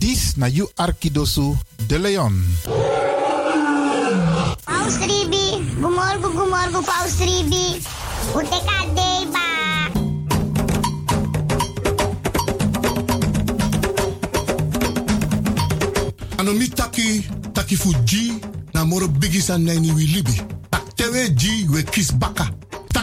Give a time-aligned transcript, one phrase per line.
[0.00, 1.56] This na You Arkidosu
[1.86, 2.32] De Leon.
[4.64, 7.82] Paus Ribi, gumorgo, gumorgo, Paus Ribi.
[8.34, 9.46] Ute kadeba.
[16.38, 18.40] Ano mi taki, taki fu G,
[18.74, 20.40] na moro bigi san nani wi libi.
[20.70, 22.48] Tak tewe G, we kis baka.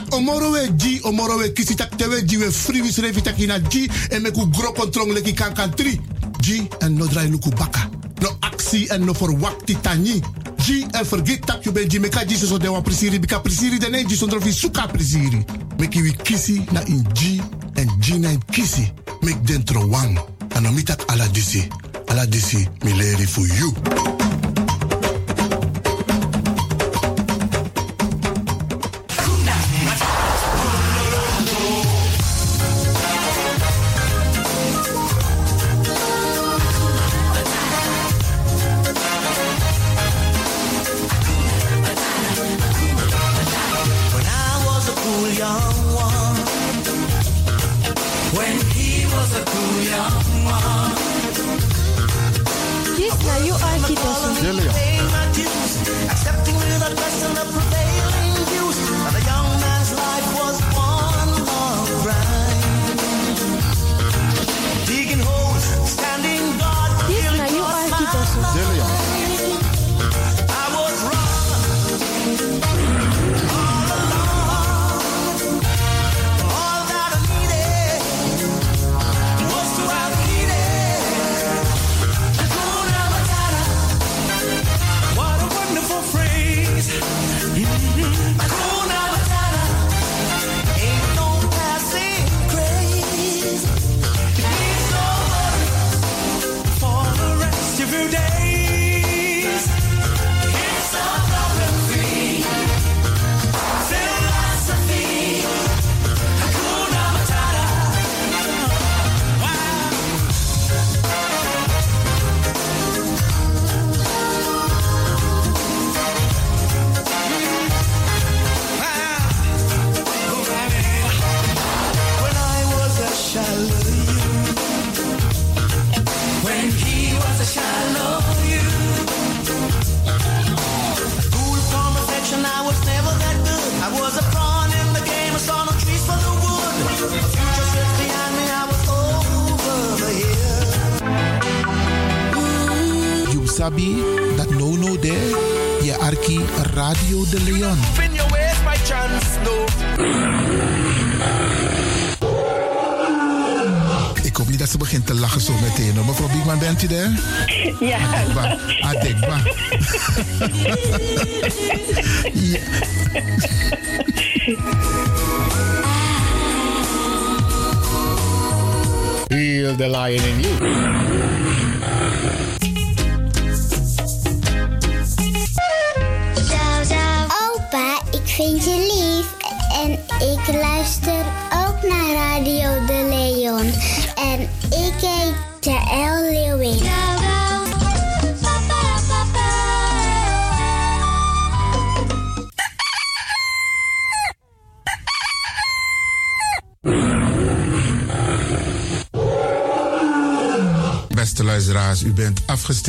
[0.07, 3.45] Tak omoro we G, omoro we kisi tak tewe G, we free wis revi taki
[3.45, 5.99] na G, en me ku gro kontrong leki kan kan tri.
[6.39, 7.89] G, en no drai luku baka.
[8.21, 10.21] No actie en no verwakti tani.
[10.63, 14.07] G, en vergeet tak you ben G, meka so de wan prisiri, bika prisiri, den
[14.07, 15.43] G sondro fi suka prisiri.
[15.77, 17.41] Meki wi kisi na in G,
[17.75, 18.89] en G na in kisi.
[19.21, 20.17] Mek dentro wang.
[20.55, 21.67] Ano mi tak ala disi.
[22.07, 23.73] Ala disi, mi leri for you.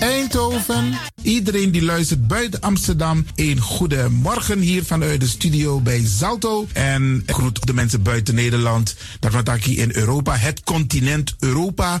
[0.00, 0.98] Eindhoven.
[1.22, 6.66] Iedereen die luistert buiten Amsterdam, een goede morgen hier vanuit de studio bij Zalto.
[6.72, 8.96] En groet de mensen buiten Nederland,
[9.64, 12.00] hier in Europa, het continent Europa.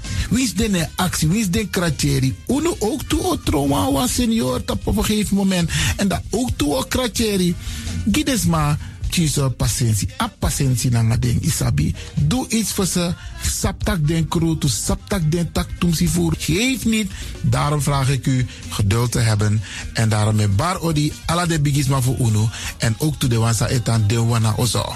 [0.29, 1.27] Wie is de actie?
[1.27, 2.35] Wie is de kratjeri?
[2.47, 5.69] Uno ook toe o trauma was senior op een gegeven moment.
[5.97, 7.55] En dat ook toe o kratjeri.
[8.11, 8.45] Gides
[9.11, 10.07] kies patiëntie.
[10.23, 11.91] A patiëntie na ding isabi.
[12.15, 13.13] Doe iets voor ze.
[13.41, 16.33] Saptak den kroto, saptak den tak tumsi voer.
[16.37, 17.11] Geef niet.
[17.41, 19.61] Daarom vraag ik u geduld te hebben.
[19.93, 22.49] En daarom met bar odi ala de bigisma voor uno.
[22.77, 24.95] En ook toe de wansa etan de wana ozo.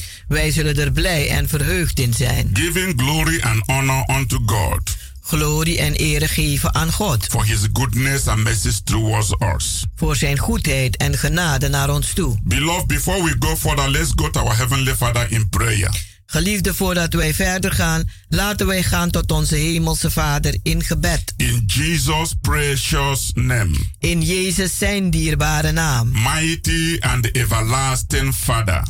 [0.31, 2.49] Wij zullen er blij en verheugd in zijn.
[2.53, 7.25] giving glory and honor unto God Glorie en ere geven aan God.
[7.29, 9.85] for his goodness and mercies towards us.
[9.95, 12.37] Voor zijn goedheid en genade naar ons toe.
[12.43, 15.89] Beloved, before we go further, let's go to our Heavenly Father in prayer.
[16.25, 21.33] Geliefde, voordat wij verder gaan, laten wij gaan tot onze Hemelse Vader in gebed.
[21.37, 26.11] In Jesus' precious name, In Jezus zijn dierbare naam.
[26.11, 28.83] mighty and everlasting Father,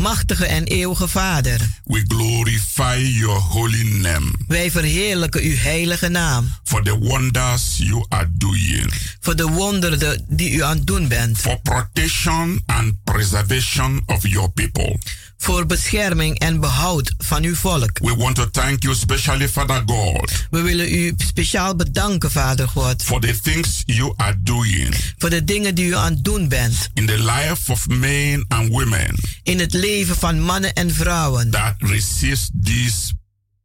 [0.00, 6.48] Machtige en eeuwige Vader, we glorify your holy name wij verheerlijken uw heilige naam.
[6.64, 11.38] for the wonders you are doing, Voor de wonderen die u aan het doen bent.
[11.38, 14.98] for protection and preservation of your people.
[15.38, 17.98] Voor bescherming en behoud van uw volk.
[17.98, 23.02] We want to thank you, especially Father God, We willen u speciaal bedanken, Vader God.
[23.02, 26.88] for the things you are doing Voor de dingen die u aan het doen bent.
[26.94, 31.50] in the life of men and women In het leven van mannen en vrouwen.
[31.50, 33.12] that receives this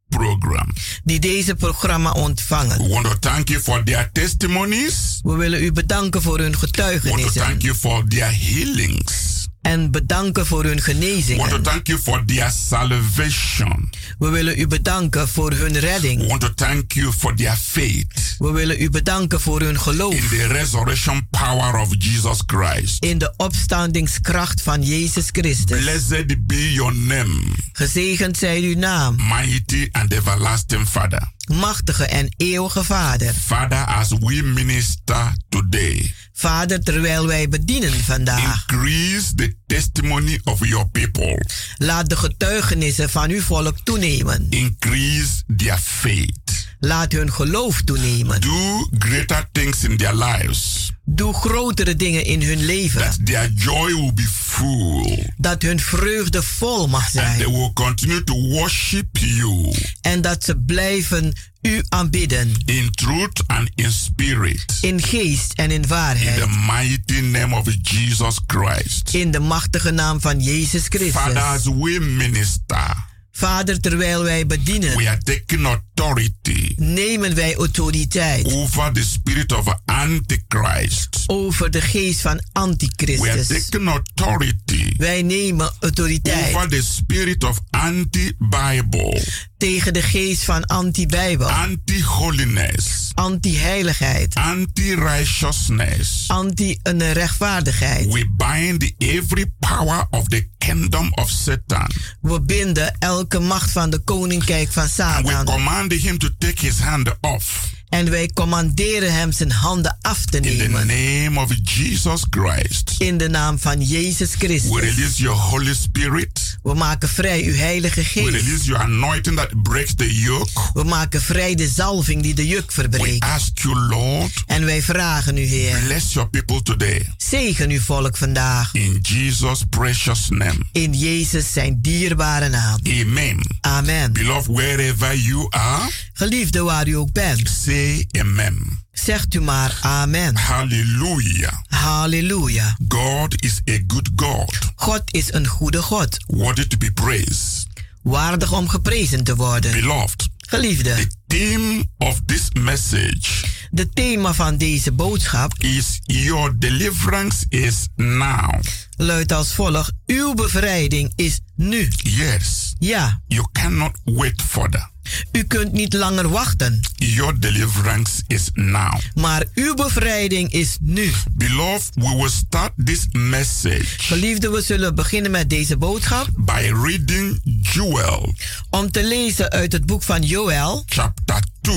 [0.10, 0.74] program.
[1.04, 2.78] Die deze programma ontvangen.
[2.84, 5.20] We want to thank you for their testimonies.
[5.24, 7.42] We willen u bedanken voor hun We want to getuigenissen.
[7.42, 9.31] thank you for their healings.
[9.62, 13.90] En bedanken voor hun We want to thank you for their salvation.
[14.20, 16.28] We willen u bedanken voor hun We redding.
[16.28, 20.16] want to thank you for their faith We willen u bedanken voor hun in geloof.
[20.30, 23.04] the resurrection power of Jesus Christ.
[23.04, 25.80] In de opstandingskracht van Jezus Christus.
[25.80, 27.40] Blessed be your name,
[27.74, 29.16] Gezegend zij uw naam.
[29.16, 31.32] mighty and everlasting Father.
[31.48, 33.34] Machtige en eeuwige Vader.
[33.34, 38.64] Father, as we minister today, Vader, terwijl wij bedienen vandaag.
[38.70, 41.46] increase the testimony of your people,
[41.78, 44.48] Laat de getuigenissen van uw volk toenemen.
[44.50, 46.51] increase their faith.
[46.84, 48.42] Laat hun geloof toenemen.
[48.42, 53.00] Do greater things in their lives, Doe grotere dingen in hun leven.
[53.02, 57.52] that their joy will be full, Dat hun vreugde vol mag and they zijn.
[57.52, 62.54] will continue to worship you En dat ze blijven u aanbidden.
[62.66, 64.78] in truth and in spirit.
[64.82, 66.46] In geest en in In the waarheid.
[66.68, 69.14] mighty name of Jesus Christ.
[69.14, 71.74] In de machtige naam van Jezus Father, as Christus.
[71.78, 72.96] we minister,
[73.42, 79.66] Vader, terwijl wij we bedienen, are taking authority nemen wij autoriteit over the spirit of
[79.86, 81.24] Antichrist.
[81.28, 83.48] over de geest van We are antichristus.
[83.70, 89.24] taking authority Wij nemen autoriteit over the spirit of anti-Bible,
[89.58, 96.24] tegen de geest van anti-bijbel, anti-holiness, anti-heiligheid, anti-righteousness.
[96.28, 98.06] anti-rechtvaardigheid.
[98.14, 101.92] We bind every power of the kingdom of Satan.
[102.22, 105.46] We binden elke macht van de koninkrijk van And we Satan.
[105.46, 107.70] command him to take his hand off.
[107.92, 110.88] En wij commanderen hem zijn handen af te In the nemen.
[110.88, 112.96] name of Jesus Christ.
[112.98, 114.80] In de naam van Jezus We Christus.
[114.80, 116.58] release your Holy Spirit.
[116.64, 118.30] We maken vrij uw heilige We geest.
[118.30, 120.50] release your anointing that breaks the yoke.
[120.74, 123.24] We maken vrij de zalving die de juk We verbreekt.
[123.24, 127.10] ask you, Lord, En wij vragen u, Heer, bless your people today.
[127.18, 128.70] zegen uw volk vandaag.
[128.74, 130.58] In Jesus' precious name.
[130.72, 132.80] In Jezus zijn dierbare naam.
[133.02, 133.38] Amen.
[133.62, 134.14] Amen.
[134.14, 137.80] Beloved, wherever you are, Geliefde waar u ook bent, say
[138.20, 138.80] amen.
[138.92, 140.36] zegt u maar amen.
[140.38, 141.54] Hallelujah.
[141.68, 142.78] Halleluja.
[142.88, 146.18] God is a good God, God is een goede God.
[146.28, 147.68] worthy to be praised.
[148.02, 149.72] Waardig om geprezen te worden.
[149.72, 153.30] Beloved, Geliefde, the theme of this message
[153.74, 158.60] de thema van deze boodschap is Your deliverance is now.
[158.98, 159.92] luidt als volgt.
[160.06, 161.92] Uw bevrijding is nu.
[161.98, 164.90] Yes, Ja, you cannot wait further.
[165.32, 166.80] U kunt niet langer wachten.
[166.96, 169.00] Your deliverance is now.
[169.16, 171.12] Maar uw bevrijding is nu.
[171.32, 176.28] Beloved, we will start this message Geliefde, we zullen beginnen met deze boodschap.
[176.38, 177.40] by reading
[177.74, 178.34] Joel
[178.70, 181.76] Om te lezen uit het boek van Joël, chapter 2,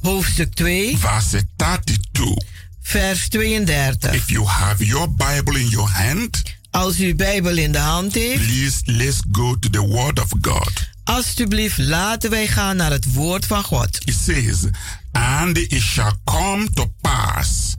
[0.00, 2.44] hoofdstuk 2, verse 32.
[2.82, 4.14] vers 32.
[4.14, 8.14] If you have your Bible in your hand, Als u uw Bijbel in de hand
[8.14, 10.72] heeft, please let's go to the Word of God.
[11.06, 13.98] Alstublieft laten wij gaan naar het woord van God.
[14.04, 14.68] It says,
[15.12, 17.76] And it shall come to pass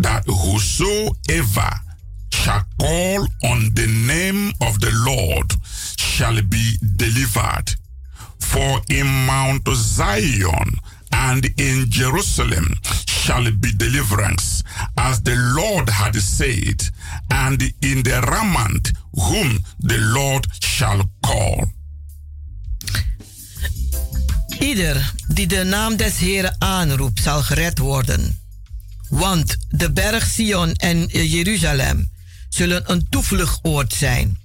[0.00, 1.82] that whosoever
[2.28, 5.56] shall call on the name of the Lord
[5.96, 7.76] shall be delivered.
[8.38, 10.78] For in Mount Zion
[11.10, 12.74] and in Jerusalem
[13.06, 14.62] shall be deliverance,
[14.96, 16.82] as the Lord had said,
[17.30, 21.64] and in the remnant whom the Lord shall call.
[24.58, 28.40] Ieder die de naam des Heren aanroept, zal gered worden.
[29.08, 32.10] Want de berg Sion en Jeruzalem
[32.48, 34.38] zullen een toevluchtoord zijn,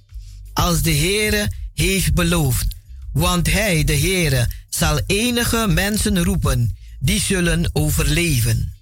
[0.52, 2.66] als de Heere heeft beloofd.
[3.12, 8.72] Want hij, de Heere, zal enige mensen roepen, die zullen overleven.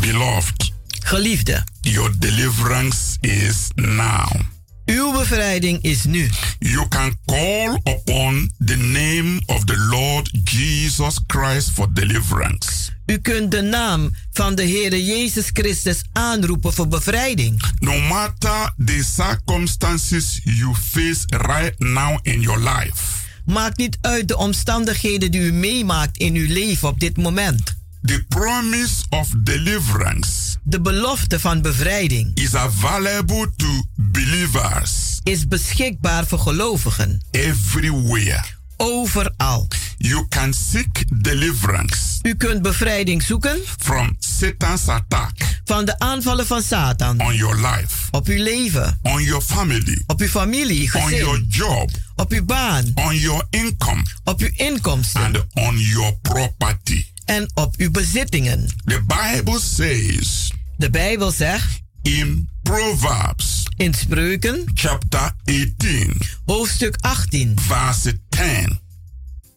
[0.00, 0.72] Beloved,
[1.06, 4.53] Geliefde, your deliverance is now.
[4.86, 6.30] Uw bevrijding is nu.
[6.58, 12.92] You can call upon the name of the Lord Jesus Christ for deliverance.
[13.06, 17.62] U kunt de naam van de Heere Jezus Christus aanroepen voor bevrijding.
[17.78, 24.36] No matter the circumstances you face right now in your life, Maakt niet uit de
[24.36, 27.74] omstandigheden die u meemaakt in uw leven op dit moment.
[28.04, 36.38] The promise of deliverance De belofte van bevrijding is available to believers is beschikbaar voor
[36.38, 37.22] gelovigen.
[37.30, 38.44] everywhere.
[38.76, 39.68] Overal.
[39.98, 46.62] You can seek deliverance U kunt bevrijding zoeken from Satan's attack van de aanvallen van
[46.62, 47.20] Satan.
[47.20, 51.46] on your life, Op uw leven, on your family, op uw familie, on your gezin,
[51.48, 57.04] job, op uw baan, on your income, op uw inkomsten and on your property.
[57.24, 58.66] En op uw bezittingen.
[58.84, 68.20] The Bible says De Bijbel zegt in Proverbs in Spreuken, chapter 18, hoofdstuk 18, verse
[68.28, 68.80] 10,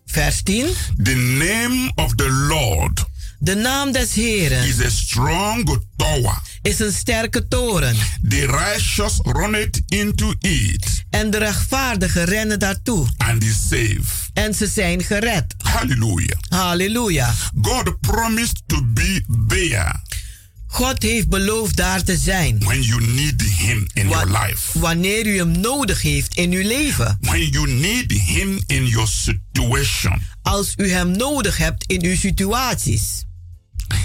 [0.06, 0.68] vers 10.
[1.04, 3.06] the name of the Lord
[3.40, 6.42] De naam des Heren is a strong tower.
[6.62, 7.96] is een sterke toren
[8.30, 14.02] The righteous run it into it en de rechtvaardigen rennen daartoe and is safe.
[14.34, 15.56] en ze zijn gered.
[15.58, 16.40] Hallelujah.
[16.50, 17.34] Halleluja.
[17.62, 19.94] God promised to be there
[20.70, 22.60] God heeft beloofd daar te zijn.
[22.60, 24.80] when you need Him in Wa- your life.
[24.80, 27.18] wanneer u hem nodig heeft in uw leven.
[27.22, 30.22] When you need Him in your situation.
[30.42, 33.26] Als u hem nodig hebt in uw situaties.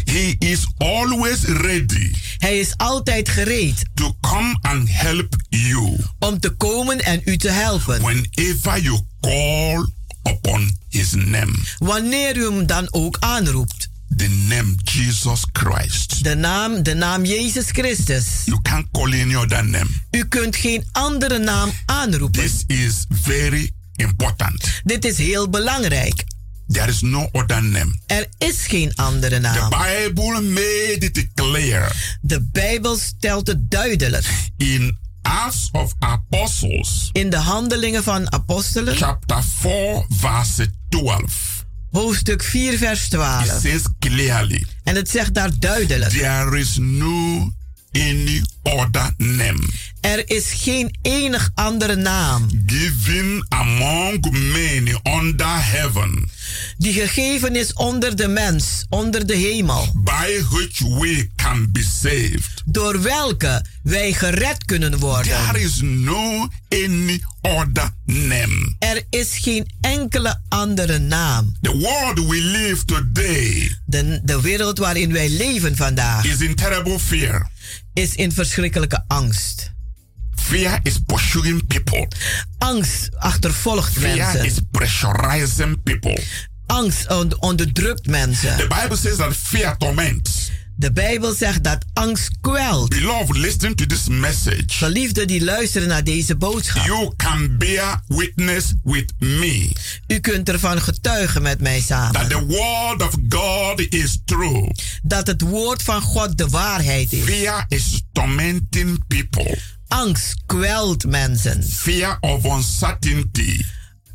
[0.05, 6.51] He is always ready Hij is altijd gereed to come and help you om te
[6.51, 8.01] komen en u te helpen.
[8.03, 9.87] whenever you call
[10.23, 11.53] upon His name.
[11.79, 13.91] Wanneer u hem dan ook aanroept.
[14.17, 16.25] The name Jesus Christ.
[16.25, 18.25] De naam, de naam Jezus Christus.
[18.45, 19.89] You can't call any other name.
[20.11, 22.43] U kunt geen andere naam aanroepen.
[22.43, 24.81] This is very important.
[24.85, 26.25] Dit is heel belangrijk.
[26.73, 27.95] There is no other name.
[28.07, 29.69] Er is geen andere The naam.
[29.71, 34.27] Bible made it clear De Bijbel stelt het duidelijk.
[34.57, 41.65] in Acts of Apostles, In de handelingen van apostelen, chapter 4, verse 12.
[41.91, 43.45] hoofdstuk 4, vers It 12.
[43.61, 46.11] says clearly, En het zegt daar duidelijk.
[46.11, 47.51] there is no
[47.93, 49.69] any other name
[50.01, 56.29] Er is geen enig andere naam given among men under heaven
[56.77, 62.63] die gegeven is onder de mens, onder de hemel, by which we can be saved.
[62.65, 65.55] door welke wij gered kunnen There worden.
[65.61, 68.75] is no any other name.
[68.79, 71.57] Er is geen enkele andere naam.
[71.61, 76.99] The world we live today De, de wereld waarin wij leven vandaag is in terrible
[76.99, 77.51] fear.
[77.95, 79.71] is in verschrikkelijke angst.
[80.35, 82.09] Fear is pursuing people.
[82.59, 84.45] Angst achtervolgt Fear mensen.
[84.45, 86.23] is pressurizing people.
[86.73, 88.57] Angst on- onderdrukt mensen.
[88.57, 90.51] The Bible says that fear torments.
[90.77, 92.89] De Bijbel zegt dat angst kwelt.
[92.89, 94.63] Beloved, listen to this message.
[94.67, 96.87] Geliefden die luisteren naar deze boodschap.
[96.87, 99.71] You can bear witness with me
[100.07, 102.29] U kunt ervan getuigen met mij that samen.
[102.29, 104.71] the word of God is true.
[105.03, 107.25] Dat het woord van God de waarheid is.
[107.25, 109.59] Fear is tormenting people.
[109.89, 111.63] Angst kwelt mensen.
[111.65, 113.63] Fear of uncertainty.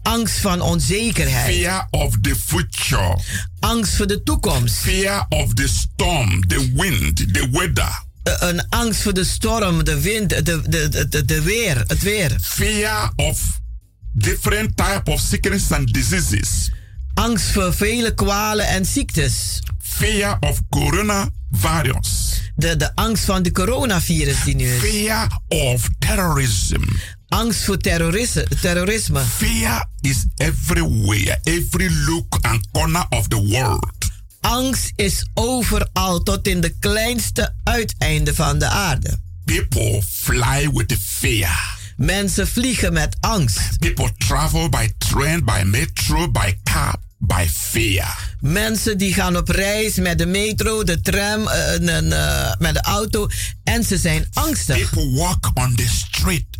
[0.08, 1.56] Angst van onzekerheid.
[1.56, 3.18] Fear of the future.
[3.60, 4.76] Angst voor de toekomst.
[4.76, 8.04] Fear of the storm, the wind, the weather.
[8.24, 12.02] Eh, Een angst voor de storm, de wind, de, de, de, de, de weer, het
[12.02, 12.38] weer.
[12.42, 13.60] Fear of
[14.14, 16.72] different type of sickness and diseases.
[17.14, 19.60] Angst voor vele kwalen en ziektes.
[19.80, 22.42] Fear of coronavirus.
[22.56, 24.80] De, de angst van de coronavirus die nu is.
[24.80, 26.82] Fear of terrorism.
[27.28, 29.24] Angst voor terrorisme.
[29.38, 33.96] Fear is everywhere, every look and corner of the world.
[34.42, 39.20] Angst is overal tot in de kleinste uiteinden van de aarde.
[39.46, 41.78] People fly with fear.
[41.98, 43.80] Mensen vliegen met angst.
[43.80, 48.36] People travel by train, by metro, by car, by fear.
[48.40, 53.28] Mensen die gaan op reis met de metro, de tram, en, eh, met de auto
[53.64, 54.90] en ze zijn angstig.
[54.90, 56.57] People walk on the street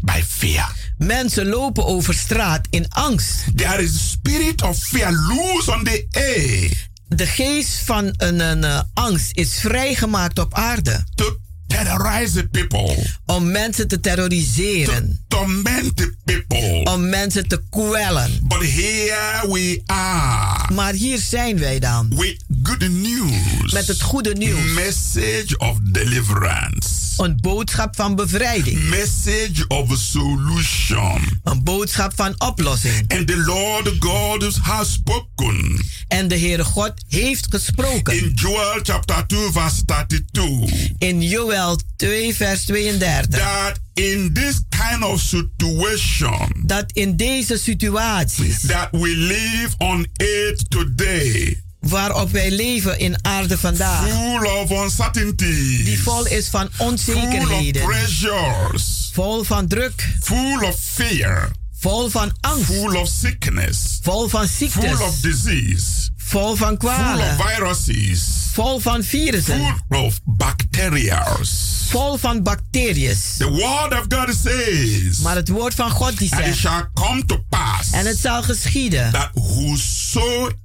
[0.00, 0.72] by fear.
[0.98, 3.44] Mensen lopen over straat in angst.
[3.56, 6.90] There is a spirit of fear loose on the air.
[7.08, 11.04] De geest van een, een eh, angst is vrijgemaakt op aarde.
[11.14, 13.06] To terrorize the people.
[13.26, 15.24] Om mensen te terroriseren.
[15.28, 16.92] Torment the people.
[16.92, 18.30] Om mensen te kwellen.
[18.42, 20.74] But here we are.
[20.74, 22.08] Maar hier zijn wij dan.
[22.16, 23.72] With good news.
[23.72, 24.72] Met het goede nieuws.
[24.74, 27.01] Message of deliverance.
[27.16, 28.88] Een boodschap van bevrijding.
[28.88, 31.40] Message of a solution.
[31.44, 33.14] Een boodschap van oplossing.
[33.14, 35.84] And the Lord God has spoken.
[36.08, 38.16] En de Heere God heeft gesproken.
[38.16, 40.90] In Joel chapter 2 verse 32.
[40.98, 43.40] In Joel 2 vers 32.
[43.40, 46.62] That in this kind of situation.
[46.66, 48.60] Dat in deze situaties.
[48.60, 54.08] That we live on earth today waarop wij leven in aarde vandaag.
[54.08, 55.84] Full of uncertainty.
[55.84, 57.82] Die vol is van onzekerheden.
[57.82, 59.10] Full of pressures.
[59.12, 60.08] Vol van druk.
[60.20, 61.50] Full of fear.
[61.78, 62.64] Vol van angst.
[62.64, 63.98] Full of sickness.
[64.02, 64.96] Vol van ziektes.
[64.96, 66.10] Full of disease.
[66.16, 67.36] Vol van kwalen.
[67.36, 68.22] Full of viruses.
[68.52, 69.76] Vol van virussen.
[69.88, 71.50] Full of bacterias.
[71.88, 73.16] Vol van bacteriën.
[73.38, 75.18] The word of God says.
[75.18, 76.42] Maar het woord van God die zegt.
[76.42, 77.90] And it shall come to pass.
[77.90, 79.12] En het zal geschieden.
[79.12, 79.30] That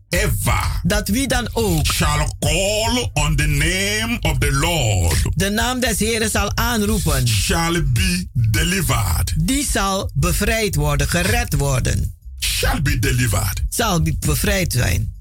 [0.09, 5.21] whosoever dat wie dan ook shall call on the name of the Lord.
[5.35, 7.27] de naam des Heeren zal aanroepen.
[7.27, 9.33] Shall be delivered.
[9.37, 12.15] Die zal bevrijd worden gered worden.
[12.39, 13.61] Shall be delivered.
[13.69, 15.15] Zal bevrijd zijn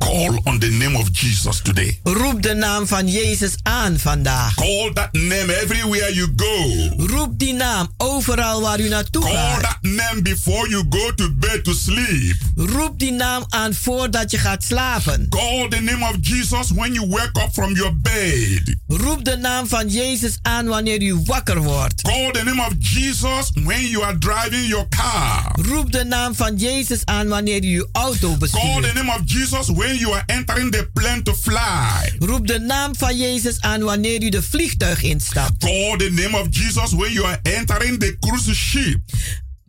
[0.00, 2.00] Call on the name of Jesus today.
[2.02, 4.54] Roep de naam van Jezus aan vandaag.
[4.54, 6.88] Call that name everywhere you go.
[7.06, 9.60] Roep die naam overal waar u naartoe Call gaat.
[9.60, 12.34] Call that name before you go to bed to sleep.
[12.56, 15.26] Roep die naam aan voordat je gaat slapen.
[15.28, 18.76] Call the name of Jesus when you wake up from your bed.
[18.86, 22.02] Roep de naam van Jezus aan wanneer u wakker wordt.
[22.02, 25.52] Call the name of Jesus when you are driving your car.
[25.66, 28.62] Roep de naam van Jezus aan wanneer u uw auto bestuurt.
[28.62, 32.12] Call the name of Jesus when you are entering the plane to fly.
[32.18, 35.58] Roep de naam van Jezus aan wanneer u de vliegtuig instapt.
[35.58, 39.00] Call the name of Jesus when you are entering the cruise ship.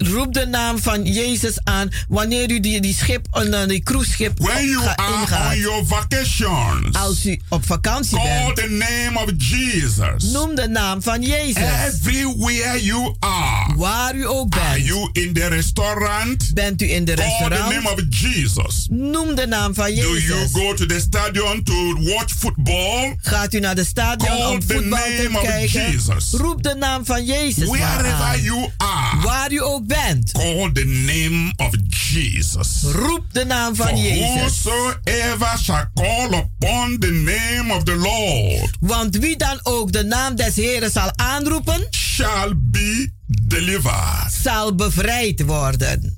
[0.07, 4.65] Roep de naam van Jezus aan wanneer u die, die schip, uh, die cruiseschip When
[4.65, 5.51] you are ingaat.
[5.53, 6.95] on your vacations.
[6.95, 8.55] Als u op vakantie Call bent.
[8.55, 10.23] the name of Jesus.
[10.31, 11.63] Noem de naam van Jezus.
[11.87, 13.75] Everywhere you are.
[13.75, 14.61] Waar u ook bent.
[14.63, 16.53] Are you in the restaurant?
[16.53, 17.67] Bent u in de Call restaurant?
[17.69, 18.87] the name of Jesus.
[18.89, 20.23] Noem de naam van Do Jezus.
[20.27, 23.15] you go to the stadium to watch football?
[23.21, 25.99] Gaat u naar de stadion Call om the voetbal te kijken?
[26.31, 28.41] Roep de naam van Jezus Wherever aan.
[28.41, 29.21] you are.
[29.21, 29.90] Waar u ook bent.
[29.91, 32.83] Call the name of Jesus.
[32.83, 34.63] Roep de naam van For Jezus.
[34.63, 40.35] whosoever shall call upon the name of the Lord Want wie dan ook de naam
[40.35, 43.11] des Heren zal aanroepen, shall be
[43.47, 44.31] delivered.
[44.43, 46.17] zal bevrijd worden.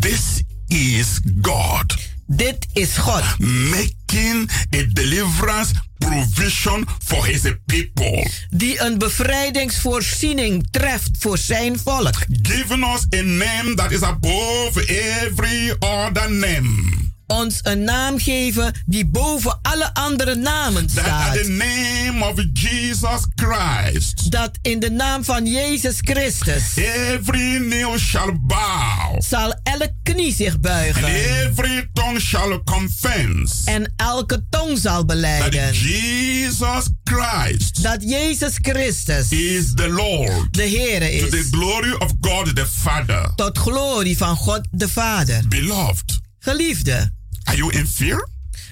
[0.00, 3.22] This is God Dit is God.
[4.08, 8.26] Making a deliverance provision for his people.
[8.50, 12.14] Die een bevrijdingsvoorziening treft voor zijn volk.
[12.42, 17.07] Giving us a name that is above every other name.
[17.28, 21.32] Ons een naam geven die boven alle andere namen That at staat.
[21.34, 28.32] the name of Jesus Christ, Dat in de naam van Jezus Christus every knee shall
[28.40, 31.04] bow, zal elke knie zich and buigen.
[31.04, 35.72] every tongue shall confess En elke tong zal that beleiden.
[35.74, 41.46] Jesus Christ Dat Jezus Christus is the Lord de Heere to the is.
[41.50, 43.32] glory of God the Father.
[43.36, 45.42] Tot glorie van God de Vader.
[45.48, 47.10] Beloved, Geliefde,
[47.48, 48.28] are you in fear?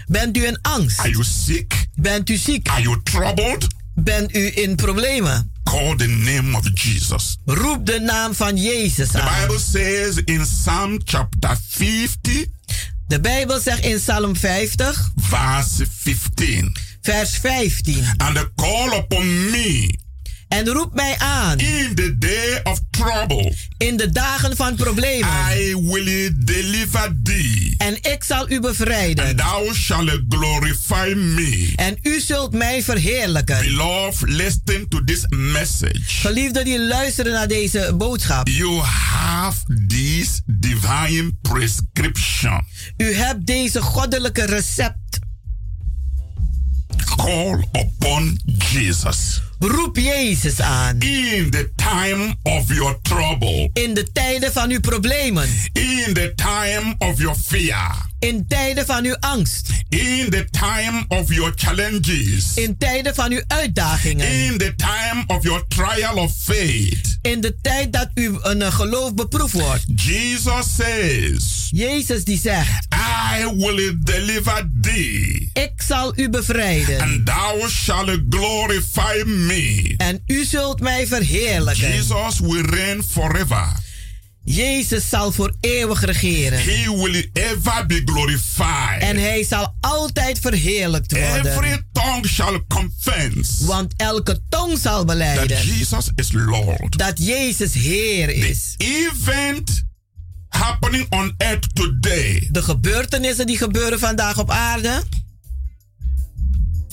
[0.06, 0.98] bent u in angst?
[0.98, 1.86] Are you sick?
[1.94, 2.68] Bent u ziek?
[2.68, 3.66] Are you troubled?
[3.94, 5.50] Bent u in problemen?
[5.64, 7.36] Call the name of Jesus.
[7.44, 9.40] Roep de naam van Jezus The aan.
[9.40, 12.46] Bible says in Psalm chapter 50,
[13.08, 18.04] De Bijbel zegt in Psalm 50, verse 15, vers 15.
[18.16, 19.98] and call upon me
[20.48, 23.54] En roep mij aan in the day of trouble.
[23.76, 25.28] in de dagen van problemen.
[25.58, 29.36] I will deliver thee, En ik zal u and bevrijden.
[29.36, 31.72] thou shalt glorify me.
[31.76, 33.58] En u zult mij verheerlijken.
[33.60, 36.00] Beloved, listen to this message.
[36.06, 38.48] Geliefden die luisteren naar deze boodschap.
[38.48, 42.64] You have this divine prescription.
[42.96, 45.18] U hebt deze goddelijke recept.
[47.16, 48.40] Call upon
[48.72, 49.40] Jesus.
[49.58, 51.00] Roep Jezus aan.
[51.00, 53.70] In the time of your trouble.
[53.72, 55.48] In de tijden van uw problemen.
[55.72, 58.14] In the time of your fear.
[58.18, 59.70] In tijden van uw angst.
[59.88, 62.54] In the time of your challenges.
[62.54, 64.28] In tijden van uw uitdagingen.
[64.28, 67.18] In the time of your trial of faith.
[67.22, 69.84] In de tijd dat u een uh, geloof beproefd wordt.
[69.94, 71.68] Jesus says.
[71.70, 72.86] Jezus die zegt.
[73.40, 75.50] I will deliver thee.
[75.52, 77.00] Ik zal u bevrijden.
[77.00, 79.94] And thou shalt glorify me.
[79.96, 81.92] En u zult mij verheerlijken.
[81.92, 83.84] Jesus will reign forever.
[84.48, 86.58] Jezus zal voor eeuwig regeren.
[86.58, 89.02] He will ever be glorified.
[89.02, 91.52] En hij zal altijd verheerlijkt worden.
[91.52, 93.60] Every tongue shall confess.
[93.60, 95.48] Want elke tong zal beleiden.
[95.48, 96.98] That Jesus is Lord.
[96.98, 98.74] Dat Jezus Heer is.
[98.76, 99.84] The event
[100.48, 102.48] happening on earth today.
[102.50, 105.02] De gebeurtenissen die gebeuren vandaag op aarde.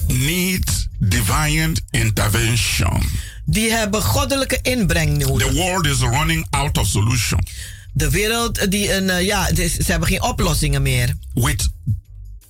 [0.07, 3.03] Need divine intervention.
[3.45, 5.47] Die hebben goddelijke inbreng nodig.
[5.47, 7.39] The world is running out of solution.
[7.93, 11.15] De wereld die een uh, ja, ze hebben geen oplossingen meer.
[11.33, 11.69] With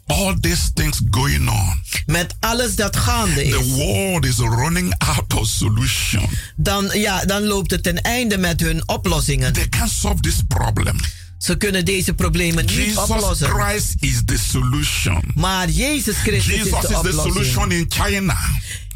[0.06, 1.82] all these things going on.
[2.06, 3.51] Met alles dat gaande is.
[3.51, 6.29] The world is running out of solution.
[6.56, 9.53] Dan ja, dan loopt het ten einde met hun oplossingen.
[9.53, 10.95] They can't solve this problem.
[11.38, 13.47] Ze kunnen deze problemen niet Jesus oplossen.
[13.47, 15.32] Christ is the solution.
[15.36, 17.06] Maar Jezus Christus Jesus is de oplossing.
[17.06, 18.38] is the solution in China.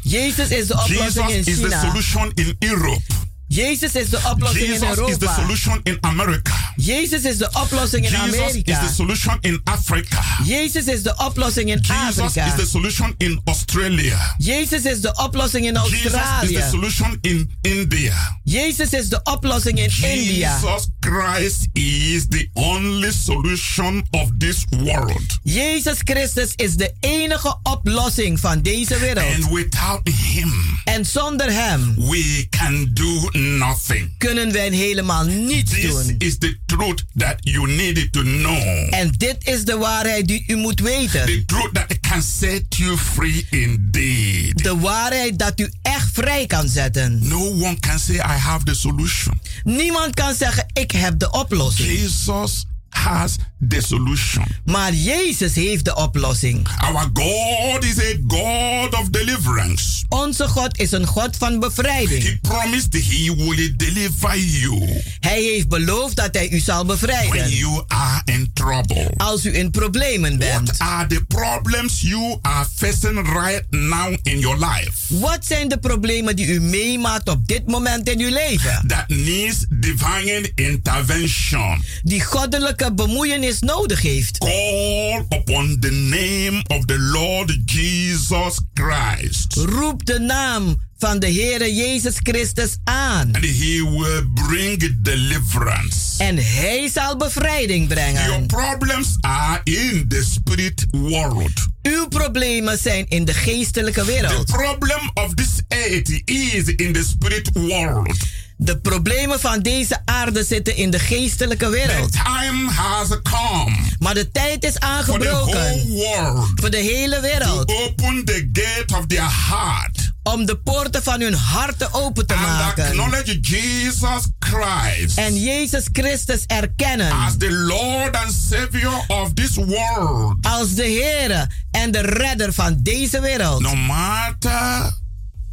[0.08, 1.78] Jezus is de oplossing Jesus in is the China.
[1.78, 3.00] solution in Europe.
[3.48, 5.10] Jezus is de oplossing Jesus in Europa.
[5.10, 6.52] is the solution in America.
[6.76, 8.72] Jezus is de oplossing in Jesus Amerika.
[8.72, 10.22] is the solution in Africa.
[10.44, 12.46] Jezus is de oplossing in Jesus Afrika.
[12.46, 14.34] is the solution in Australia.
[14.38, 16.56] Jezus is de oplossing in Jesus Australië.
[16.56, 18.14] is the solution in India.
[18.44, 20.58] Jezus is de oplossing in India.
[20.60, 25.38] Jesus Christ is the only solution of this world.
[25.42, 29.34] Jezus Christus is de enige oplossing van deze wereld.
[29.34, 34.14] And without him, en zonder hem, we can do nothing.
[34.18, 36.14] kunnen wij helemaal niets This doen.
[36.18, 38.88] is the truth that you need to know.
[38.94, 41.26] En dit is de waarheid die u moet weten.
[41.26, 44.62] The truth that can set you free indeed.
[44.62, 47.28] De waarheid dat u echt vrij kan zetten.
[47.28, 49.40] No one can say I have the solution.
[49.64, 51.88] Niemand kan zeggen ik heb de oplossing.
[51.88, 52.64] Jesus
[53.08, 53.36] has
[53.68, 54.44] the solution.
[54.64, 56.68] Maar Jezus heeft de oplossing.
[56.78, 60.04] Our God is a God of deliverance.
[60.08, 62.22] Onze God is een God van bevrijding.
[62.22, 65.02] He promised he will deliver you.
[65.20, 67.30] Hij heeft beloofd dat hij u zal bevrijden.
[67.30, 69.10] When you are in trouble.
[69.16, 70.76] Als u in problemen bent.
[70.76, 74.90] What are the problems you are facing right now in your life?
[75.08, 78.84] Wat zijn de problemen die u meemaakt op dit moment in uw leven?
[78.86, 81.82] That needs divine intervention.
[82.02, 84.38] Die goddelijke bemoeienis nodig heeft.
[84.38, 89.54] Call upon the name of the Lord Jesus Christ.
[89.54, 93.34] Roep de naam van de Heere Jezus Christus aan.
[93.34, 96.24] And he will bring deliverance.
[96.24, 98.24] En hij zal bevrijding brengen.
[98.24, 101.66] Your problems are in the spirit world.
[101.82, 104.46] Uw problemen zijn in de geestelijke wereld.
[104.46, 108.16] The problem of this earth is in the spirit world.
[108.60, 112.12] De problemen van deze aarde zitten in de geestelijke wereld.
[112.12, 113.76] Time has come.
[113.98, 115.52] Maar de tijd is For the aangebroken.
[115.52, 116.48] whole world.
[116.54, 117.68] Voor de hele wereld.
[117.68, 120.10] To open the gate of their heart.
[120.22, 122.84] Om de poorten van hun harten open te maken.
[122.86, 125.18] acknowledge Jesus Christ.
[125.18, 127.12] En Jezus Christus erkennen.
[127.12, 130.36] As the Lord and Savior of this world.
[130.40, 133.60] Als de Heer en de redder van deze wereld.
[133.60, 134.96] No matter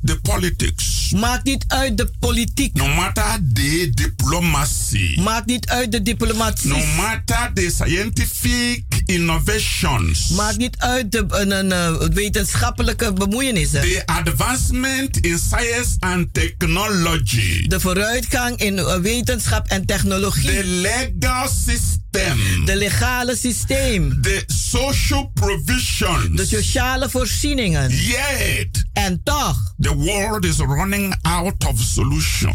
[0.05, 1.11] the politics.
[1.11, 2.73] Maakt niet uit de politiek.
[2.75, 5.19] No matter the diplomacy.
[5.19, 6.69] Maakt niet uit de diplomatie.
[6.69, 10.29] No matter the scientific innovations.
[10.29, 13.81] Maakt niet uit de een, wetenschappelijke bemoeienissen.
[13.81, 17.67] The advancement in science and technology.
[17.67, 20.49] De vooruitgang in wetenschap en technologie.
[20.49, 22.65] The legal system.
[22.65, 24.21] De legale systeem.
[24.21, 26.35] The social provisions.
[26.35, 27.89] De sociale voorzieningen.
[27.89, 28.85] Yet.
[28.93, 29.73] En toch.
[29.79, 32.53] The world is running out of solution.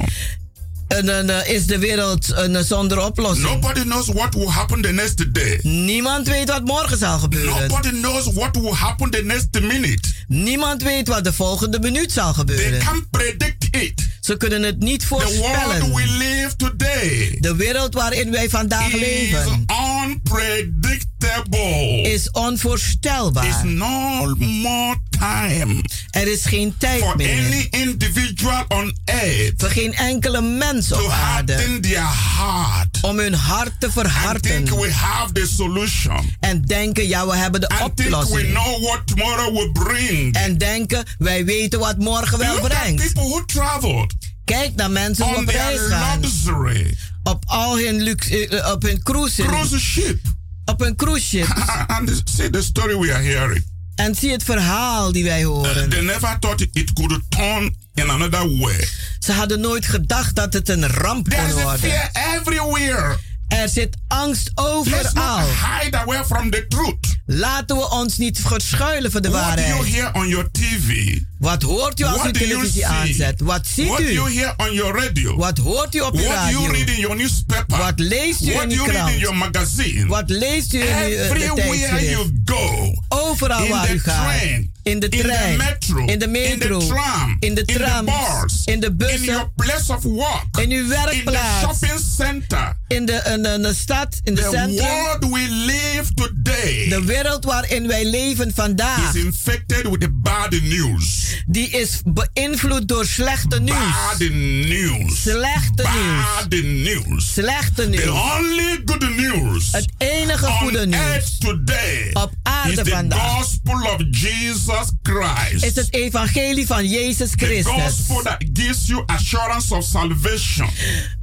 [0.88, 3.48] En dan uh, is de wereld een zonder oplossing.
[3.48, 5.59] Nobody knows what will happen the next day.
[5.62, 7.68] Niemand weet wat morgen zal gebeuren.
[7.68, 10.09] Nobody knows what will happen the next minute.
[10.29, 12.70] Niemand weet wat de volgende minuut zal gebeuren.
[12.70, 14.09] They can't predict it.
[14.31, 15.81] Ze kunnen het niet voorspellen.
[15.81, 19.66] The world we live today de wereld waarin wij vandaag leven
[20.05, 22.01] unpredictable.
[22.03, 23.47] is onvoorstelbaar.
[23.47, 29.71] Is no more time er is geen tijd for meer any individual on earth voor
[29.71, 34.93] geen enkele mens op aarde their heart om hun hart te and verharden think we
[34.93, 39.07] have the solution en denken ja we hebben de and think we oplossing know what
[39.07, 40.35] tomorrow will bring.
[40.35, 43.03] en denken wij weten wat morgen wel Look at brengt.
[43.03, 44.14] people who traveled
[44.51, 49.03] Kijk naar mensen die op reis gaan luxury op al hun luxe, eh, op hun
[49.03, 50.19] cruise, cruise ship
[50.65, 51.47] op hun cruise ship
[51.97, 53.65] and see the story we are hearing.
[53.95, 55.89] en zie het verhaal die wij horen.
[55.89, 58.89] They never thought it could turn in another way.
[59.19, 61.81] Ze hadden nooit gedacht dat het een ramp kon There's a worden.
[61.81, 62.11] fear
[62.41, 63.19] everywhere.
[63.51, 65.41] Er zit angst overal.
[65.81, 67.19] hide away from the truth.
[67.27, 69.95] Laten we ons niet verschuilen voor de What do you waarheid.
[69.95, 71.19] hear on your TV?
[71.39, 73.41] Wat hoort u als u What you televisie aanzet?
[73.41, 74.39] Wat ziet What do you u?
[74.39, 75.37] hear on your radio?
[75.37, 76.95] Wat hoort u op uw What do you read radio?
[76.95, 77.79] in your newspaper?
[77.79, 79.21] Wat leest u What in uw read in krant?
[79.21, 80.07] your magazine?
[80.07, 81.55] Wat leest u in uw eh, de Everywhere
[81.89, 82.11] tijdschrift?
[82.11, 82.95] you go.
[83.09, 84.39] Overal in waar u gaat.
[84.39, 85.57] train, In de in the trein.
[85.57, 86.79] metro, In de in metro.
[86.81, 88.05] the tram, In de in the trams.
[88.07, 89.24] bars, In de in bussen.
[89.24, 91.61] your place of work, In uw in the werkplaats.
[91.61, 92.76] shopping center.
[92.88, 94.20] In de, in de, in de stad.
[94.24, 94.87] In de The centrum.
[94.87, 99.14] world we live today De wereld waarin wij leven vandaag.
[99.14, 101.18] is infected with the bad news.
[101.46, 103.76] Die is beïnvloed door slechte nieuws.
[104.09, 105.22] Bad news.
[105.22, 106.24] Slechte nieuws.
[106.40, 107.33] Bad news.
[107.33, 108.09] Slechte The nieuws.
[108.38, 113.33] only good news Het enige goede on nieuws earth today op is aarde the vandaag
[113.37, 115.64] gospel of Jesus Christ.
[115.64, 117.73] is het evangelie van Jezus the Christus.
[117.73, 120.69] gospel that gives you assurance of salvation.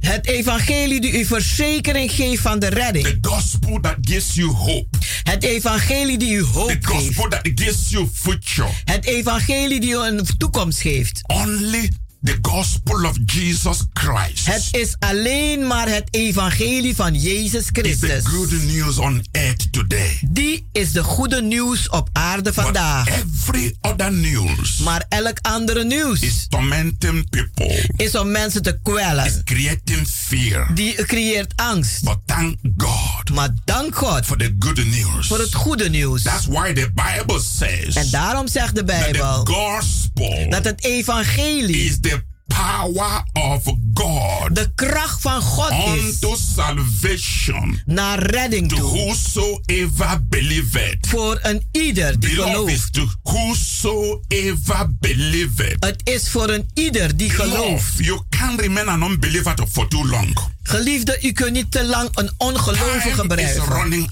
[0.00, 3.04] Het evangelie die u verzekering geeft van de redding.
[3.06, 4.98] The gospel that gives you hope.
[5.22, 6.86] Het evangelie die u The hoop geeft.
[6.86, 8.68] gospel that gives you future.
[8.84, 11.20] Het evangelie die u een toekomst geeft.
[11.26, 11.90] Only
[12.22, 17.80] the gospel of Jesus Christ Het is alleen maar het evangelie van Jezus is the
[17.80, 18.24] Christus.
[18.24, 20.18] good news on earth today.
[20.30, 23.08] Die is de goede nieuws op aarde But vandaag.
[23.08, 28.78] every other news Maar elk andere nieuws is tormenting people, is om mensen te is
[28.92, 29.44] kwellen.
[29.44, 30.74] creating fear.
[30.74, 32.04] Die creëert angst.
[32.04, 35.26] But thank God Maar dank God for the good news.
[35.26, 36.22] voor het goede nieuws.
[36.22, 40.84] That's why the Bible says En daarom zegt de that the Bijbel gospel dat het
[40.84, 42.17] evangelie is the
[42.48, 43.62] power of
[43.94, 48.90] God de kracht van God is unto salvation naar redding to toe.
[48.90, 51.06] whosoever believeth.
[51.08, 52.92] Voor een ieder die gelooft.
[52.92, 55.76] to whosoever believeth.
[55.84, 57.92] Het is voor een ieder die gelooft.
[57.96, 60.38] You can't remain an unbeliever for too long.
[60.62, 64.10] Geliefde, u kunt niet te lang een ongelovige is blijven.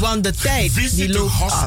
[0.00, 1.66] Want de tijd die Visit the loopt af.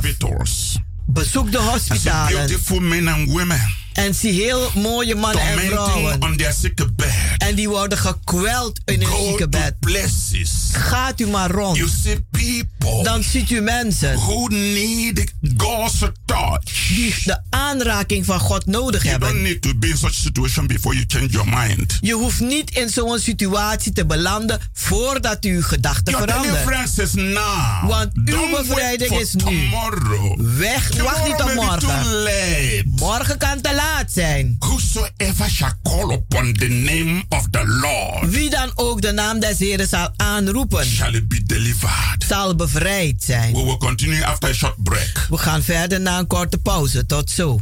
[1.05, 2.35] Bezoek de hospitalen.
[2.35, 6.21] beautiful men and women En zie heel mooie mannen en vrouwen.
[6.21, 7.11] on their sick bed.
[7.37, 9.79] En die worden gekweld in hun ziekenbed.
[9.79, 10.51] places.
[10.71, 11.77] Gaat u maar rond.
[11.77, 16.87] You see people Dan ziet u mensen who need God's touch.
[16.87, 19.43] die de aanraking van God nodig You don't hebben.
[19.43, 21.97] need to be in such a situation before you change your mind.
[22.01, 26.43] Je hoeft niet in zo'n situatie te belanden voordat u uw gedachten verandert.
[26.53, 27.87] deliverance is now.
[27.89, 29.41] Want uw bevrijding is nu.
[29.43, 30.39] tomorrow.
[30.57, 32.93] Weg, wacht niet tot be morgen.
[32.95, 34.55] Morgen kan te laat zijn.
[34.59, 39.59] Whosoever shall call upon the name of the Lord Wie dan ook de naam des
[39.59, 42.23] Heren zal aanroepen, shall be delivered.
[42.27, 43.53] zal bevrijd zijn.
[43.53, 45.25] We will continue after a short break.
[45.29, 47.05] We gaan verder na een korte pauze.
[47.05, 47.59] Tot zo.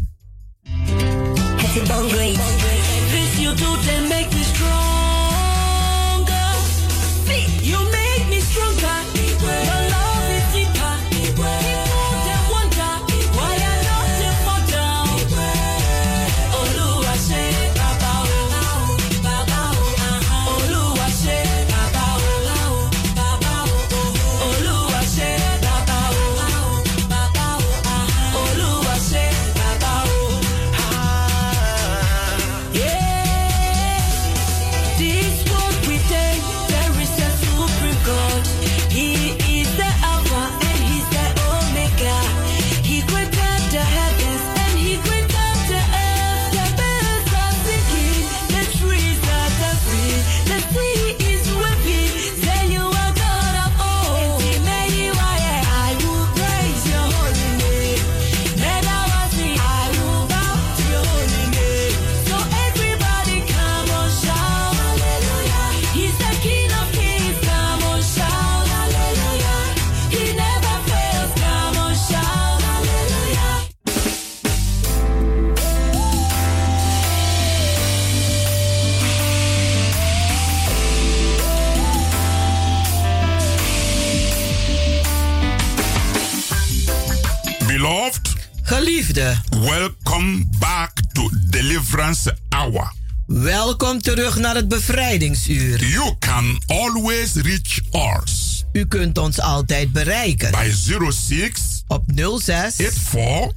[89.12, 92.94] Welcome back to Deliverance Hour.
[93.26, 95.86] welkom terug naar het bevrijdingsuur.
[95.86, 100.72] You can always reach us U kunt ons altijd bereiken by
[101.12, 102.04] 06 op
[102.40, 103.54] 06 84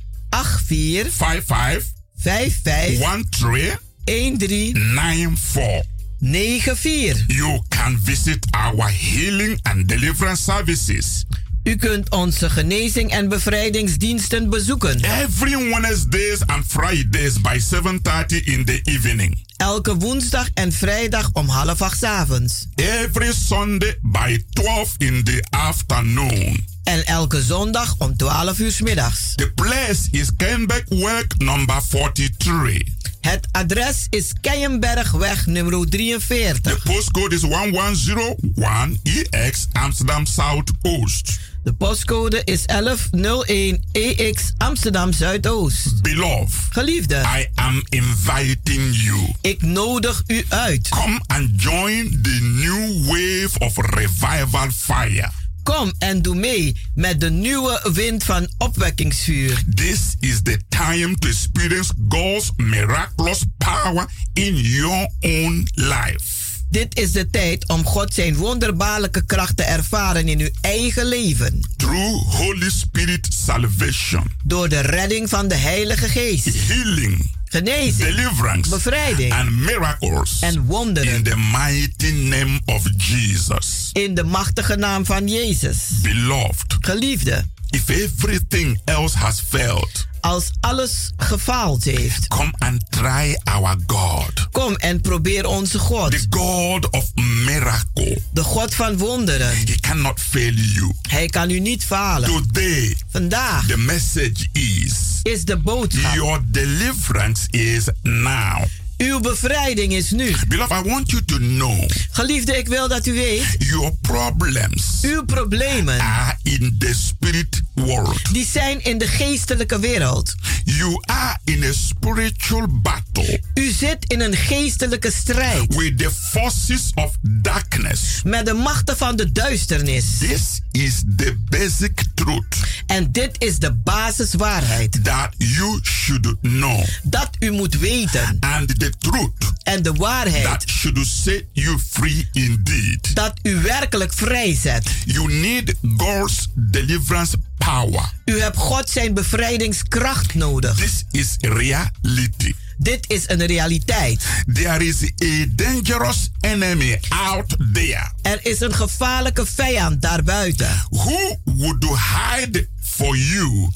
[0.66, 5.92] 84 55 55 13 13 94.
[6.20, 7.24] 94.
[7.26, 11.24] You can visit our healing and deliverance services
[11.65, 15.01] U kunt onze genezing en bevrijdingsdiensten bezoeken.
[15.01, 19.45] every Wednesdays and Fridays by 7:30 in the evening.
[19.57, 22.67] Elke woensdag en vrijdag om half acht avonds.
[22.75, 26.65] Every Sunday by 12 in the afternoon.
[26.85, 29.33] En elke zondag om 12 uur 's middags.
[29.35, 32.83] The place is Kenbeck Work number 43.
[33.21, 36.61] Het adres is Keienbergweg nummer 43.
[36.61, 41.39] The postcode is 1101EX Amsterdam South Oost.
[41.65, 46.03] De postcode is 1101 EX Amsterdam Zuidoost.
[46.03, 49.35] Beloved, Geliefde, I am inviting you.
[49.41, 50.89] ik nodig u uit.
[50.89, 55.31] Come and join the new wave of revival fire.
[55.62, 59.62] Kom en doe mee met de nieuwe wind van opwekkingsvuur.
[59.75, 66.43] This is the time to experience God's miraculous power in your own life.
[66.75, 71.61] Dit is de tijd om God zijn wonderbaarlijke kracht te ervaren in uw eigen leven.
[71.77, 76.49] Through Holy Spirit salvation, Door de redding van de Heilige Geest.
[76.68, 81.22] healing, Genezing, deliverance, bevrijding and miracles en in wonderen.
[81.22, 83.91] the mighty name of Jesus.
[83.93, 85.79] In de machtige naam van Jezus.
[86.03, 93.77] Beloved, Geliefde, if everything else has failed, als alles gefaald heeft, come and try our
[93.87, 96.11] God, kom en probeer onze God.
[96.11, 97.14] the God of
[97.45, 98.18] miracle.
[98.33, 99.57] De God van wonderen.
[99.57, 100.93] He cannot fail you.
[101.09, 102.29] Hij kan u niet falen.
[102.29, 106.14] Today, Vandaag the message is is de boodschap.
[106.14, 108.64] your deliverance is now.
[108.99, 110.34] Uw bevrijding is nu.
[110.49, 115.24] Beloved, I want you to know Geliefde, ik wil dat u weet, your problems uw
[115.24, 118.32] problemen, are in the spirit world.
[118.34, 120.34] die zijn in de geestelijke wereld.
[120.64, 126.90] You are in a spiritual battle U zit in een geestelijke strijd with the forces
[126.95, 128.20] of darkness.
[128.24, 130.05] met de machten van de duisternis.
[130.18, 135.05] This is the basic truth En dit is de basiswaarheid.
[135.05, 136.84] that you should know.
[137.03, 138.36] Dat u moet weten.
[138.40, 143.14] And the truth En de waarheid that should set you free indeed.
[143.14, 144.91] dat u werkelijk vrijzet.
[145.05, 148.12] You need God's deliverance power.
[148.24, 150.74] U hebt God zijn bevrijdingskracht nodig.
[150.76, 152.55] This is reality.
[152.78, 154.24] Dit is een realiteit.
[154.53, 160.68] There is a dangerous enemy out there Er is een gevaarlijke vijand daarbuiten.
[160.91, 163.70] who would hide for you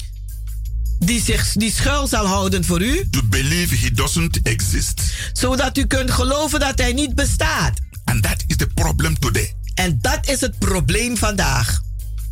[0.99, 5.01] Die zich die schuil zal houden voor u, to believe he doesn't exist.
[5.33, 7.79] zodat u kunt geloven dat hij niet bestaat.
[8.03, 9.53] And that is the problem today.
[9.73, 11.81] En dat is het probleem vandaag.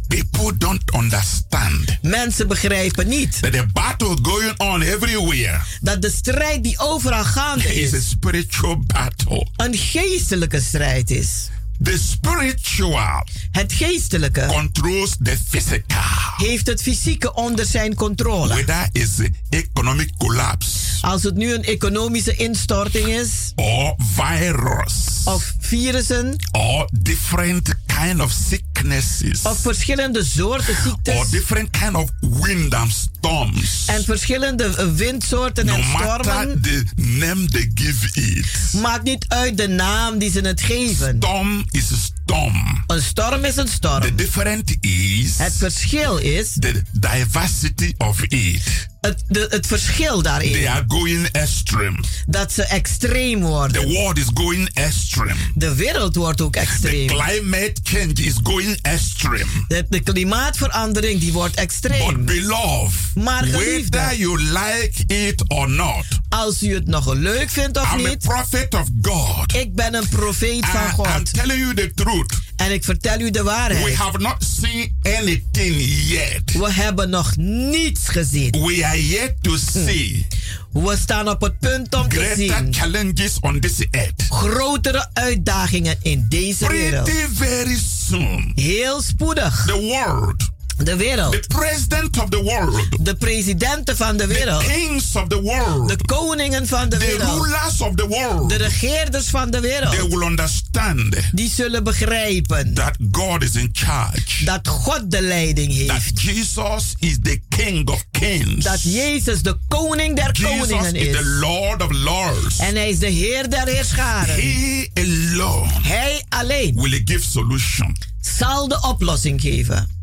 [0.07, 6.63] People don't understand Mensen begrijpen niet that the battle going on everywhere dat de strijd
[6.63, 9.47] die overal gaande is a is, spiritual battle.
[9.55, 11.49] een geestelijke strijd is.
[11.83, 16.01] The spiritual Het geestelijke controls the physical.
[16.37, 18.47] heeft het fysieke onder zijn controle.
[18.47, 19.19] Whether it's
[19.49, 20.69] economic collapse
[21.01, 24.93] Als het nu een economische instorting is, or virus
[25.25, 27.73] of virussen, or different
[28.05, 33.83] kind of sicknesses of verschillende soorten or ziektes, different kind of wind and storms.
[33.85, 39.57] en verschillende eh, windsoorten no en stormen, the name they give it, maakt niet uit
[39.57, 41.15] de naam die ze het geven.
[41.19, 42.83] storm is a storm.
[42.87, 44.15] Een storm is een The storm.
[44.15, 48.87] difference is Het verschil is, the diversity of it.
[49.07, 51.99] Het, de, het verschil They daarin, are going extreme.
[52.27, 53.81] dat ze extreem worden.
[53.81, 55.35] The world is going extreme.
[55.55, 57.07] De wereld wordt ook The extreem.
[57.07, 59.45] climate change is going extreme.
[59.67, 62.25] De, de klimaatverandering die wordt But extreem.
[62.25, 63.97] beloved, Maar geliefde.
[63.97, 68.09] whether you like it or not, Als u het nog leuk vindt of I'm a
[68.09, 69.55] niet, prophet of God.
[69.55, 71.33] ik ben een profeet van I, I'm God.
[71.33, 72.33] telling you the truth.
[72.55, 73.95] En ik vertel u de We waarheid.
[73.95, 75.75] have not seen anything
[76.07, 76.51] yet.
[76.53, 78.51] We hebben nog niets gezien.
[78.51, 80.27] We are yet to see
[80.71, 84.23] We staan op het punt om te greater zien challenges on this earth.
[84.29, 87.09] grotere uitdagingen in deze wereld.
[87.33, 87.77] Very
[88.09, 89.63] soon, Heel spoedig.
[89.65, 90.49] the world
[90.83, 91.31] De wereld.
[91.31, 93.05] The president of the world.
[93.05, 94.63] De presidenten van de wereld.
[94.63, 95.87] The kings of the world.
[95.89, 97.41] De koningen van de The wereld.
[97.45, 98.49] rulers of the world.
[98.49, 100.09] De regeerders van de They wereld.
[100.13, 104.45] will understand Die zullen begrijpen that God is in charge.
[104.45, 105.87] dat God de leiding heeft.
[105.87, 108.63] That Jesus is the King of kings.
[108.63, 111.15] Dat Jezus de koning der Jesus koningen is is.
[111.17, 112.57] the Lord of lords.
[112.59, 114.35] En hij is de Heer der heerscharen.
[114.35, 117.95] He alone Hij alleen will give solution.
[118.21, 119.95] zal de oplossing geven.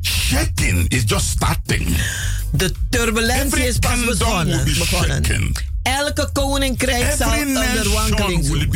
[0.00, 1.96] Shaking is just starting.
[2.52, 4.64] De turbulentie Every is pas begonnen.
[4.64, 5.52] be begonnen.
[5.82, 8.72] Elke koninkrijk zal Every onder wankeling.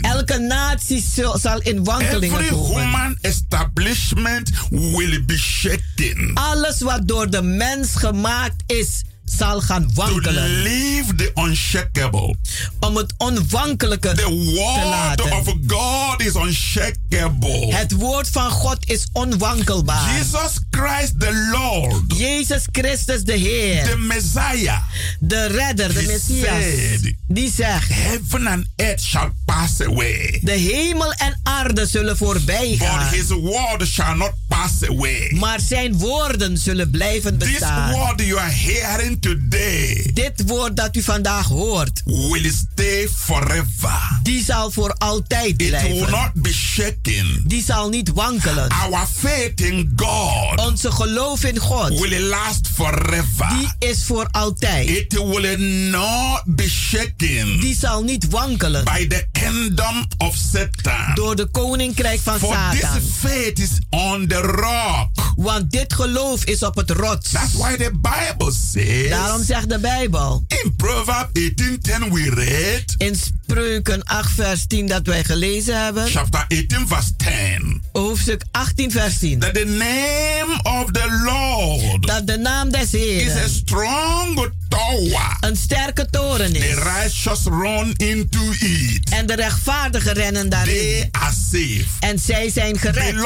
[0.00, 1.04] Elke natie
[1.34, 2.82] zal in wankelingen Every komen.
[2.82, 6.30] human establishment will be shaken.
[6.34, 10.62] Alles wat door de mens gemaakt is, zal gaan To wankelen.
[10.62, 12.34] leave the unshakable.
[12.80, 15.32] Om het onwankelijke The te word laten.
[15.32, 17.74] of God is unshakable.
[17.74, 20.16] Het woord van God is onwankelbaar.
[20.16, 24.78] Jesus Christ the Lord, Jezus Christus de Heer, the Messiah,
[25.20, 26.64] de redder, de He Messias,
[27.00, 30.40] said, die zegt, heaven and earth shall pass away.
[30.42, 35.32] de hemel en aarde zullen voorbij But his word shall not pass away.
[35.38, 37.92] Maar zijn woorden zullen blijven This bestaan.
[37.92, 44.18] word you are hearing today Dit woord dat u vandaag hoort, will stay forever.
[44.22, 46.10] die zal voor altijd It will blijven.
[46.10, 47.42] not be shaken.
[47.46, 48.68] Die zal niet wankelen.
[48.68, 53.48] Our faith in God Onze geloof in God, will last forever.
[53.78, 54.88] die is voor altijd.
[54.88, 55.56] It will
[55.90, 61.14] not be shaken Die zal niet wankelen by the kingdom of Satan.
[61.14, 62.78] door de koninkrijk van For Satan.
[63.00, 65.34] this faith is on the rock.
[65.36, 67.30] Want dit geloof is op het rots.
[67.30, 73.16] That's why the Bible says Daarom zegt de Bijbel in Proverbs 18:10 we read in
[73.16, 76.06] Spreuken 8 vers 10 dat wij gelezen hebben.
[76.08, 79.38] chapter 18 verse 10 Hoofdstuk 18 vers 10.
[79.38, 85.36] that the name of the Lord Dat de naam des is a strong tower.
[85.40, 86.74] een sterke toren The is.
[86.74, 89.10] righteous run into it.
[89.10, 90.74] En de rechtvaardigen rennen daarin.
[90.74, 91.84] They are safe.
[92.00, 93.14] En zij zijn gered.
[93.14, 93.20] The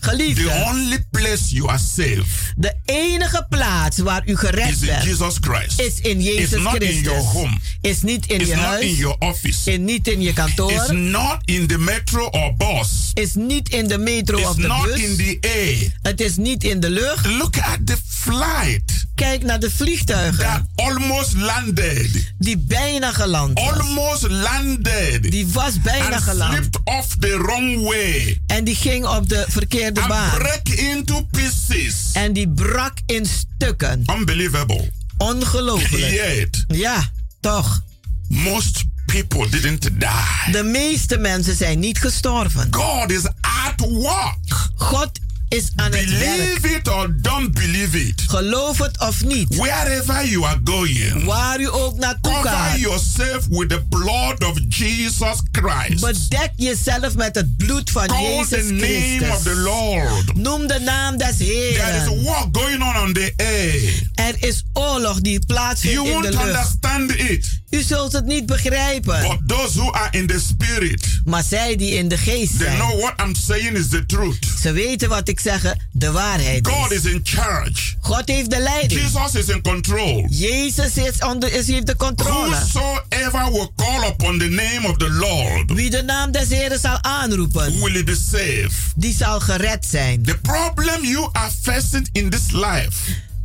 [0.00, 2.24] Geliefde, only place you are safe
[2.56, 5.80] de enige plaats waar u is gered in bent Jesus Christ.
[5.80, 7.32] is in It's Jezus not in your Christus.
[7.32, 7.58] home.
[7.80, 9.70] Is niet in It's je not in huis, your office.
[9.72, 13.10] is niet in je It's kantoor, not in the metro or bus.
[13.14, 15.16] is niet in de metro It's of de not in bus.
[15.16, 15.98] the air.
[16.02, 17.26] Het is niet in de lucht.
[17.26, 22.32] Look at the flight Kijk naar de that vliegtuigen almost landed.
[22.38, 23.70] die bijna geland was.
[23.72, 25.30] Almost landed.
[25.30, 26.52] Die was bijna and geland.
[26.52, 30.38] slipped off the wrong way En die ging op de verkeerde and baan.
[30.38, 31.94] break into pieces.
[32.12, 34.02] En die brak in stukken.
[34.18, 34.90] Unbelievable.
[35.18, 36.12] Ongelooflijk.
[36.12, 37.10] Yet, Ja,
[37.40, 37.82] toch.
[38.28, 40.52] most people didn't die.
[40.52, 42.68] De meeste mensen zijn niet gestorven.
[42.70, 43.26] God is
[43.66, 44.70] at work.
[44.74, 45.10] God
[45.48, 46.36] is aan het werk.
[46.36, 48.22] Believe it or don't believe it.
[48.28, 49.54] Geloof het of niet.
[49.56, 52.78] Wherever you are going, Waar u ook naartoe cover gaat.
[52.78, 56.00] yourself with the blood of Jesus Christ.
[56.00, 59.64] Bedek jezelf met het bloed van Call the Jezus name of the Christus.
[59.64, 60.36] Lord.
[60.36, 62.22] Noem de naam des There is Heeren.
[62.22, 64.02] war going on on the air.
[64.14, 66.46] Er is oorlog die plaatsvindt You in de won't lucht.
[66.46, 67.60] understand it.
[67.76, 69.20] U zult het niet begrijpen.
[69.28, 72.78] But those who are in the spirit, Maar zij die in de geest they zijn,
[72.78, 74.38] know what I'm saying is the truth.
[74.60, 77.04] ze weten wat ik zeg, de waarheid God is.
[77.04, 77.94] is in charge.
[78.00, 79.00] God heeft de leiding.
[79.00, 80.26] Jesus is in control.
[80.30, 82.50] Jezus is onder, is, heeft de controle.
[82.50, 87.02] Whosoever will call upon the name of the Lord Wie de naam des Heeren zal
[87.02, 88.72] aanroepen, will be saved.
[88.96, 90.22] die zal gered zijn.
[90.22, 92.94] The problem you are facing in this life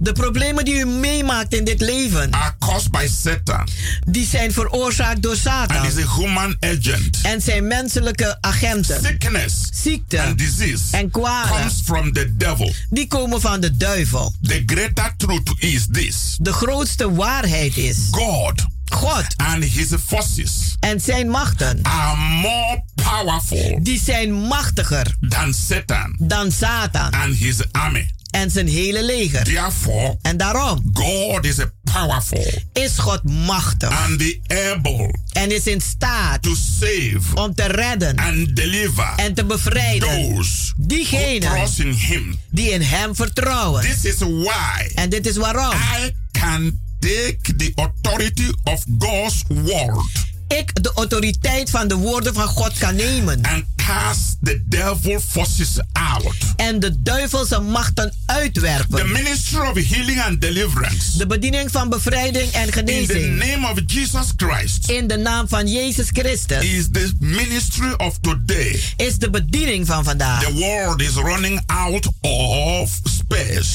[0.01, 3.67] De problemen die u meemaakt in dit leven, are caused by Satan
[4.07, 5.85] die zijn veroorzaakt door and Satan.
[5.85, 7.19] is a human agent.
[7.21, 9.01] En zijn menselijke agenten.
[9.03, 12.73] Sickness Ziekte and disease en kwalen, comes from the devil.
[12.89, 14.33] die komen van de duivel.
[14.41, 21.01] The greater truth is this De grootste waarheid is, God God and his forces en
[21.01, 28.09] zijn machten, are more powerful die zijn machtiger than Satan dan Satan and his army.
[28.31, 29.43] En zijn hele leger.
[29.43, 34.39] Therefore, En daarom God is powerful is God machtig and the
[34.75, 40.09] able en is in staat to save om te redden and deliver en te bevrijden
[40.33, 42.39] those diegenen in him.
[42.51, 43.81] die in hem vertrouwen.
[43.81, 50.29] This is why En dit is waarom I can take the authority of God's word
[50.59, 55.79] ik de autoriteit van de woorden van God kan nemen and cast the devil forces
[55.93, 56.33] out.
[56.55, 59.11] en de duivelse machten The uitwerpen.
[59.11, 61.17] ministry of healing and deliverance.
[61.17, 63.37] De bediening van bevrijding en In the genezing.
[63.37, 64.89] name of Jesus Christ.
[64.89, 66.63] In de naam van Jezus Christus.
[66.63, 68.79] Is the ministry of today.
[68.97, 70.43] Is de bediening van vandaag.
[70.43, 73.69] The world is running out of space.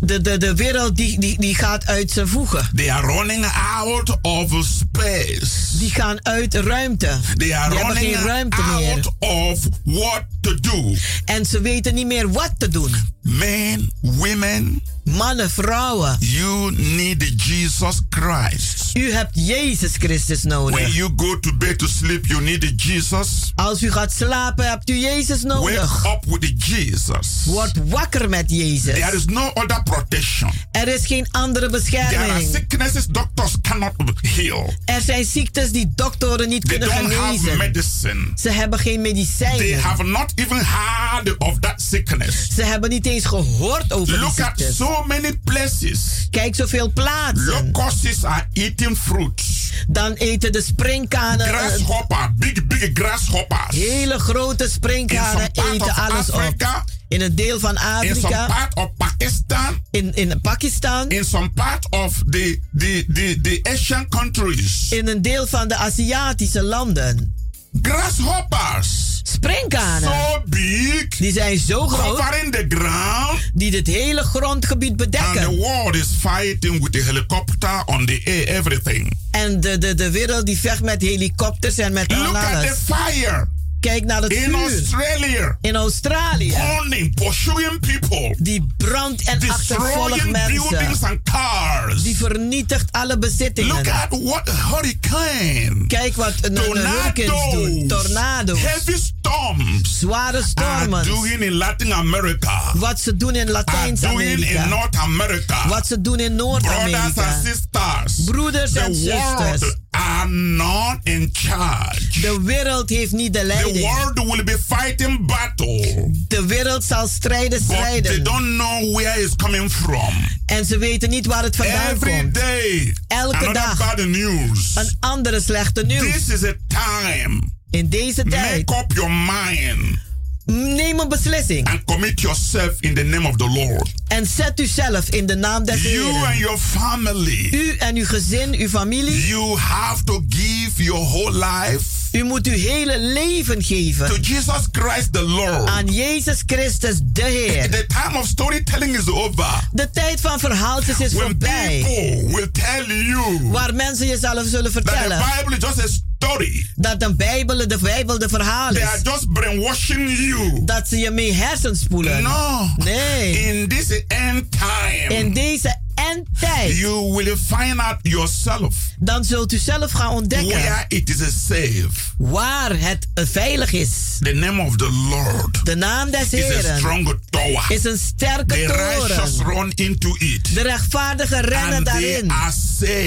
[0.00, 2.68] De, de, de wereld die, die, die gaat uit zijn voegen.
[2.74, 3.46] They are running
[3.78, 5.78] out of space.
[5.78, 7.18] Die gaan uit ruimte.
[7.36, 9.06] They are running geen ruimte meer.
[9.18, 10.94] of what to do.
[11.24, 12.94] En ze weten niet meer wat te doen.
[13.22, 16.16] Men, women, Mannen, vrouwen.
[16.20, 18.90] you need Jesus Christ.
[18.96, 20.94] U hebt Jezus Christus When nodig.
[20.94, 23.52] you go to bed to sleep, you need Jesus.
[23.54, 26.02] Als u gaat slapen, hebt u Jezus nodig.
[26.02, 27.26] Wake up with Jesus.
[27.44, 28.94] Word wakker met Jezus.
[28.94, 30.50] There is no other protection.
[30.72, 32.48] Er is geen andere There are bescherming.
[32.54, 33.92] sicknesses doctors cannot
[34.36, 34.74] heal.
[34.84, 37.56] Er zijn ziektes die doktoren niet They kunnen don't have genezen.
[37.58, 38.30] medicine.
[38.34, 39.80] Ze hebben geen They medicijnen.
[39.80, 42.48] have not even heard of that sickness.
[42.54, 46.26] Ze hebben niet eens gehoord over Look at so many places.
[46.30, 47.70] Kijk zoveel plaatsen.
[47.72, 49.54] Locusts are eating fruits.
[49.88, 51.46] Dan eten de springkanen.
[51.46, 53.76] eh, Grasshopper, big, big grasshoppers.
[53.76, 56.84] Hele grote In springkanen eten alles op.
[57.08, 58.46] In een deel van in some Afrika.
[58.46, 61.08] part of Pakistan, In, in Pakistan.
[61.08, 64.86] in some part of the, the, the, the Asian countries.
[64.90, 67.34] In een deel van de Aziatische landen.
[67.82, 69.15] Grasshoppers.
[69.28, 70.02] Springkanen.
[70.08, 71.08] So big.
[71.08, 72.16] Die zijn zo groot.
[72.16, 73.38] Covering the ground.
[73.54, 75.56] Die dit hele grondgebied And the bedekken.
[75.56, 79.12] world is fighting with the helicopter on the air, everything.
[79.30, 82.66] En de, de, de wereld die vecht met helikopters en met Look at alles.
[82.66, 83.48] the fire
[83.86, 84.54] Kijk naar het in vuur.
[84.54, 85.58] Australia.
[85.60, 86.52] In Australië.
[86.52, 88.34] Burning, pursuing people.
[88.38, 91.08] Die brandt en achtervolgt Destroying buildings mensen.
[91.08, 92.02] and cars.
[92.02, 93.76] Die vernietigt alle Look bezittingen.
[93.76, 95.86] at what hurricane.
[95.86, 97.86] Kijk wat een, hurricanes doen.
[97.88, 98.60] Tornado's.
[98.62, 99.98] Heavy storms.
[99.98, 101.04] Zware Are stormen.
[101.04, 102.72] doing in Latin America.
[102.74, 104.66] Wat ze doen in doing in Latijns-Amerika.
[104.66, 105.68] North America.
[105.68, 107.22] Wat ze doen in Brothers Noord-Amerika.
[107.34, 108.24] and sisters.
[108.24, 109.76] Broeders en zusters.
[109.96, 112.20] World are not in charge.
[112.20, 113.78] De wereld heeft niet de The leiding.
[113.80, 116.10] world will be fighting battle.
[116.28, 118.24] De wereld zal strijden, But they strijden.
[118.24, 120.14] don't know where it's coming from.
[120.46, 122.34] En ze weten niet waar het vandaan Every komt.
[122.34, 123.78] day, Elke dag.
[123.78, 124.70] bad news.
[124.76, 126.12] Een andere slechte nieuws.
[126.12, 127.42] This is a time.
[127.70, 128.68] In deze tijd.
[128.68, 129.98] Make up your mind
[130.46, 131.68] Neem een beslissing.
[131.68, 133.90] and commit yourself in the name of the Lord.
[134.08, 136.38] En zet u zelf in de naam des You and Heren.
[136.38, 137.48] your family.
[137.52, 139.26] U en uw gezin, uw familie.
[139.26, 141.84] You have to give your whole life
[142.16, 145.68] U moet uw hele leven to geven Jesus Christ the Lord.
[145.68, 147.70] aan Jezus Christus, de Heer.
[147.70, 149.68] The time of storytelling is over.
[149.72, 151.82] De tijd van verhaaltjes is When voorbij.
[151.84, 156.02] people will tell you Waar mensen jezelf zullen that the vertellen Bible is just a
[156.18, 159.02] story, dat de Bijbel de Bijbel de verhaal they are is.
[159.12, 160.64] just brainwashing you.
[160.64, 162.22] Dat ze je mee hersenspoelen.
[162.22, 162.68] No.
[162.76, 163.38] Nee.
[163.46, 165.76] In this end time, In deze
[166.10, 166.76] endtijd.
[166.76, 171.16] you will find out yourself Dan zult u zelf gaan ontdekken where it is
[171.46, 171.88] safe.
[172.18, 173.88] waar het veilig is.
[174.20, 177.64] The name of the Lord De naam des is a strong tower.
[177.68, 179.54] is een sterke The righteous toren.
[179.54, 180.54] run into it.
[180.54, 182.30] De rechtvaardigen rennen And they daarin.
[182.30, 182.52] are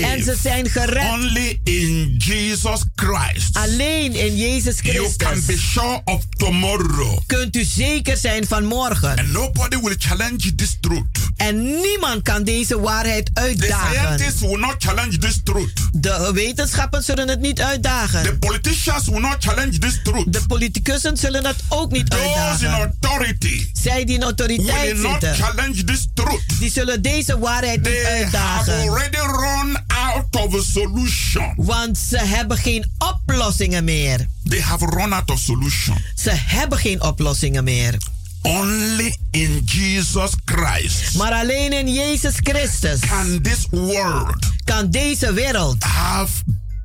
[0.01, 1.11] En ze zijn gered.
[1.11, 3.49] Only in Jesus Christ.
[3.57, 7.19] Alleen in Jezus You can be Christus sure of tomorrow.
[7.25, 9.17] kunt u zeker zijn van morgen.
[9.17, 11.05] And nobody will challenge this truth.
[11.37, 13.95] En niemand kan deze waarheid The uitdagen.
[13.95, 15.71] scientists will not challenge this truth.
[15.91, 18.39] De wetenschappen zullen het niet The uitdagen.
[18.39, 20.33] politicians will not challenge this truth.
[20.33, 22.69] De politicussen zullen het ook niet Those in uitdagen.
[23.01, 26.59] authority Zij die in autoriteit will not zitten, challenge this truth.
[26.59, 28.73] die zullen deze waarheid niet have uitdagen.
[28.89, 31.53] already run out of a solution.
[31.57, 34.27] Want ze hebben geen oplossingen meer.
[34.49, 35.97] They have run out of solution.
[36.15, 37.97] Ze hebben geen oplossingen meer.
[38.41, 45.83] Only in Jesus Christ Maar alleen in Jezus Christus can this world kan deze wereld
[45.83, 46.43] have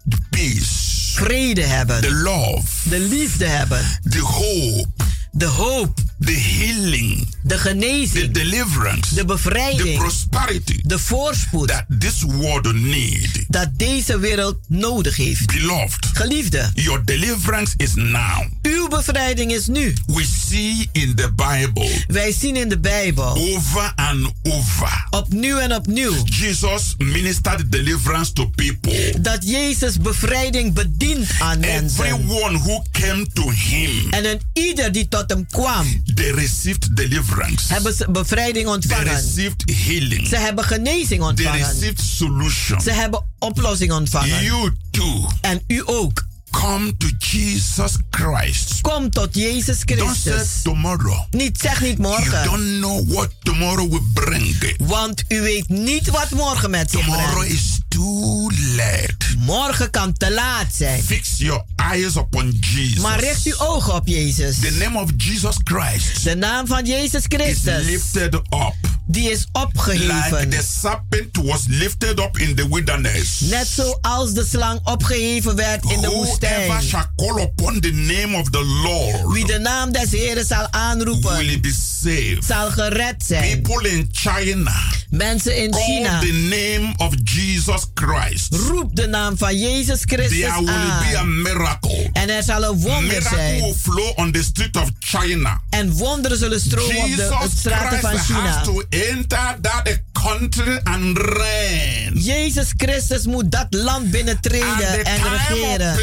[0.09, 4.87] the peace, vrede hebben, the love, de liefde hebben, the hope,
[5.33, 11.85] de hoop, the healing, de the genezing, deliverance, de the bevrijding, prosperity de voorspoed that
[11.99, 13.45] this world need.
[13.49, 15.47] dat deze wereld nodig heeft.
[15.47, 18.43] Beloved, Geliefde, your deliverance is now.
[18.63, 19.95] uw bevrijding is nu.
[20.07, 25.07] We see in the Bible Wij zien in de Bijbel over and over.
[25.11, 29.21] opnieuw en opnieuw Jesus ministered deliverance to people.
[29.21, 32.05] dat Jezus bevrijding bedient aan mensen.
[32.05, 37.73] Everyone who came to him, En een ieder die tot hem kwam, they received deliverance.
[37.73, 39.15] hebben ze bevrijding They ontvangen.
[39.15, 40.27] received healing.
[40.29, 41.67] Ze hebben genezing They ontvangen.
[41.75, 42.81] received solution.
[42.81, 44.45] Ze hebben oplossing ontvangen.
[44.45, 46.25] You too En u ook.
[46.61, 48.81] Come to Jesus Christ.
[48.81, 50.63] Kom tot Jezus Don't say Christus.
[50.63, 51.25] tomorrow.
[51.31, 52.45] Niet zeg niet You morgen.
[52.45, 54.77] don't know what tomorrow will bring.
[54.79, 57.53] Want u weet niet wat morgen met zich Tomorrow brengt.
[57.53, 59.15] is too late.
[59.39, 61.03] Morgen kan te laat zijn.
[61.03, 63.01] Fix your eyes upon Jesus.
[63.01, 64.59] Maar richt uw ogen op Jezus.
[64.61, 67.85] The name of Jesus Christ De naam van Jezus is Christus.
[67.85, 68.75] lifted up.
[69.07, 70.51] Die is Like opgeheven.
[70.51, 73.41] the serpent was lifted up in the wilderness.
[73.41, 76.83] Net zoals de slang opgeheven werd in de Whoever woestijn.
[76.83, 80.69] shall call upon the name of the Lord Wie de naam des Heren zal will
[80.81, 82.45] aanroepen, be saved.
[82.45, 83.63] zal gered zijn.
[83.63, 84.73] People in China
[85.11, 88.55] Mensen in call China, the name of Jesus Christ.
[88.55, 91.43] roep de naam van Jezus Christus There will be a aan.
[91.43, 92.11] miracle.
[92.13, 93.75] En er zal een wonder Miracle will zijn.
[93.75, 95.61] flow on the street of China.
[95.71, 98.63] En wonderen zullen stromen op de straten van China.
[99.03, 102.13] Enter that country and reign.
[102.15, 105.97] Jezus Christus moet dat land And binnentreden the en regeren.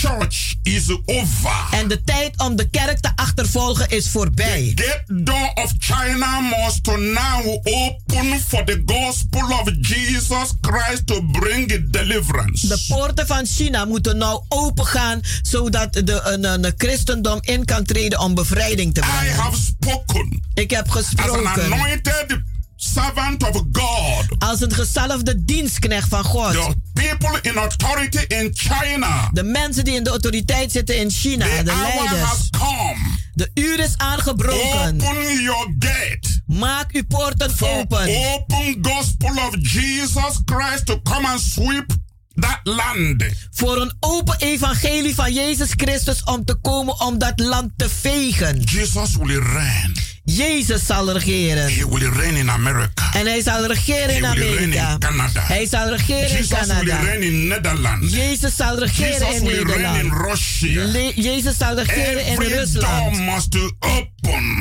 [0.00, 1.66] Church is over.
[1.70, 4.72] En de tijd om de kerk te achtervolgen is voorbij.
[4.74, 11.90] gate door of China must now open for the gospel of Jesus Christ to bring
[11.90, 12.66] deliverance.
[12.68, 18.20] De poorten van China moeten nou opengaan zodat de een, een, christendom in kan treden
[18.20, 19.34] om bevrijding te I brengen.
[19.34, 22.42] have spoken Ik heb as an gesproken anointed
[22.82, 24.26] servant of God.
[24.38, 26.52] als een gezalfde dienstknecht van God.
[26.52, 29.30] The people in authority in China.
[29.32, 32.20] De mensen die in de autoriteit zitten in China, The de hour leiders.
[32.30, 33.18] has come.
[33.34, 35.00] De uur is aangebroken.
[35.00, 36.28] Open your gate.
[36.46, 38.16] Maak uw poorten For open.
[38.34, 41.86] open gospel of Jesus Christ to come and sweep
[42.34, 43.24] that land.
[43.50, 48.60] Voor een open evangelie van Jezus Christus om te komen om dat land te vegen.
[48.60, 49.96] Jesus will reign.
[50.24, 51.64] Jezus zal regeren.
[51.74, 53.12] He will reign in America.
[53.12, 54.92] En hij zal regeren in Amerika.
[54.92, 55.40] in Canada.
[55.46, 57.00] Hij zal regeren in Jesus will Canada.
[57.02, 58.14] reign in Netherlands.
[58.14, 60.30] Jezus zal regeren Jesus in will reign in Nederland.
[60.30, 60.84] Russia.
[60.84, 63.18] Le- Jezus zal regeren in Every door Rusland.
[63.20, 64.08] must open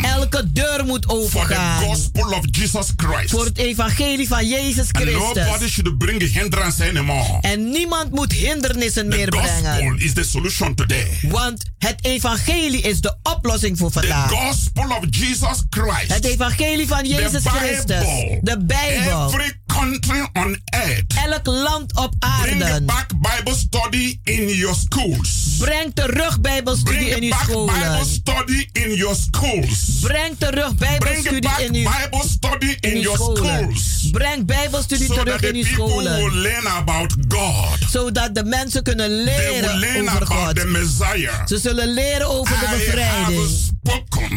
[0.01, 1.83] Elke deur moet for the opengaan.
[1.83, 3.29] gospel of Jesus Christ.
[3.29, 5.71] Voor het evangelie van Jezus And nobody Christus.
[5.71, 7.37] should bring hindrance anymore.
[7.41, 9.99] En niemand moet hindernissen The meer gospel brengen.
[9.99, 11.19] is the solution today.
[11.21, 14.29] Want het evangelie is de oplossing voor The vandaag.
[14.29, 16.13] gospel of Jesus Christ.
[16.13, 17.85] Het evangelie van Jezus The Christus.
[17.99, 18.39] Bible.
[18.41, 19.27] De Bijbel.
[19.27, 21.13] Every country on earth.
[21.25, 22.85] Elk land op Bring aarde.
[22.85, 25.57] back Bible study in your schools.
[25.59, 28.05] Breng terug Bijbelstudie in Bring uw back Bible scholen.
[28.05, 29.99] study in your schools.
[30.01, 33.35] Breng terug Bring Bijbelstudie in uw, Bible study in in your scholen.
[33.77, 34.09] schools.
[34.11, 36.41] Breng Bijbelstudie So that terug the in uw people will scholen.
[36.41, 37.77] learn about God.
[37.89, 40.55] Zodat de mensen kunnen leren learn over about God.
[40.55, 41.45] the Messiah.
[41.47, 43.49] Ze zullen leren over de bevrijding.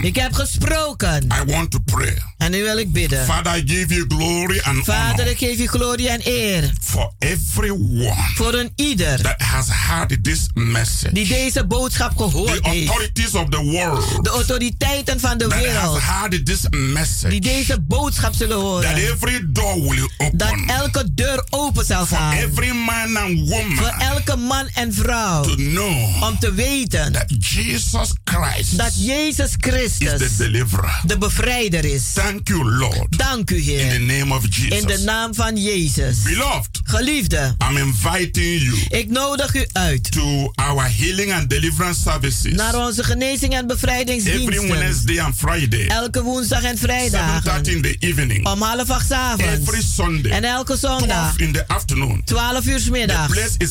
[0.03, 1.23] Ik heb gesproken.
[1.25, 2.23] I want to pray.
[2.39, 3.25] En nu wil ik bidden.
[3.25, 6.73] Father, I give you glory and Vader, ik geef je glorie en eer.
[6.81, 11.13] for everyone Voor een ieder that has heard this message.
[11.13, 12.89] die deze boodschap The gehoord heeft.
[12.89, 17.39] authorities of the world De autoriteiten van de that has wereld heard this die message.
[17.39, 18.95] deze boodschap zullen That horen.
[18.97, 22.33] every door will Dat open elke deur open zal for gaan.
[22.37, 25.43] every man and Voor woman elke man en vrouw.
[25.43, 31.01] to know Om te weten that Jesus Christ dat Jezus is the Christus deliverer.
[31.07, 32.03] de bevrijder is.
[32.13, 34.01] Thank you, Lord, Dank u, in the Heer.
[34.01, 35.03] name of In de Jesus.
[35.03, 36.23] naam van Jezus.
[36.23, 42.53] Beloved, Geliefde, I'm inviting you ik nodig u uit to our healing and deliverance services
[42.53, 44.69] naar onze genezing en every bevrijdingsdiensten.
[44.69, 47.61] Wednesday and Friday, Elke woensdag en 7:30 vrijdag.
[47.69, 49.69] in the evening, Om half acht 's avonds.
[49.69, 51.37] every Sunday, En elke 12 zondag.
[51.39, 52.23] in the afternoon.
[52.25, 52.91] 12 uur 's The
[53.33, 53.71] place is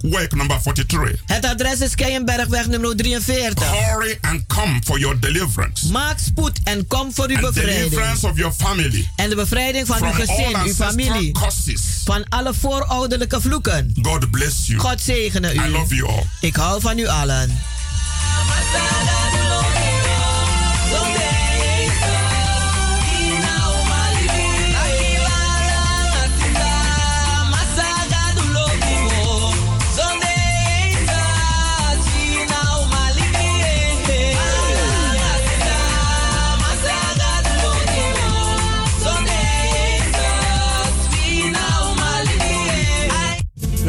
[0.00, 1.20] Work number 43.
[1.26, 3.70] Het adres is Keienbergweg nummer 43.
[3.70, 7.76] Hurry and come for your deliverance Maak spoed en kom voor uw bevrijding.
[7.78, 11.32] deliverance of your family En de bevrijding van uw gezin, uw familie.
[11.32, 11.80] curses.
[12.04, 13.92] Van alle voorouderlijke vloeken.
[14.02, 14.78] God bless you.
[14.78, 15.68] God zegene I u.
[15.68, 16.24] love you all.
[16.40, 17.58] Ik hou van u allen.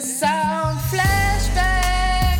[0.00, 2.38] the sound flashback.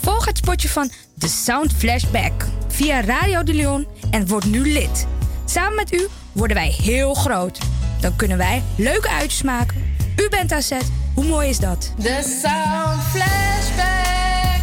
[0.00, 5.06] Volg het spotje van The Sound Flashback via Radio de Leon en word nu lid.
[5.44, 7.58] Samen met u worden wij heel groot.
[8.00, 9.94] Dan kunnen wij leuke uitjes maken.
[10.16, 10.72] U bent AZ,
[11.14, 11.92] hoe mooi is dat?
[12.02, 14.60] The Sound Flashback.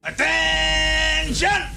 [0.00, 1.73] Attention!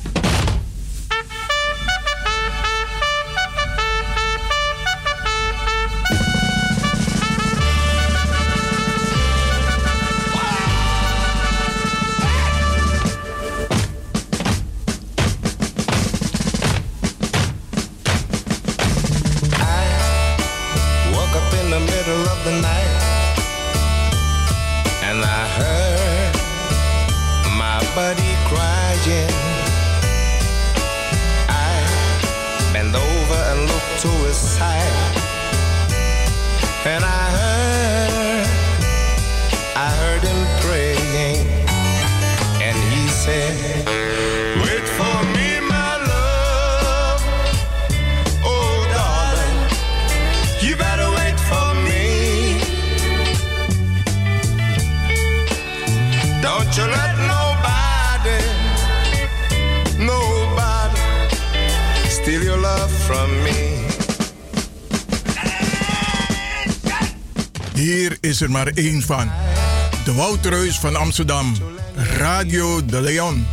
[68.28, 69.32] Is er maar één van.
[70.03, 71.55] De Woutreus van Amsterdam.
[72.17, 73.47] Radio de Leon.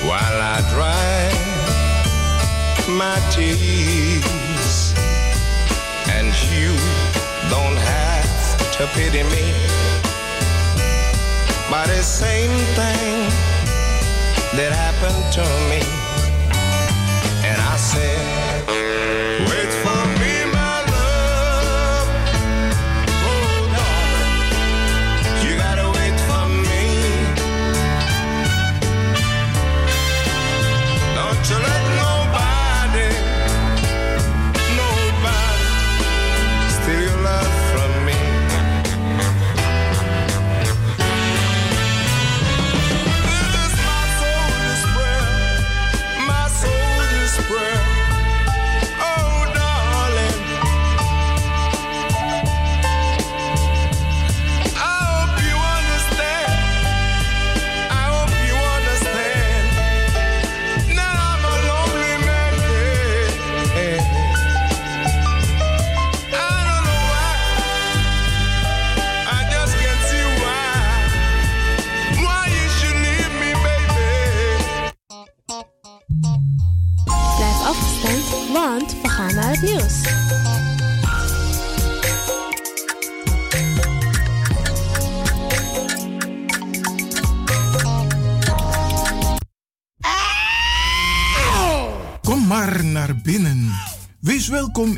[0.00, 1.36] While I dry
[2.96, 4.92] my tears,
[6.16, 6.72] and you
[7.50, 9.52] don't have to pity me.
[11.70, 13.28] But the same thing
[14.56, 16.05] that happened to me,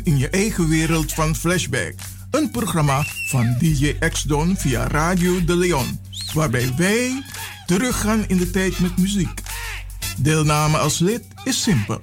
[0.03, 1.93] in je eigen wereld van Flashback.
[2.31, 5.99] Een programma van DJ X-Don via Radio de Leon.
[6.33, 7.23] Waarbij wij
[7.65, 9.41] teruggaan in de tijd met muziek.
[10.17, 12.01] Deelname als lid is simpel.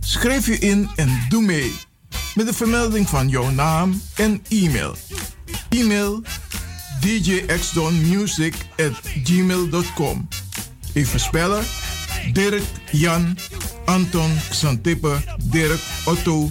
[0.00, 1.72] Schrijf je in en doe mee.
[2.34, 4.96] Met de vermelding van jouw naam en e-mail.
[5.68, 6.22] E-mail
[7.00, 8.54] djxdonmusic
[10.92, 11.64] Even spellen.
[12.32, 12.62] Dirk,
[12.92, 13.38] Jan,
[13.84, 16.50] Anton, Xantippe, Dirk, Otto,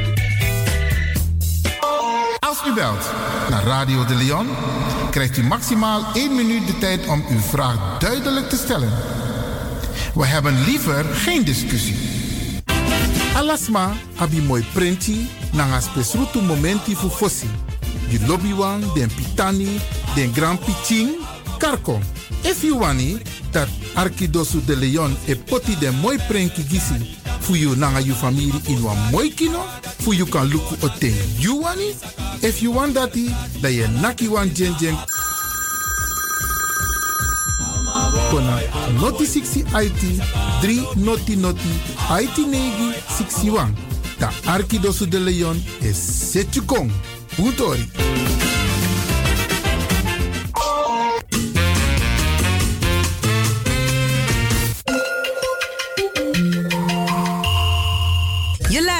[2.67, 3.11] U belt
[3.49, 4.47] naar Radio de Leon,
[5.11, 8.89] krijgt u maximaal 1 minuut de tijd om uw vraag duidelijk te stellen.
[10.13, 11.95] We hebben liever geen discussie.
[13.35, 17.49] Alasma abi mooi printi nanga spesrutu momenti fu fossi.
[18.09, 19.79] Di lobby wan, den pitani,
[20.15, 21.09] den grand piching,
[21.57, 21.99] karko.
[22.41, 23.67] If you wani, dat
[24.65, 27.20] de Leon e poti den mooi prenki gisi
[27.51, 29.59] fu you nanga you family in wan mooi kino,
[29.99, 31.93] fu you kan luku o ten you wani.
[32.41, 33.27] If you want dati,
[33.61, 34.73] da ye naki wan jen
[38.31, 38.61] kona
[39.01, 40.01] noti 60 IT
[40.61, 41.71] 3 noti noti
[42.09, 43.73] IT negi 61.
[44.19, 45.61] Da Arkidosu de Leon.
[47.37, 48.40] Utori.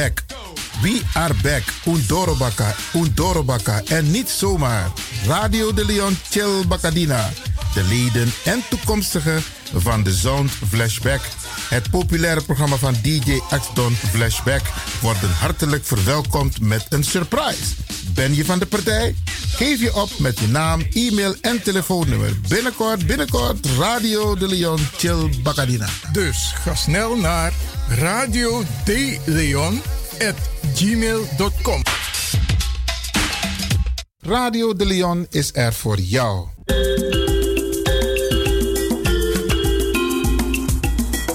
[0.00, 1.62] We are back.
[1.84, 3.82] Undorobaka, Undorobaka.
[3.84, 4.90] En niet zomaar.
[5.26, 7.30] Radio de Leon Chill Bacadina.
[7.74, 9.42] De leden en toekomstigen
[9.74, 11.20] van de Sound Flashback.
[11.68, 14.62] Het populaire programma van DJ Axton Flashback
[15.00, 17.74] worden hartelijk verwelkomd met een surprise.
[18.14, 19.14] Ben je van de partij?
[19.54, 22.32] Geef je op met je naam, e-mail en telefoonnummer.
[22.48, 25.88] Binnenkort, binnenkort, Radio de Leon Chill Bacadina.
[26.12, 27.52] Dus ga snel naar
[27.88, 29.82] radio de Leon
[30.12, 30.34] at
[30.74, 31.82] gmail.com.
[34.20, 36.46] Radio de Leon is er voor jou.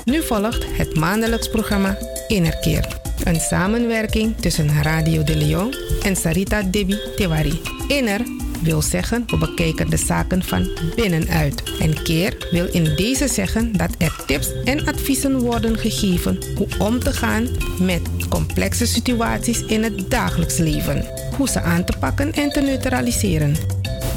[0.03, 1.97] Nu volgt het maandelijks programma
[2.28, 3.05] Innerkeer.
[3.26, 7.61] Een samenwerking tussen Radio de Leon en Sarita Debi Tewari.
[7.88, 8.21] Inner
[8.61, 11.63] wil zeggen we bekijken de zaken van binnenuit.
[11.80, 16.99] En keer wil in deze zeggen dat er tips en adviezen worden gegeven hoe om
[16.99, 17.47] te gaan
[17.80, 21.05] met complexe situaties in het dagelijks leven.
[21.38, 23.55] Hoe ze aan te pakken en te neutraliseren.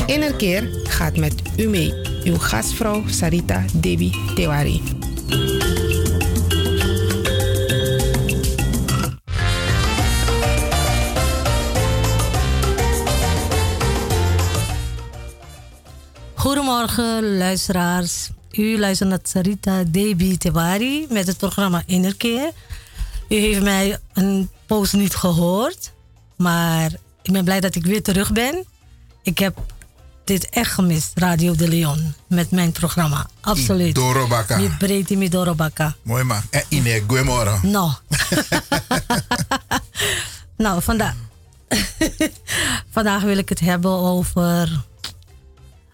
[0.06, 1.94] Innerkeer gaat met u mee.
[2.24, 4.97] Uw gastvrouw Sarita Debi Tewari.
[16.78, 18.30] Goedemorgen, luisteraars.
[18.52, 22.50] U luistert naar Sarita Debi Tewari met het programma Innerkeer.
[23.28, 25.92] U heeft mij een poos niet gehoord,
[26.36, 26.90] maar
[27.22, 28.64] ik ben blij dat ik weer terug ben.
[29.22, 29.58] Ik heb
[30.24, 33.26] dit echt gemist, Radio de Leon, met mijn programma.
[33.40, 33.94] Absoluut.
[33.94, 34.56] Dorobaka.
[34.58, 35.96] Mi breedte mi dorobaka.
[36.02, 36.42] Mooi man.
[36.50, 37.60] En Ine, goeiemorgen.
[37.70, 37.90] Nou.
[40.56, 41.14] nou, vandaag.
[42.96, 44.86] vandaag wil ik het hebben over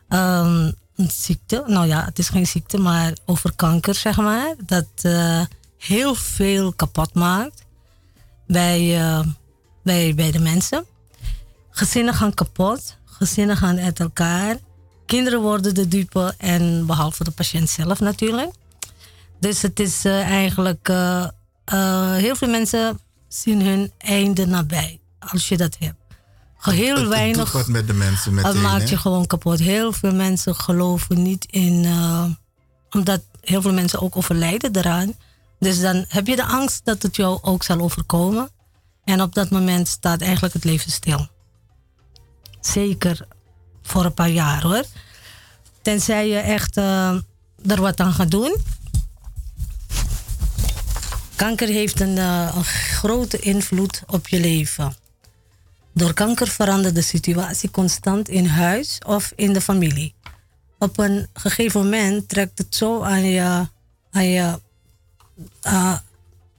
[0.08, 1.64] ehm, een ziekte.
[1.66, 4.54] Nou ja, het is geen ziekte, maar over kanker, zeg maar.
[4.66, 5.42] Dat eh,
[5.78, 7.64] heel veel kapot maakt
[8.46, 9.26] bij, eh,
[9.82, 10.84] bij, bij de mensen.
[11.70, 14.56] Gezinnen gaan kapot, gezinnen gaan uit elkaar.
[15.06, 18.50] Kinderen worden de dupe en behalve de patiënt zelf natuurlijk.
[19.40, 20.88] Dus het is eh, eigenlijk,
[22.16, 26.03] heel veel mensen zien hun einde nabij als je dat hebt.
[26.72, 27.44] Heel Het- het weinig.
[27.44, 28.52] doet wat met de mensen meteen.
[28.52, 29.00] Het maakt je hè?
[29.00, 29.58] gewoon kapot.
[29.58, 31.84] Heel veel mensen geloven niet in.
[31.84, 32.24] eh,
[32.90, 35.12] omdat heel veel mensen ook overlijden eraan.
[35.58, 38.50] Dus dan heb je de angst dat het jou ook zal overkomen.
[39.04, 41.28] En op dat moment staat eigenlijk het leven stil.
[42.60, 43.26] Zeker
[43.82, 44.84] voor een paar jaar hoor.
[45.82, 47.08] Tenzij je echt eh,
[47.66, 48.56] er wat aan gaat doen.
[51.36, 54.96] Kanker heeft een, eh, een grote invloed op je leven.
[55.94, 60.14] Door kanker verandert de situatie constant in huis of in de familie.
[60.78, 63.68] Op een gegeven moment trekt het zo aan je,
[64.10, 64.60] aan je,
[65.62, 65.98] eh,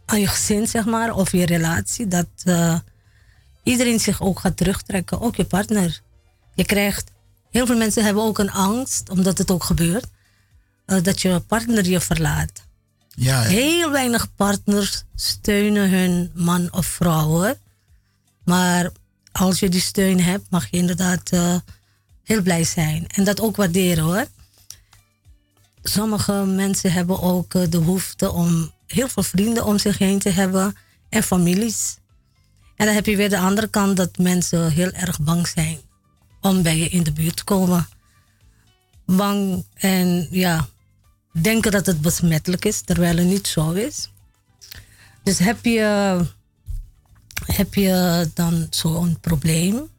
[0.06, 2.80] aan je gezin, zeg maar, of je relatie, dat eh,
[3.64, 6.02] iedereen zich ook gaat terugtrekken, ook je partner.
[6.54, 7.12] Je krijgt,
[7.52, 10.08] heel veel mensen hebben ook een angst, omdat het ook gebeurt,
[10.86, 12.64] eh, dat je partner je verlaat.
[13.16, 13.48] Ja, ja.
[13.48, 17.56] Heel weinig partners steunen hun man of vrouw hoor.
[18.44, 18.92] Maar
[19.40, 21.56] als je die steun hebt, mag je inderdaad eh,
[22.24, 23.08] heel blij zijn.
[23.08, 24.26] En dat ook waarderen hoor.
[25.84, 30.30] Sommige mensen hebben ook eh, de behoefte om heel veel vrienden om zich heen te
[30.30, 30.76] hebben
[31.10, 31.98] en families.
[32.76, 35.78] En dan heb je weer de andere kant dat mensen heel erg bang zijn
[36.42, 37.88] om bij je in de buurt te komen.
[39.06, 40.68] Bang en ja,
[41.42, 44.10] denken dat het besmettelijk is, terwijl het niet zo is.
[45.24, 46.20] Dus heb je,
[47.46, 49.90] heb je dan zo'n probleem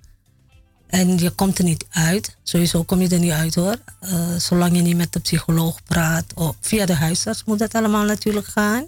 [0.87, 4.77] en je komt er niet uit, sowieso kom je er niet uit hoor, eh, zolang
[4.77, 8.87] je niet met de psycholoog praat of via de huisarts moet dat allemaal natuurlijk gaan.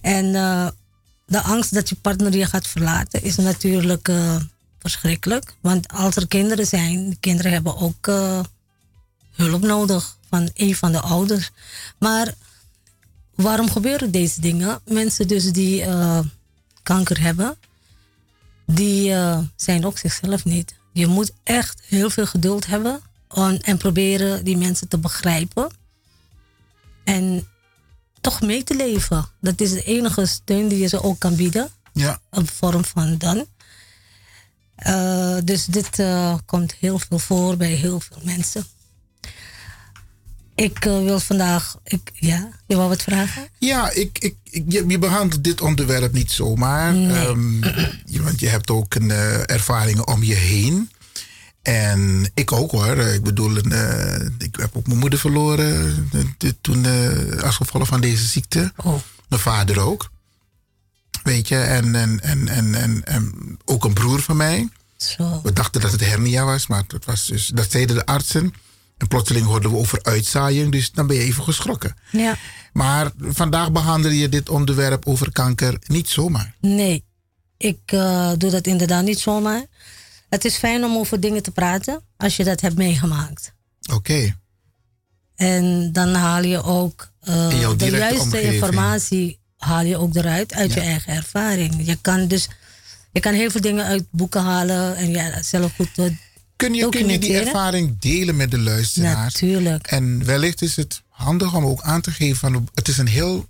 [0.00, 0.68] En eh,
[1.26, 4.36] de angst dat je partner je gaat verlaten is natuurlijk eh,
[4.78, 5.54] verschrikkelijk.
[5.60, 8.06] Want als er kinderen zijn, de kinderen hebben ook
[9.32, 11.50] hulp nodig van een van de ouders.
[11.98, 12.34] Maar
[13.34, 14.80] waarom gebeuren deze dingen?
[14.84, 15.84] Mensen dus die
[16.86, 17.56] kanker hebben,
[18.66, 20.74] die eh, zijn ook zichzelf niet.
[20.92, 25.70] Je moet echt heel veel geduld hebben en, en proberen die mensen te begrijpen.
[27.04, 27.48] En
[28.20, 29.26] toch mee te leven.
[29.40, 31.68] Dat is de enige steun die je ze ook kan bieden.
[31.92, 32.20] Ja.
[32.30, 33.46] Een vorm van dan.
[34.76, 38.64] Eh, dus dit eh, komt heel veel voor bij heel veel mensen.
[40.56, 41.76] Ik eh, wil vandaag.
[41.84, 43.48] Ik, ja, je wou wat vragen?
[43.58, 46.94] Ja, ik, ik, ik, je, je behandelt dit onderwerp niet zomaar.
[46.94, 47.64] Ehm,
[48.04, 50.90] je, want je hebt ook een, eh, ervaringen om je heen.
[51.62, 52.96] En ik ook hoor.
[52.96, 56.10] Ik bedoel, een, eh, ik heb ook mijn moeder verloren
[56.60, 56.86] toen
[57.42, 58.72] als gevolg van deze ziekte.
[59.28, 60.10] Mijn vader ook.
[61.22, 64.68] Weet je, en, en, en, en, en, en ook een broer van mij.
[64.96, 65.40] Zo.
[65.42, 68.54] We dachten dat het hernia was, maar dat, was dus, dat zeiden de artsen.
[68.96, 71.94] En plotseling hoorden we over uitzaaiing, dus dan ben je even geschrokken.
[72.12, 72.36] Ja.
[72.72, 76.54] Maar vandaag behandel je dit onderwerp over kanker niet zomaar.
[76.60, 77.04] Nee,
[77.56, 79.64] ik eh, doe dat inderdaad niet zomaar.
[80.28, 83.52] Het is fijn om over dingen te praten als je dat hebt meegemaakt.
[83.92, 84.36] Oké.
[85.36, 88.52] En dan haal je ook eh, de directe juiste omgeving.
[88.52, 91.86] informatie haal je ook eruit uit je eigen ervaring.
[91.86, 92.48] Je kan dus
[93.12, 96.10] je kan heel veel dingen uit boeken halen en ja, zelf goed
[96.56, 99.32] Kun je, kun je die ervaring delen met de luisteraars?
[99.34, 99.86] Natuurlijk.
[99.86, 103.46] En wellicht is het handig om ook aan te geven van het is een heel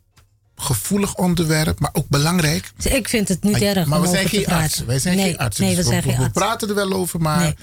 [0.56, 2.72] gevoelig onderwerp, maar ook belangrijk.
[2.82, 4.86] Ik vind het niet erg Maar we zijn geen artsen.
[4.86, 5.64] Wij zijn nee, geen artsen.
[5.64, 6.30] Nee, we Dus geen we artsen.
[6.32, 7.54] praten er wel over, maar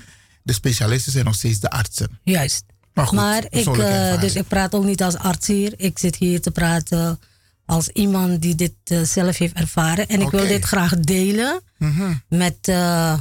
[0.44, 2.20] de specialisten zijn nog steeds de artsen.
[2.24, 2.64] Juist.
[2.94, 4.20] Maar goed, maar ik, ervaring.
[4.20, 5.74] dus ik praat ook niet als arts hier.
[5.78, 7.20] Ik zit hier te praten
[7.66, 10.08] als iemand die dit eh, zelf heeft ervaren.
[10.08, 12.14] En ik wil dit graag delen Mhm.
[12.30, 13.18] met, eh,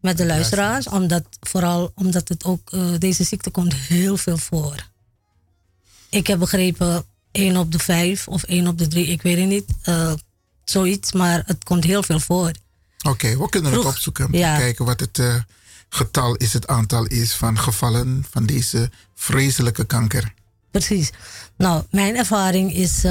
[0.00, 0.88] met de luisteraars.
[0.88, 4.74] Omdat, vooral omdat het ook, eh, deze ziekte komt heel veel voor.
[6.10, 9.48] Ik heb begrepen 1 op de 5 of 1 op de 3, ik weet het
[9.48, 9.64] niet.
[9.82, 10.12] eh,
[10.64, 12.52] zoiets, maar het komt heel veel voor.
[13.08, 14.28] Oké, we kunnen het Vroeg- opzoeken.
[14.32, 14.56] ja.
[14.56, 15.34] Kijken wat het eh,
[15.88, 20.34] getal is, het aantal is van gevallen van deze vreselijke kanker.
[20.70, 21.10] Precies.
[21.56, 23.02] Nou, mijn ervaring is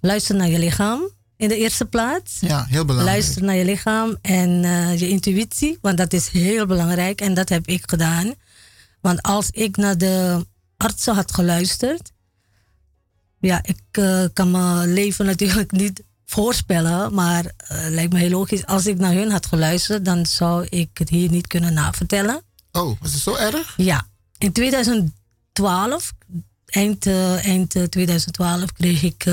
[0.00, 1.08] luister naar je lichaam
[1.42, 2.40] in de eerste plaats.
[2.40, 3.16] Ja, heel belangrijk.
[3.16, 7.48] Luister naar je lichaam en uh, je intuïtie, want dat is heel belangrijk en dat
[7.48, 8.34] heb ik gedaan.
[9.00, 12.12] Want als ik naar de artsen had geluisterd,
[13.40, 17.50] ja, ik uh, kan mijn leven natuurlijk niet voorspellen, maar uh,
[17.88, 18.66] lijkt me heel logisch.
[18.66, 22.42] Als ik naar hun had geluisterd, dan zou ik het hier niet kunnen navertellen.
[22.72, 23.74] Oh, was het zo erg?
[23.76, 24.06] Ja.
[24.38, 26.12] In 2012,
[26.66, 29.24] eind, eind 2012, kreeg ik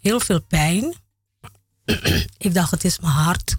[0.00, 0.94] heel veel pijn.
[2.46, 3.56] ik dacht, het is mijn hart.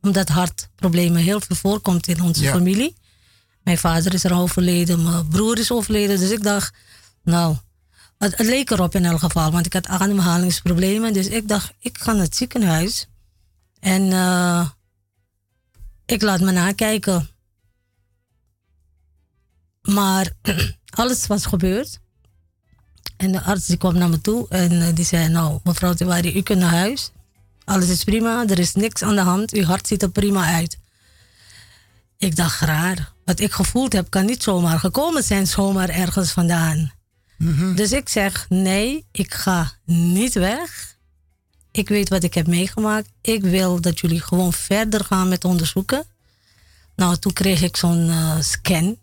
[0.00, 2.52] Omdat hartproblemen heel veel voorkomt in onze Ja.
[2.52, 2.96] familie.
[3.62, 6.18] Mijn vader is er overleden, mijn broer is overleden.
[6.18, 6.74] Dus ik dacht,
[7.22, 7.56] nou,
[8.18, 9.50] het, het leek erop in elk geval.
[9.50, 11.12] Want ik had ademhalingsproblemen.
[11.12, 13.06] Dus ik dacht, ik ga naar het ziekenhuis.
[13.80, 14.68] En uh,
[16.06, 17.28] ik laat me nakijken.
[19.82, 20.32] Maar
[21.00, 22.00] alles was gebeurd.
[23.16, 26.36] En de arts die kwam naar me toe en uh, die zei: Nou, mevrouw Tewari,
[26.36, 27.10] u kunt naar huis.
[27.66, 29.52] Alles is prima, er is niks aan de hand.
[29.52, 30.78] Uw hart ziet er prima uit.
[32.18, 33.12] Ik dacht raar.
[33.24, 36.92] Wat ik gevoeld heb, kan niet zomaar gekomen zijn, zomaar ergens vandaan.
[37.38, 37.76] Mm -hmm.
[37.76, 40.96] Dus ik zeg: Nee, ik ga niet weg.
[41.70, 43.08] Ik weet wat ik heb meegemaakt.
[43.20, 46.04] Ik wil dat jullie gewoon verder gaan met onderzoeken.
[46.96, 48.98] Nou, toen kreeg ik zo'n uh, scan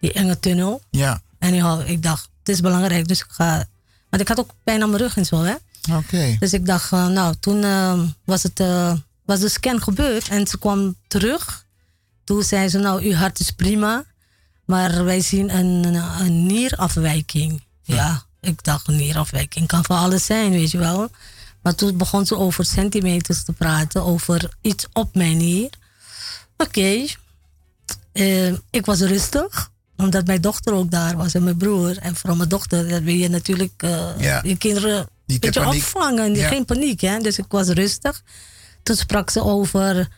[0.00, 0.82] die enge tunnel.
[0.90, 1.22] Ja.
[1.38, 3.64] En ik, ik dacht, het is belangrijk, dus ik ga.
[4.10, 5.54] Want ik had ook pijn aan mijn rug en zo, hè?
[5.88, 5.98] Oké.
[5.98, 6.36] Okay.
[6.38, 8.92] Dus ik dacht, uh, nou, toen uh, was, het, uh,
[9.24, 11.66] was de scan gebeurd en ze kwam terug.
[12.24, 14.04] Toen zei ze, nou, uw hart is prima,
[14.64, 17.62] maar wij zien een, een, een nierafwijking.
[17.82, 17.94] Ja.
[17.94, 21.10] ja, ik dacht, een nierafwijking kan van alles zijn, weet je wel.
[21.62, 25.70] Maar toen begon ze over centimeters te praten, over iets op mijn nier.
[26.56, 27.16] Oké, okay.
[28.12, 31.98] eh, ik was rustig, omdat mijn dochter ook daar was en mijn broer.
[31.98, 34.40] En vooral mijn dochter, dat wil je natuurlijk eh, Ja.
[34.44, 35.82] je kinderen in beetje paniek.
[35.82, 36.34] opvangen.
[36.34, 36.48] Ja.
[36.48, 37.18] Geen paniek, hè.
[37.18, 38.22] Dus ik was rustig.
[38.82, 40.08] Toen sprak ze over,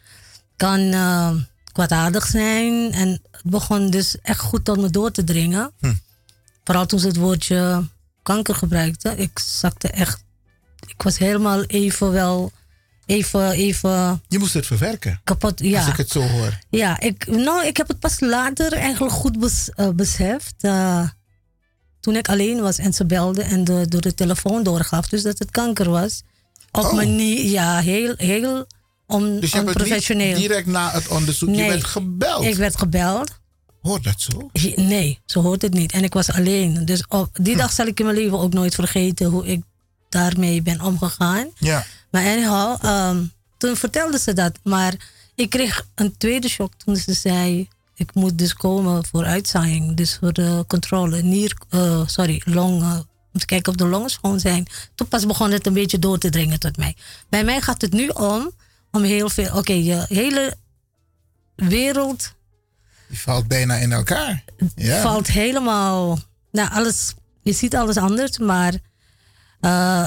[0.56, 1.30] kan eh,
[1.72, 2.92] kwaadaardig zijn.
[2.92, 5.72] En het begon dus echt goed tot me door te dringen.
[5.80, 5.92] Hm.
[6.64, 7.88] Vooral toen ze het woordje
[8.22, 9.16] kanker gebruikte.
[9.16, 10.24] Ik zakte echt,
[10.86, 12.52] ik was helemaal even wel,
[13.06, 15.20] even, even Je moest het verwerken.
[15.24, 15.60] kapot.
[15.60, 15.78] Ja.
[15.80, 16.58] Als ik het zo hoor.
[16.70, 20.54] Ja, ik, nou, ik heb het pas later eigenlijk goed bes, eh, beseft.
[20.60, 21.08] eh,
[22.02, 25.08] toen ik alleen was en ze belde en de, door de telefoon doorgaf.
[25.08, 26.22] Dus dat het kanker was.
[26.70, 26.92] Op Oh.
[26.92, 28.66] manier, ja, heel, heel
[29.06, 30.36] on, Dus je hebt het onprofessioneel.
[30.38, 32.44] direct na het onderzoek, je Nee, bent gebeld.
[32.44, 33.30] Ik werd gebeld.
[33.82, 34.50] Hoort dat zo?
[34.52, 35.92] Je- Nee, zo hoort het niet.
[35.92, 36.84] En ik was alleen.
[36.84, 37.42] Dus op Hm.
[37.42, 39.62] die dag zal ik in mijn leven ook nooit vergeten hoe ik
[40.08, 41.48] daarmee ben omgegaan.
[41.58, 41.86] Ja.
[42.10, 43.22] Maar anyhow, ehm,
[43.58, 44.52] toen vertelde ze dat.
[44.62, 44.94] Maar
[45.34, 47.68] ik kreeg een tweede shock toen ze zei...
[48.02, 49.96] ik moet dus komen voor uitzaaiing.
[49.96, 51.22] Dus voor de controle.
[51.22, 53.08] Nier, eh, sorry, longen.
[53.32, 54.66] Om te kijken of de longen schoon zijn.
[54.94, 56.96] Toen pas begon het een beetje door te dringen tot mij.
[57.28, 58.50] Bij mij gaat het nu om...
[58.90, 59.56] om heel veel...
[59.56, 60.56] Oké, je hele
[61.56, 62.34] wereld
[63.08, 64.44] Die valt bijna in elkaar.
[64.74, 65.00] Ja.
[65.02, 66.18] valt helemaal.
[66.52, 67.14] Nou, alles.
[67.42, 68.74] Je ziet alles anders, maar.
[69.60, 70.04] eh,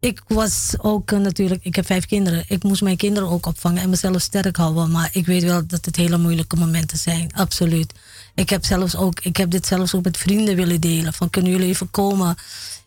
[0.00, 1.64] ik was ook eh, natuurlijk.
[1.64, 2.44] Ik heb vijf kinderen.
[2.48, 4.90] Ik moest mijn kinderen ook opvangen en mezelf sterk houden.
[4.90, 7.30] Maar ik weet wel dat het hele moeilijke momenten zijn.
[7.34, 7.92] Absoluut.
[8.34, 11.12] Ik heb, zelfs ook, ik heb dit zelfs ook met vrienden willen delen.
[11.12, 12.36] Van kunnen jullie even komen?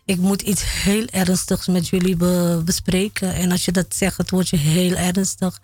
[0.05, 3.33] Ik moet iets heel ernstigs met jullie be- bespreken.
[3.33, 5.59] En als je dat zegt, het wordt je heel ernstig.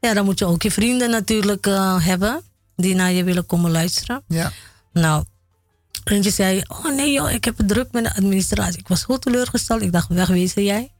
[0.00, 2.40] Ja, dan moet je ook je vrienden natuurlijk eh, hebben.
[2.76, 4.22] Die naar je willen komen luisteren.
[4.28, 4.52] Ja.
[4.92, 5.24] Nou,
[6.10, 8.78] eentje zei, oh nee joh, ik heb het druk met de administratie.
[8.78, 9.82] Ik was zo teleurgesteld.
[9.82, 10.90] Ik dacht, wegwezen jij?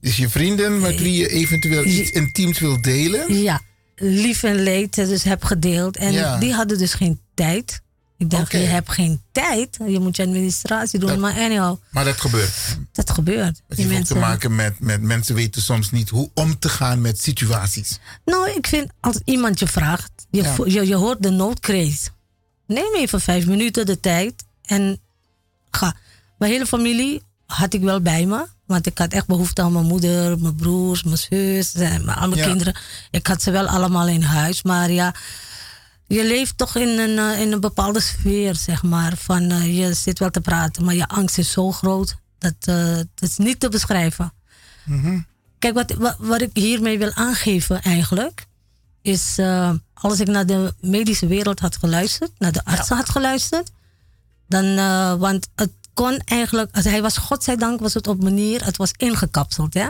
[0.00, 3.34] Dus je vrienden met wie je eventueel iets intiems wil delen.
[3.42, 3.60] Ja,
[3.96, 5.96] lief en leed dus heb gedeeld.
[5.96, 6.38] En Ja.
[6.38, 7.80] die hadden dus geen tijd.
[8.18, 9.78] Ik dacht, je hebt geen tijd.
[9.86, 11.20] Je moet je administratie doen.
[11.20, 12.52] maar anyhow, Maar dat gebeurt.
[12.92, 13.62] dat gebeurt.
[13.68, 17.00] Het heeft ook te maken met, met mensen weten soms niet hoe om te gaan
[17.00, 17.98] met situaties.
[18.24, 20.54] Nou, ik vind als iemand je vraagt, je, Ja.
[20.64, 22.12] je, je hoort de noodkreet.
[22.72, 25.00] Neem even vijf minuten de tijd en
[25.70, 25.94] ga.
[26.38, 28.46] Mijn hele familie had ik wel bij me.
[28.66, 32.28] Want ik had echt behoefte aan mijn moeder, mijn broers, mijn zus, en mijn- al
[32.28, 32.46] mijn Ja.
[32.46, 32.76] kinderen.
[33.10, 34.62] Ik had ze wel allemaal in huis.
[34.62, 35.14] Maar ja,
[36.06, 39.16] je leeft toch in een, eh, in een bepaalde sfeer, zeg maar.
[39.16, 42.16] Van eh, je zit wel te praten, maar je angst is zo groot.
[42.38, 44.32] Dat, eh, dat is niet te beschrijven.
[45.58, 48.46] Kijk, wat, wat, wat ik hiermee wil aangeven eigenlijk,
[49.02, 49.70] is eh,
[50.10, 53.70] als ik naar de medische wereld had geluisterd, naar de artsen had geluisterd,
[54.48, 58.76] dan, eh, want het kon eigenlijk, als hij was, godzijdank was het op manier, het
[58.76, 59.88] was ingekapseld, hè.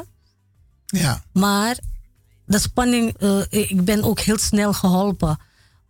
[0.86, 1.22] Ja.
[1.32, 1.78] Maar
[2.44, 5.38] de spanning, eh, ik ben ook heel snel geholpen,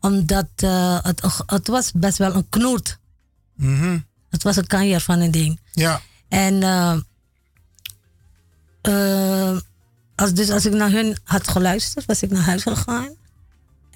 [0.00, 2.98] omdat eh, het, het was best wel een knoert.
[3.54, 3.98] Mhm.
[4.30, 5.60] Het was een kanjer van een ding.
[5.72, 6.00] Ja.
[6.28, 6.62] En
[10.14, 13.20] als, dus als ik naar hun had geluisterd, was ik naar huis gegaan.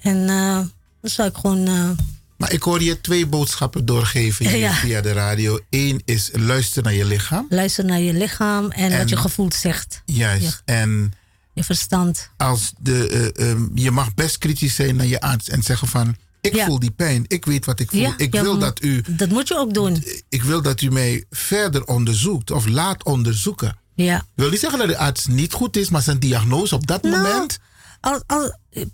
[0.01, 0.55] En eh,
[1.01, 1.67] dan zou ik gewoon.
[1.67, 1.89] eh,
[2.37, 4.73] Maar ik hoor je twee boodschappen doorgeven hier Ja.
[4.73, 5.59] via de radio.
[5.69, 7.45] Eén is luister naar je lichaam.
[7.49, 10.01] luister naar je lichaam en, En- wat je gevoel zegt.
[10.05, 10.61] Juist.
[10.65, 11.13] En
[11.53, 12.29] Je verstand.
[12.37, 16.15] als de, eh, ehm, je mag best kritisch zijn naar je arts en zeggen van...
[16.41, 16.65] Ik Ja.
[16.65, 17.25] voel die pijn.
[17.27, 17.99] Ik weet wat ik voel.
[17.99, 19.03] Ja, ik wil dat u...
[19.09, 20.03] Dat moet je ook doen.
[20.29, 23.77] Ik wil dat u mij verder onderzoekt of laat onderzoeken.
[23.95, 24.17] Ja.
[24.17, 27.01] Ik wil niet zeggen dat de arts niet goed is, maar zijn diagnose op dat
[27.03, 27.59] Nou, moment...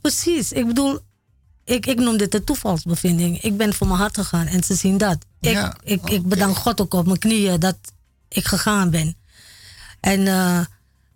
[0.01, 0.51] Precies.
[0.51, 0.99] Ik bedoel,
[1.65, 3.41] ik, ik noem dit een toevalsbevinding.
[3.41, 5.17] Ik ben voor mijn hart gegaan en ze zien dat.
[5.41, 7.77] Ik, Ja, ik, ik bedank God ook op mijn knieën dat
[8.29, 9.15] ik gegaan ben.
[9.99, 10.59] En, eh,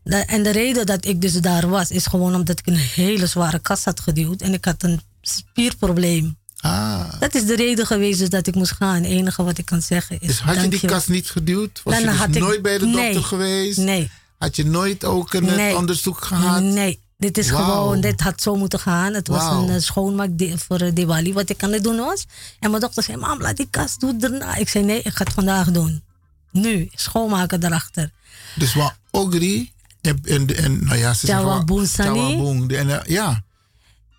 [0.04, 3.26] de, en de reden dat ik dus daar was, is gewoon omdat ik een hele
[3.28, 4.42] zware kast had geduwd.
[4.42, 6.38] En ik had een spierprobleem.
[6.58, 7.20] Ah.
[7.20, 8.96] Dat is de reden geweest dus dat ik moest gaan.
[8.96, 10.28] Het enige wat ik kan zeggen is.
[10.28, 11.82] Dus had je die kast niet geduwd?
[11.84, 13.78] Was Dan je dus had ik- nooit bij de dokter nee, geweest?
[13.78, 14.10] Nee.
[14.38, 15.76] Had je nooit ook een Nee.
[15.78, 16.62] onderzoek gehad?
[16.62, 19.14] Nee, dit is gewoon, dit had zo moeten gaan.
[19.14, 22.26] Het was een eh, schoonmaak voor eh, Diwali, wat ik aan het doen was.
[22.60, 24.56] En mijn dochter zei, mam, laat die kast doen daarna.
[24.56, 26.04] Ik zei, nee, ik ga het vandaag doen.
[26.52, 28.12] Nu, schoonmaken erachter.
[28.56, 29.72] Dus wat Ogri
[30.02, 31.46] en, en, en nou ja, ze zeggen
[32.78, 33.44] en, eh, ja,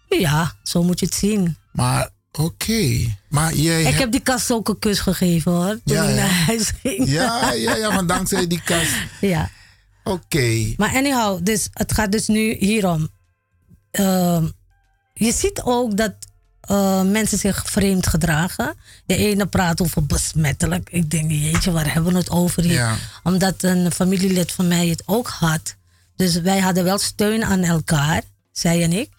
[0.08, 1.56] Ja, zo moet je het zien.
[1.72, 3.14] maar oké.
[3.28, 6.08] Maar jij Ik hebt- heb die kast ook een kus gegeven hoor, toen Ja, ik
[6.08, 6.14] ja.
[6.14, 7.08] naar huis ging.
[7.08, 8.90] Ja, ja, ja, want dankzij die kast.
[9.20, 9.50] ja.
[10.08, 10.74] Oké.
[10.76, 13.08] Maar anyhow, dus het gaat dus nu hierom.
[13.90, 14.48] Ehm,
[15.14, 16.12] je ziet ook dat
[16.60, 18.74] eh, mensen zich vreemd gedragen.
[19.06, 20.88] De ene praat over besmettelijk.
[20.90, 22.72] Ik denk, jeetje, waar hebben we het over hier?
[22.72, 22.96] Ja.
[23.22, 25.76] Omdat een familielid van mij het ook had.
[26.16, 28.22] Dus wij hadden wel steun aan elkaar,
[28.52, 29.10] zij en ik.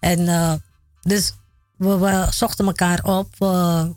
[0.00, 0.52] En eh,
[1.02, 1.32] dus
[1.76, 3.34] we, we zochten elkaar op.
[3.38, 3.94] we-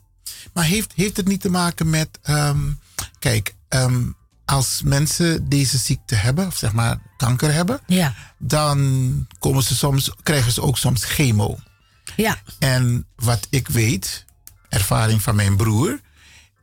[0.54, 2.10] Maar heeft, heeft het niet te maken met.
[2.22, 2.60] ehm,
[3.20, 4.04] kijk, ehm,
[4.46, 8.14] als mensen deze ziekte hebben, of zeg maar kanker hebben, ja.
[8.38, 11.58] dan komen ze soms, krijgen ze ook soms chemo.
[12.16, 12.38] Ja.
[12.60, 14.26] En wat ik weet,
[14.70, 16.00] ervaring van mijn broer,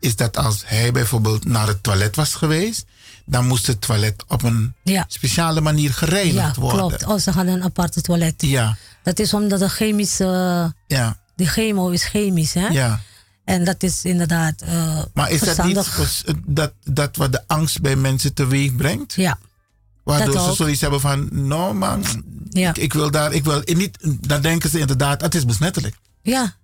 [0.01, 2.85] is dat als hij bijvoorbeeld naar het toilet was geweest,
[3.27, 5.05] dan moest het toilet op een Ja.
[5.09, 6.79] speciale manier gereinigd ja, worden.
[6.89, 7.05] klopt.
[7.07, 8.35] Oh, ze hadden een aparte toilet.
[8.43, 10.75] Ja, Dat is omdat de chemische...
[10.87, 12.67] ja, Die chemo is chemisch, hè?
[12.67, 13.01] ja.
[13.45, 15.99] En dat is inderdaad eh Maar is dat verstandig.
[15.99, 19.13] niet dus, dat, dat wat de angst bij mensen teweeg brengt?
[19.15, 19.39] Ja.
[20.03, 20.57] Waardoor Dat ze ook.
[20.57, 22.05] zoiets hebben van, no man,
[22.51, 22.69] Ja.
[22.71, 25.97] ik, ik wil daar, ik wil niet, dan denken ze inderdaad, het is besmettelijk.
[26.23, 26.55] Ja.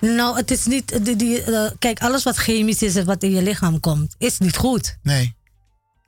[0.00, 1.04] Nou, het is niet...
[1.04, 4.38] Die, die, eh, kijk, alles wat chemisch is en wat in je lichaam komt, is
[4.38, 4.96] niet goed.
[5.02, 5.34] Nee.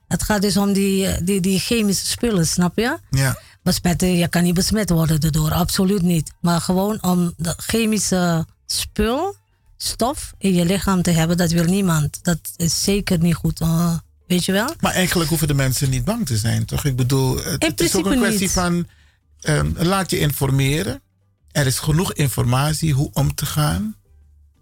[0.07, 2.97] Het gaat dus om die, eh, die, die chemische spullen, snap je?
[3.09, 3.39] Ja.
[3.63, 6.31] Besmetten, je kan niet besmet worden daardoor, absoluut niet.
[6.41, 9.35] Maar gewoon om de chemische spul,
[9.83, 12.19] stof in je lichaam te hebben, dat wil niemand.
[12.21, 13.59] Dat is zeker niet goed.
[13.59, 13.97] eh,
[14.27, 14.73] weet je wel?
[14.79, 16.85] Maar eigenlijk hoeven de mensen niet bang te zijn, toch?
[16.85, 18.51] Ik bedoel, het, het is ook een kwestie niet.
[18.51, 18.87] van,
[19.41, 21.01] ehm, laat je informeren.
[21.51, 23.95] Er is genoeg informatie hoe om te gaan.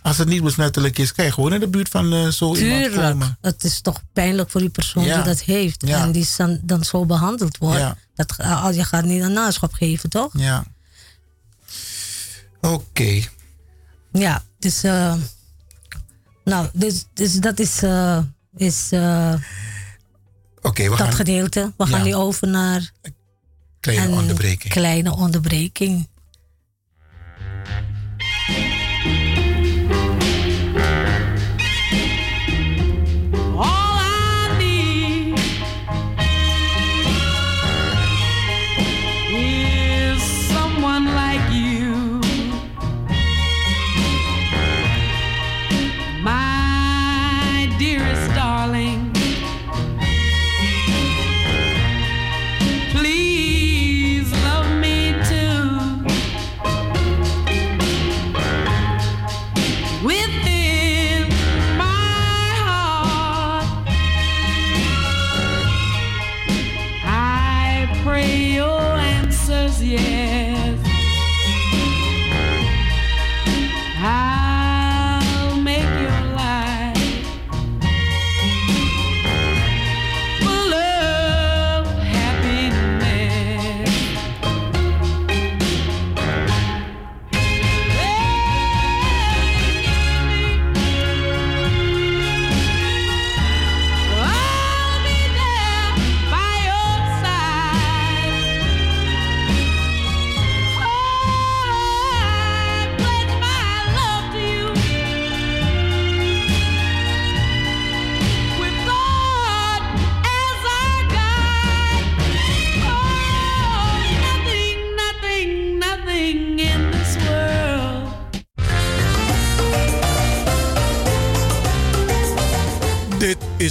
[0.02, 2.84] Als het niet besmettelijk is, kan je gewoon in de buurt van eh, zo iemand
[2.84, 2.94] Tuurlijk.
[3.12, 3.38] komen.
[3.42, 5.16] Het is toch pijnlijk voor die persoon Ja.
[5.16, 5.88] die dat heeft.
[5.88, 6.02] Ja.
[6.02, 7.80] En die dan, dan zo behandeld wordt.
[7.80, 7.98] Ja.
[8.16, 8.36] Dat,
[8.76, 10.32] je gaat niet een naschap geven, toch?
[10.38, 10.64] Ja.
[12.62, 13.22] Oké.
[14.12, 15.14] Ja, dus, eh,
[16.44, 18.20] nou, dus, dus dat is, eh,
[18.56, 19.34] is eh,
[20.62, 21.74] Oké, we dat gaan gedeelte.
[21.78, 22.92] We gaan nu over naar
[23.80, 24.74] kleine onderbreking.
[24.74, 26.08] kleine onderbreking.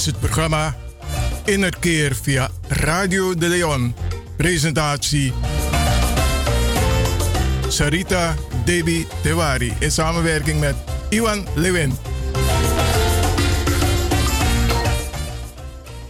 [0.01, 0.77] Is het programma
[1.45, 3.95] Innerkeer via Radio de Leon.
[4.37, 5.33] Presentatie
[7.69, 10.75] Sarita Debi Tewari in samenwerking met
[11.09, 11.93] Iwan Lewin.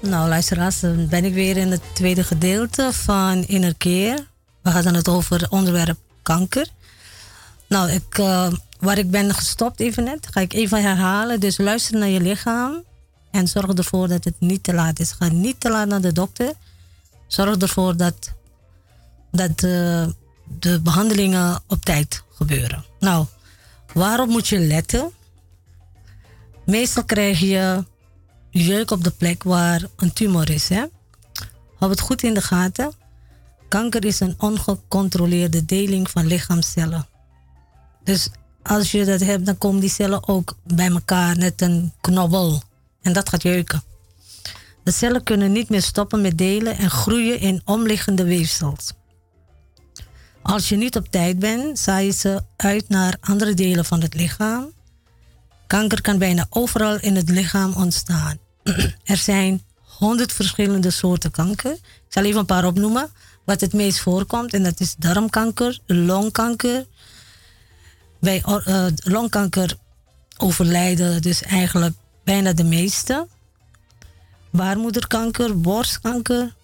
[0.00, 4.26] Nou, luisteraars, dan ben ik weer in het tweede gedeelte van Innerkeer.
[4.62, 6.66] We hadden het over het onderwerp kanker.
[7.68, 11.40] Nou, ik, eh, waar ik ben gestopt even net, ga ik even herhalen.
[11.40, 12.88] Dus luister naar je lichaam
[13.30, 15.12] en zorg ervoor dat het niet te laat is.
[15.12, 16.52] Ga niet te laat naar de dokter.
[17.26, 18.32] Zorg ervoor dat,
[19.30, 20.06] dat eh,
[20.58, 22.84] de behandelingen op tijd gebeuren.
[22.98, 23.26] Nou,
[23.94, 25.10] waarop moet je letten?
[26.64, 27.84] Meestal krijg je
[28.50, 30.68] jeuk op de plek waar een tumor is.
[30.68, 30.84] Hè?
[31.78, 32.92] Hou het goed in de gaten.
[33.68, 37.08] Kanker is een ongecontroleerde deling van lichaamcellen.
[38.04, 38.30] Dus
[38.62, 42.62] als je dat hebt, dan komen die cellen ook bij elkaar, net een knobbel.
[43.02, 43.82] En dat gaat jeuken.
[44.82, 48.92] De cellen kunnen niet meer stoppen met delen en groeien in omliggende weefsels.
[50.42, 54.72] Als je niet op tijd bent, zaaien ze uit naar andere delen van het lichaam.
[55.66, 58.38] Kanker kan bijna overal in het lichaam ontstaan.
[59.04, 59.62] er zijn
[59.98, 61.72] honderd verschillende soorten kanker.
[61.72, 63.10] Ik zal even een paar opnoemen.
[63.44, 66.86] Wat het meest voorkomt, en dat is darmkanker, longkanker.
[68.20, 69.76] Bij eh, longkanker
[70.36, 71.94] overlijden dus eigenlijk
[72.30, 73.26] bijna de meeste.
[74.50, 76.54] Baarmoederkanker, borstkanker,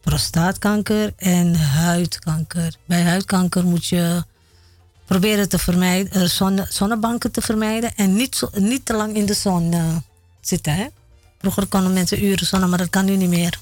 [0.00, 2.74] prostaatkanker en huidkanker.
[2.84, 4.24] Bij huidkanker moet je
[5.04, 9.34] proberen te vermijden, eh, zonne, zonnebanken te vermijden en niet, niet te lang in de
[9.34, 9.96] zon eh,
[10.40, 10.74] zitten.
[10.74, 10.86] Hè?
[11.38, 13.58] Vroeger konden mensen uren zonnen, maar dat kan nu niet meer.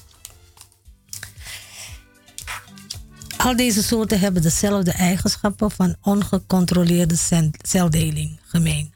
[3.37, 8.94] Al deze soorten hebben dezelfde eigenschappen van ongecontroleerde cel- celdeling gemeen.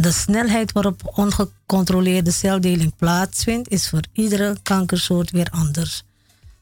[0.00, 6.02] De snelheid waarop ongecontroleerde celdeling plaatsvindt is voor iedere kankersoort weer anders.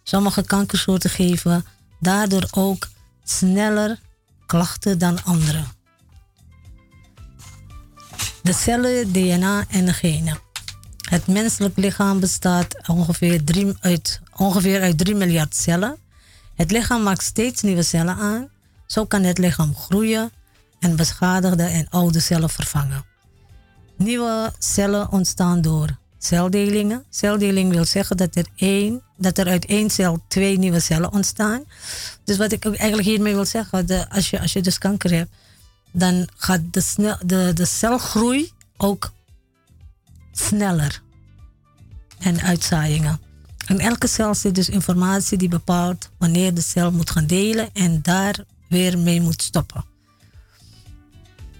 [0.02, 1.64] Sommige kankersoorten geven
[2.00, 2.88] daardoor ook
[3.24, 3.98] sneller
[4.46, 5.62] klachten dan andere.
[8.42, 10.38] De cellen, DNA en de genen.
[11.08, 13.42] Het menselijk lichaam bestaat ongeveer,
[13.80, 15.96] uit, ongeveer uit 3 miljard cellen.
[16.54, 18.48] Het lichaam maakt steeds nieuwe cellen aan.
[18.86, 20.30] Zo kan het lichaam groeien
[20.80, 23.14] en beschadigde en oude cellen vervangen.
[23.96, 27.04] Nieuwe cellen ontstaan door celdelingen.
[27.10, 31.64] Celdeling wil zeggen dat er, één, dat er uit één cel twee nieuwe cellen ontstaan.
[32.24, 35.30] Dus wat ik eigenlijk hiermee wil zeggen, als, je, als je dus kanker hebt,
[35.92, 39.12] dan gaat de, snel, de, de celgroei ook
[40.32, 41.02] sneller.
[42.18, 43.20] En uitzaaiingen.
[43.66, 48.02] In elke cel zit dus informatie die bepaalt wanneer de cel moet gaan delen en
[48.02, 49.84] daar weer mee moet stoppen.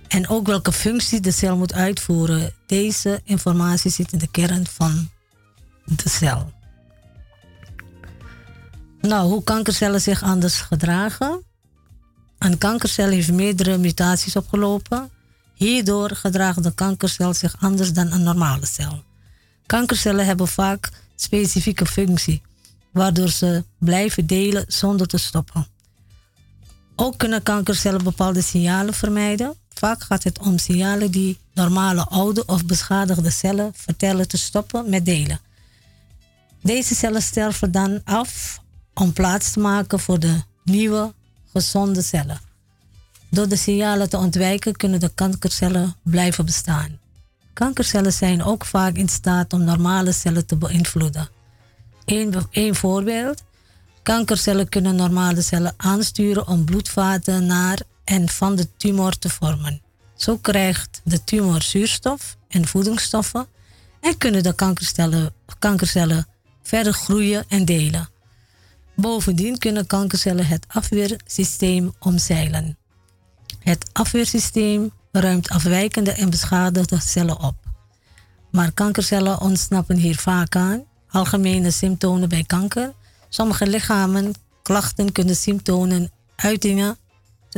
[0.09, 2.53] En ook welke functie de cel moet uitvoeren.
[2.67, 5.09] Deze informatie zit in de kern van
[5.85, 6.53] de cel.
[9.01, 11.43] Nou, hoe kankercellen zich anders gedragen.
[12.39, 15.11] Een kankercel heeft meerdere mutaties opgelopen.
[15.55, 19.03] Hierdoor gedraagt de kankercel zich anders dan een normale cel.
[19.67, 22.43] Kankercellen hebben vaak specifieke functie,
[22.93, 25.67] waardoor ze blijven delen zonder te stoppen.
[26.97, 29.55] Ook kunnen kankercellen bepaalde signalen vermijden.
[29.79, 35.05] Vaak gaat het om signalen die normale oude of beschadigde cellen vertellen te stoppen met
[35.05, 35.41] delen.
[36.63, 38.61] Deze cellen sterven dan af
[38.95, 41.13] om plaats te maken voor de nieuwe,
[41.53, 42.41] gezonde cellen.
[43.31, 46.99] Door de signalen te ontwijken kunnen de kankercellen blijven bestaan.
[47.53, 51.29] Kankercellen zijn ook vaak in staat om normale cellen te beïnvloeden.
[52.51, 53.43] Één voorbeeld.
[54.03, 59.83] Kankercellen kunnen normale cellen aansturen om bloedvaten naar en van de tumor te vormen.
[60.15, 63.47] Zo krijgt de tumor zuurstof en voedingsstoffen
[64.01, 66.27] en kunnen de kankercellen, kankercellen
[66.63, 68.09] verder groeien en delen.
[68.95, 72.79] Bovendien kunnen kankercellen het afweersysteem omzeilen.
[73.59, 77.55] Het afweersysteem ruimt afwijkende en beschadigde cellen op.
[78.51, 80.85] Maar kankercellen ontsnappen hier vaak aan.
[81.11, 82.93] Algemene symptomen bij kanker.
[83.29, 86.97] Sommige lichamen, klachten kunnen symptomen, uitingen,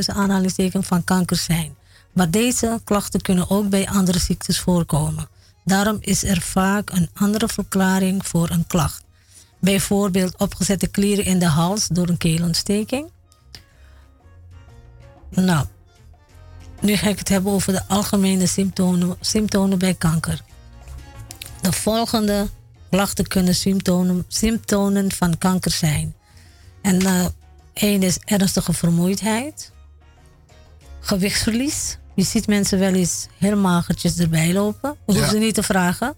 [0.05, 1.75] tussen aanhalingstekens van kanker zijn.
[2.13, 5.27] Maar deze klachten kunnen ook bij andere ziektes voorkomen.
[5.63, 9.03] Daarom is er vaak een andere verklaring voor een klacht.
[9.59, 13.09] Bijvoorbeeld opgezette klieren in de hals door een keelontsteking.
[15.29, 15.65] Nou,
[16.81, 20.41] nu ga ik het hebben over de algemene symptomen, symptomen bij kanker.
[21.61, 22.47] De volgende
[22.89, 26.15] klachten kunnen symptomen, symptomen van kanker zijn.
[26.81, 27.25] En uh,
[27.73, 29.71] één is ernstige vermoeidheid,
[30.99, 31.97] gewichtsverlies.
[32.15, 34.89] Je ziet mensen wel eens heel magertjes erbij lopen.
[35.05, 35.29] Je hoeft Ja.
[35.29, 36.15] ze niet te vragen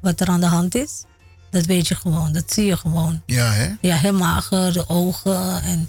[0.00, 1.02] wat er aan de hand is.
[1.50, 3.22] Dat weet je gewoon, dat zie je gewoon.
[3.26, 3.68] Ja, hè?
[3.80, 5.62] Ja, heel mager, de ogen.
[5.62, 5.88] En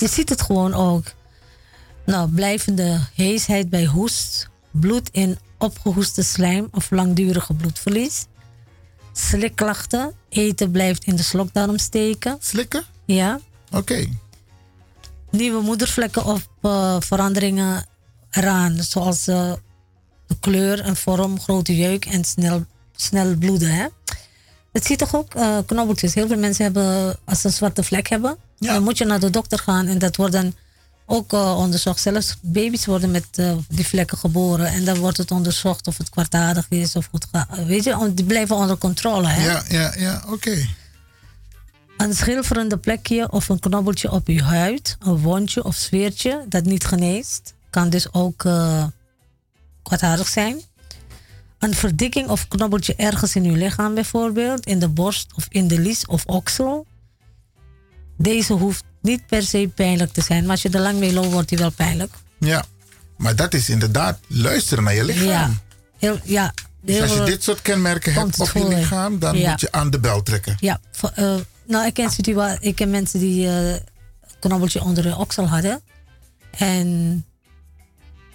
[0.00, 1.04] Je ziet het gewoon ook.
[2.06, 8.26] Nou, blijvende heesheid bij hoest, bloed in opgehoeste slijm of langdurige bloedverlies.
[9.12, 12.36] Slikklachten, eten blijft in de slokdarm steken.
[12.40, 12.82] Slikken?
[13.04, 13.40] Ja.
[13.70, 14.08] Oké.
[15.30, 17.86] Nieuwe moedervlekken of eh, veranderingen
[18.30, 19.52] eraan, zoals eh,
[20.26, 22.64] de kleur en vorm, grote jeuk en snel,
[22.96, 23.70] snel bloeden.
[23.70, 23.86] Hè?
[24.72, 26.14] Het ziet toch ook eh, knobbeltjes.
[26.14, 29.30] Heel veel mensen hebben, als ze een zwarte vlek hebben, dan moet je naar de
[29.30, 30.54] dokter gaan en dat wordt dan
[31.06, 32.00] ook onderzocht.
[32.00, 33.26] Zelfs baby's worden met
[33.68, 37.64] die vlekken geboren en dan wordt het onderzocht of het kwartadig is of goed gaat.
[37.66, 39.26] Weet je, die blijven onder controle.
[39.26, 39.46] Hè?
[39.46, 40.68] Ja, ja, ja, oké.
[41.98, 46.84] Een schilferende plekje of een knobbeltje op uw huid, een wondje of sfeertje dat niet
[46.84, 48.84] geneest, kan dus ook eh
[49.82, 50.60] kwaadaardig zijn.
[51.58, 55.78] Een verdikking of knobbeltje ergens in uw lichaam bijvoorbeeld, in de borst of in de
[55.78, 56.86] lies of oksel.
[58.16, 61.32] Deze hoeft niet per se pijnlijk te zijn, maar als je er lang mee loopt,
[61.32, 62.12] wordt die wel pijnlijk.
[62.38, 62.64] Ja.
[63.16, 65.26] Maar dat is inderdaad luisteren naar je lichaam.
[65.28, 65.50] Ja,
[65.98, 66.54] heel, ja.
[66.82, 69.50] Dus als je dit soort kenmerken hebt op je lichaam, dan Ja.
[69.50, 70.56] moet je aan de bel trekken.
[70.60, 70.80] Ja,
[71.14, 71.34] eh,
[71.68, 73.80] nou, ik ken, situa- ik ken mensen die eh, een
[74.40, 75.80] knobbeltje onder hun oksel hadden.
[76.50, 77.24] En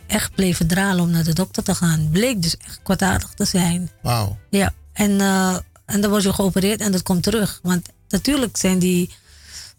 [0.08, 2.10] echt bleven dralen om naar de dokter te gaan.
[2.12, 3.92] Bleek dus echt kwaadaardig te zijn.
[4.02, 4.38] Wauw.
[4.50, 7.60] Ja, en, eh, en dan word je geopereerd en dat komt terug.
[7.64, 9.10] Want natuurlijk zijn die,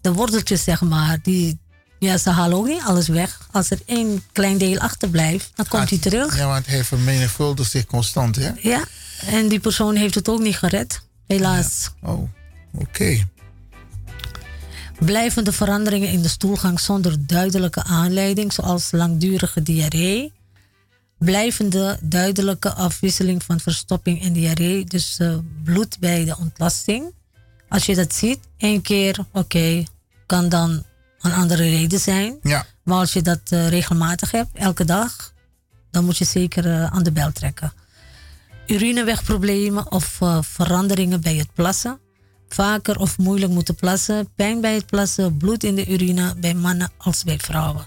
[0.01, 1.59] de worteltjes zeg maar, die,
[1.98, 3.48] die Ja, ze halen ook niet alles weg.
[3.52, 6.36] Als er één klein deel achterblijft, dan komt hij terug.
[6.39, 8.51] Ja, want hij vermenigvuldigt zich constant, hè?
[8.60, 8.85] Ja,
[9.26, 11.01] en die persoon heeft het ook niet gered.
[11.26, 11.90] Helaas.
[12.02, 12.28] Oh,
[12.74, 13.26] oké.
[15.05, 20.32] Blijvende veranderingen in de stoelgang zonder duidelijke aanleiding, zoals langdurige diarree.
[21.18, 27.14] Blijvende duidelijke afwisseling van verstopping en diarree, dus eh, bloed bij de ontlasting.
[27.68, 29.85] Als je dat ziet, één keer, oké,
[30.26, 30.85] kan dan
[31.20, 32.39] een andere reden zijn.
[32.43, 32.66] Ja.
[32.82, 35.32] Maar als je dat eh, regelmatig hebt, elke dag,
[35.90, 37.72] dan moet je zeker eh, aan de bel trekken.
[38.66, 41.98] Urinewegproblemen of veranderingen bij het plassen.
[42.49, 46.91] Vaker of moeilijk moeten plassen, pijn bij het plassen, bloed in de urine bij mannen
[46.97, 47.87] als bij vrouwen.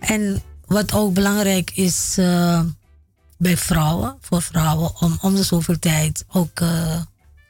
[0.00, 2.62] En wat ook belangrijk is eh,
[3.38, 7.00] bij vrouwen, voor vrouwen, om om de zoveel tijd ook eh,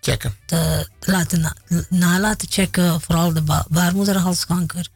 [0.00, 0.34] Checken.
[0.46, 1.54] te laten na,
[1.88, 4.88] na laten checken, vooral de ba- baarmoederhalskanker.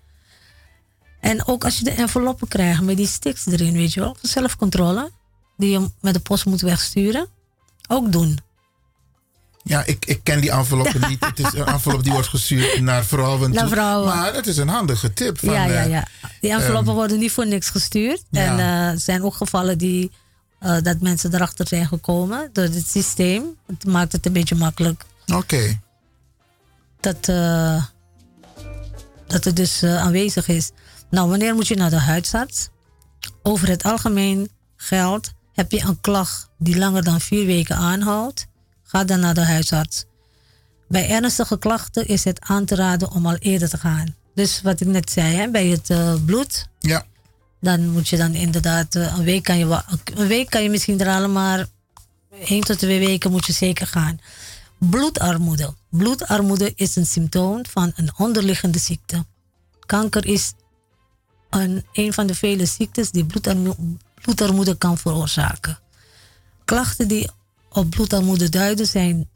[1.21, 5.11] En ook als je de enveloppen krijgt met die sticks erin, weet je wel, zelfcontrole,
[5.57, 7.27] die je met de post moet wegsturen,
[7.89, 8.39] ook doen.
[9.67, 11.25] Ja, ik, ik ken die enveloppen niet.
[11.25, 13.51] Het is een envelop die wordt gestuurd naar vrouwen.
[13.51, 14.17] Naar vrouwen.
[14.17, 15.39] Maar het is een handige tip.
[15.39, 16.07] Van, ja, ja, eh, ja.
[16.41, 18.23] Die enveloppen ehm, worden niet voor niks gestuurd.
[18.31, 18.45] Ja.
[18.45, 20.11] En eh, er zijn ook gevallen die,
[20.59, 23.45] eh, dat mensen erachter zijn gekomen door het systeem.
[23.67, 25.05] Het maakt het een beetje makkelijk.
[25.35, 25.81] Oké.
[27.01, 27.85] Dat, eh,
[29.27, 30.71] dat het dus eh, aanwezig is.
[31.11, 32.69] Nou, wanneer moet je naar de huisarts?
[33.43, 38.47] Over het algemeen geldt, heb je een klacht die langer dan vier weken aanhoudt,
[38.87, 40.05] ga dan naar de huisarts.
[40.89, 44.15] Bij ernstige klachten is het aan te raden om al eerder te gaan.
[44.35, 47.05] Dus wat ik net zei, hè, bij het eh, bloed, Ja.
[47.61, 49.83] dan moet je dan inderdaad, eh, een week kan je,
[50.15, 51.67] een week kan je misschien dralen, maar
[52.45, 54.19] één tot twee weken moet je zeker gaan.
[54.79, 55.75] Bloedarmoede.
[55.91, 59.25] Bloedarmoede is een symptoom van een onderliggende ziekte.
[59.87, 60.53] Kanker is
[61.51, 63.77] een, een van de vele ziektes die bloedarmo-
[64.23, 65.79] bloedarmoede kan veroorzaken.
[66.65, 67.31] Klachten die
[67.77, 69.28] op bloedarmoede duiden zijn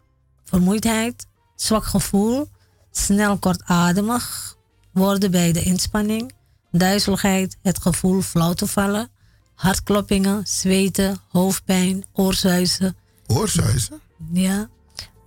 [0.45, 1.27] vermoeidheid,
[1.57, 2.49] zwak gevoel,
[2.91, 4.57] snel kortademig
[4.93, 6.33] worden bij de inspanning,
[6.71, 9.11] duizeligheid, het gevoel flauw te vallen,
[9.55, 12.97] hartkloppingen, zweten, hoofdpijn, oorzuizen.
[13.27, 14.01] Oorzuizen?
[14.33, 14.69] Ja.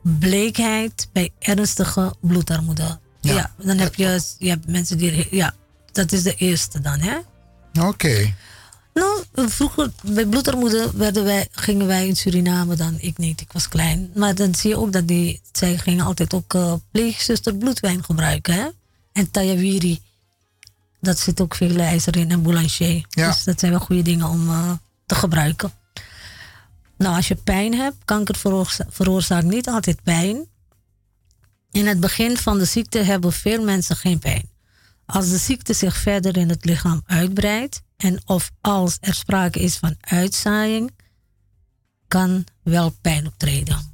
[0.02, 3.00] Bleekheid bij ernstige bloedarmoede.
[3.22, 5.28] Ja, dan heb je, je hebt mensen die.
[5.32, 5.54] Ja,
[5.92, 7.18] dat is de eerste dan, hè?
[7.88, 8.34] Oké.
[8.94, 13.68] Nou, vroeger bij bloedarmoede werden wij, gingen wij in Suriname dan, ik niet, ik was
[13.68, 14.12] klein.
[14.16, 18.54] Maar dan zie je ook dat die, zij gingen altijd ook eh pleegzuster bloedwijn gebruiken,
[18.54, 18.68] hè?
[19.12, 20.02] En tayawiri,
[21.02, 23.06] dat zit ook veel ijzer in en boulanger.
[23.10, 23.28] Ja.
[23.28, 24.72] Dus dat zijn wel goede dingen om eh,
[25.06, 25.72] te gebruiken.
[26.98, 30.46] Nou, als je pijn hebt, kanker veroorza- veroorzaakt niet altijd pijn.
[31.72, 34.50] In het begin van de ziekte hebben veel mensen geen pijn.
[35.06, 39.78] Als de ziekte zich verder in het lichaam uitbreidt en of als er sprake is
[39.78, 40.92] van uitzaaiing,
[42.08, 43.94] kan wel pijn optreden.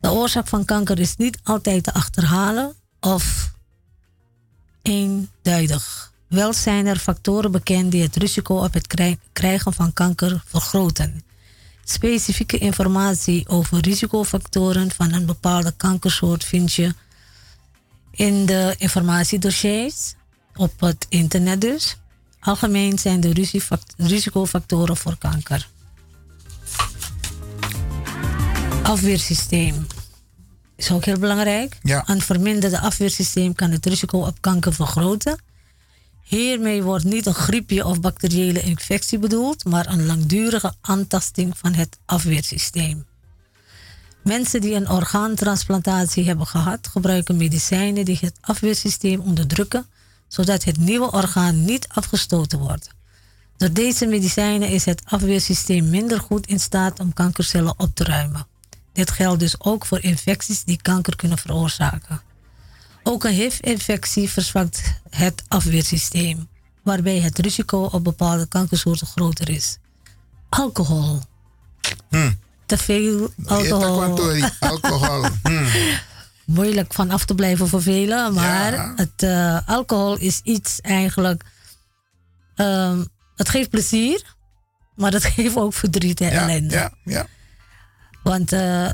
[0.00, 3.52] De oorzaak van kanker is niet altijd te achterhalen of
[4.82, 6.12] eenduidig.
[6.28, 11.22] Wel zijn er factoren bekend die het risico op het krij- krijgen van kanker vergroten.
[11.84, 16.94] Specifieke informatie over risicofactoren van een bepaalde kankersoort vind je
[18.10, 20.14] in de informatiedossiers
[20.56, 21.96] op het internet dus.
[22.40, 25.68] Algemeen zijn de risicofact- risicofactoren voor kanker.
[28.82, 29.86] Afweersysteem
[30.76, 31.78] is ook heel belangrijk.
[31.82, 32.02] Ja.
[32.06, 35.38] Een verminderde afweersysteem kan het risico op kanker vergroten.
[36.22, 41.98] Hiermee wordt niet een griepje of bacteriële infectie bedoeld, maar een langdurige aantasting van het
[42.04, 43.06] afweersysteem.
[44.22, 49.86] Mensen die een orgaantransplantatie hebben gehad, gebruiken medicijnen die het afweersysteem onderdrukken,
[50.28, 52.88] zodat het nieuwe orgaan niet afgestoten wordt.
[53.56, 58.46] Door deze medicijnen is het afweersysteem minder goed in staat om kankercellen op te ruimen.
[58.92, 62.20] Dit geldt dus ook voor infecties die kanker kunnen veroorzaken.
[63.02, 66.48] Ook een HIV-infectie verzwakt het afweersysteem,
[66.82, 69.78] waarbij het risico op bepaalde kankersoorten groter is.
[70.48, 71.18] Alcohol.
[72.08, 72.32] Hm.
[72.66, 74.42] Te veel alcohol.
[74.60, 75.24] Alcohol.
[75.42, 75.64] Hm.
[76.48, 81.44] Moeilijk van af te blijven voor velen, maar het eh, alcohol is iets eigenlijk.
[82.54, 83.04] ehm,
[83.36, 84.34] het geeft plezier,
[84.96, 86.74] maar het geeft ook verdriet en ellende.
[86.74, 87.26] Ja, ja.
[88.22, 88.90] Want eh,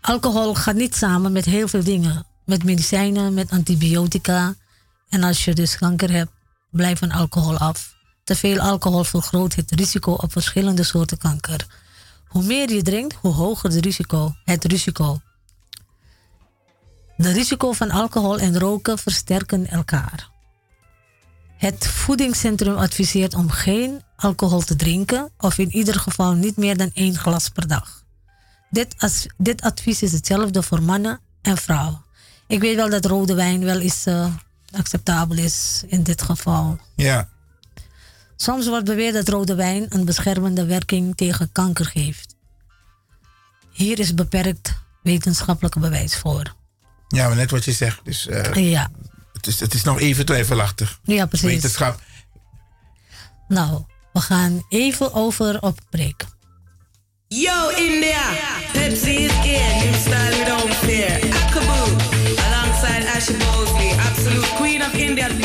[0.00, 2.26] alcohol gaat niet samen met heel veel dingen.
[2.44, 4.54] Met medicijnen, met antibiotica.
[5.08, 6.32] En als je dus kanker hebt,
[6.70, 7.96] blijf van alcohol af.
[8.24, 11.66] Te veel alcohol vergroot het risico op verschillende soorten kanker.
[12.26, 14.34] Hoe meer je drinkt, hoe hoger het risico.
[14.44, 15.20] Het risico.
[17.18, 20.30] De risico van alcohol en roken versterken elkaar.
[21.56, 26.90] Het voedingscentrum adviseert om geen alcohol te drinken of in ieder geval niet meer dan
[26.94, 28.04] één glas per dag.
[28.70, 32.04] Dit, as- dit advies is hetzelfde voor mannen en vrouwen.
[32.46, 34.34] Ik weet wel dat rode wijn wel eens eh,
[34.70, 36.78] acceptabel is in dit geval.
[36.96, 37.28] Ja.
[38.36, 42.34] Soms wordt beweerd dat rode wijn een beschermende werking tegen kanker geeft.
[43.72, 46.56] Hier is beperkt wetenschappelijk bewijs voor.
[47.08, 48.00] Ja, maar net wat je zegt.
[48.04, 48.90] Dus, eh, Ja.
[49.32, 50.98] het, is, het is nog even twijfelachtig.
[51.04, 51.48] Ja, precies.
[51.48, 52.00] Wetenschap.
[53.48, 53.82] Nou,
[54.12, 56.24] we gaan even over op break.
[57.28, 58.22] Yo, India,
[58.72, 59.90] Pepsi is in.
[59.90, 61.34] New style without fear.
[61.46, 61.96] Akaboo,
[62.46, 65.36] alongside Ashley Mosley, absolute queen of Indian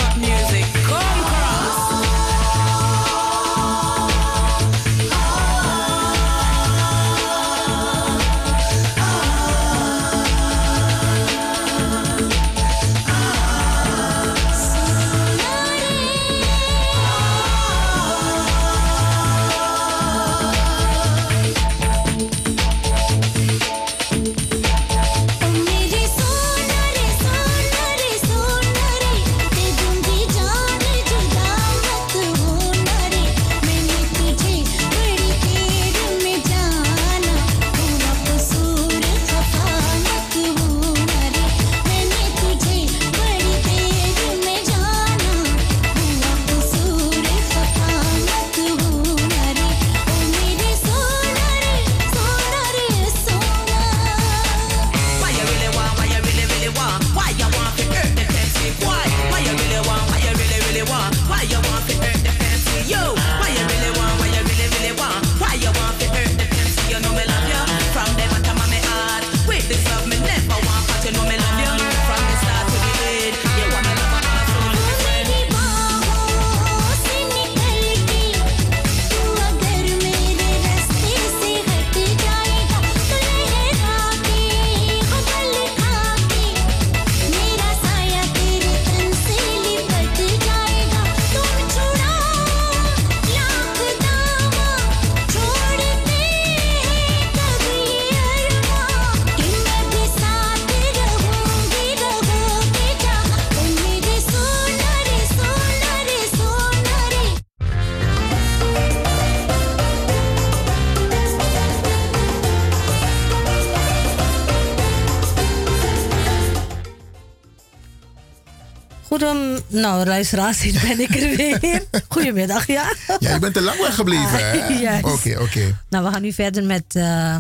[119.74, 121.84] nou luisteraars, hier ben ik er weer.
[122.08, 122.94] Goedemiddag, ja.
[123.20, 124.62] Ja, je bent te lang weggebleven, hè?
[124.64, 125.06] Ah, juist.
[125.06, 125.78] Oké, oké.
[125.90, 126.84] Nou, we gaan nu verder met...
[126.96, 127.38] eh,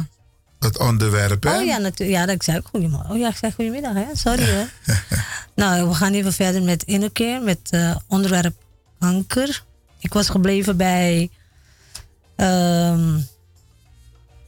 [0.59, 1.57] Het onderwerp, hè?
[1.59, 2.19] Oh ja, natuurlijk.
[2.19, 3.09] Ja, dat ik zei ook goedemorgen.
[3.11, 4.05] Oh ja, ik zei goedemiddag, hè.
[4.13, 4.63] Sorry, hè.
[5.63, 8.55] nou, we gaan even verder met innerkeer, met eh, onderwerp
[8.99, 9.63] kanker.
[9.99, 11.29] Ik was gebleven bij...
[12.35, 13.19] ehm,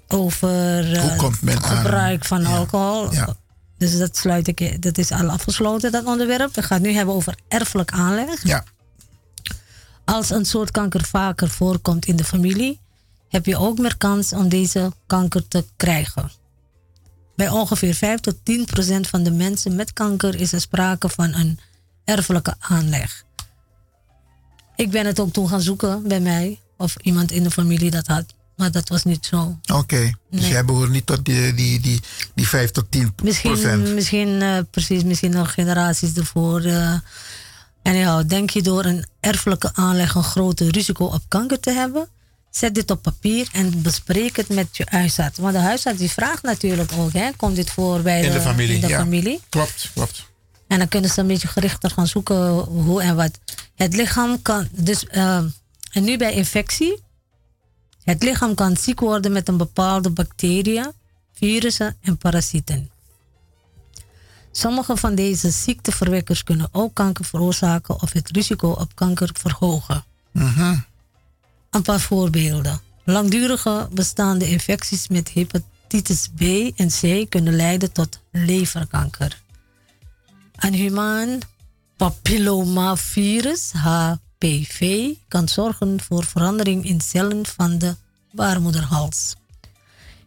[0.08, 3.14] over eh, Hoe komt men het gebruik van alcohol.
[3.14, 3.36] Ja.
[3.78, 6.56] Dus dat sluit ik, dat is al afgesloten, dat onderwerp.
[6.56, 8.44] We gaan het nu hebben over erfelijk aanleg.
[8.48, 8.64] Ja.
[10.06, 12.80] Als een soort kanker vaker voorkomt in de familie,
[13.30, 16.32] heb je ook meer kans om deze kanker te krijgen.
[17.36, 21.34] Bij ongeveer 5 tot 10 procent van de mensen met kanker is er sprake van
[21.34, 21.60] een
[22.04, 23.24] erfelijke aanleg.
[24.76, 28.08] Ik ben het ook toen gaan zoeken bij mij, of iemand in de familie dat
[28.08, 29.60] had, maar dat was niet zo.
[29.74, 30.50] Oké, dus Nee.
[30.52, 32.00] jij behoort niet tot die, die, die,
[32.36, 33.94] die 5 tot 10 Misschien, procent.
[33.94, 36.62] misschien eh, precies, misschien nog generaties ervoor.
[36.62, 36.94] eh.
[37.82, 42.08] en ja, denk je door een erfelijke aanleg een groter risico op kanker te hebben?
[42.50, 45.40] Zet dit op papier en bespreek het met je huisarts.
[45.40, 48.76] Want de huisarts die vraagt natuurlijk ook, hè, komt dit voor bij In de familie,
[48.76, 48.98] in de ja.
[49.00, 49.40] familie?
[49.50, 50.26] Klopt, klopt.
[50.68, 53.40] En dan kunnen ze een beetje gerichter gaan zoeken hoe en wat.
[53.76, 55.38] Het lichaam kan, dus, eh,
[55.92, 57.04] en nu bij infectie.
[58.06, 60.92] Het lichaam kan ziek worden met een bepaalde bacteriën,
[61.34, 62.90] virussen en parasieten.
[64.52, 70.04] Sommige van deze ziekteverwekkers kunnen ook kanker veroorzaken of het risico op kanker verhogen.
[70.32, 70.78] Mhm.
[71.70, 72.82] Een paar voorbeelden.
[73.04, 76.42] Langdurige bestaande infecties met hepatitis B
[76.76, 79.42] en C kunnen leiden tot leverkanker.
[80.56, 81.40] Een humaan
[81.98, 83.72] papillomavirus,
[84.38, 87.96] HPV, kan zorgen voor verandering in cellen van de
[88.32, 89.36] baarmoederhals.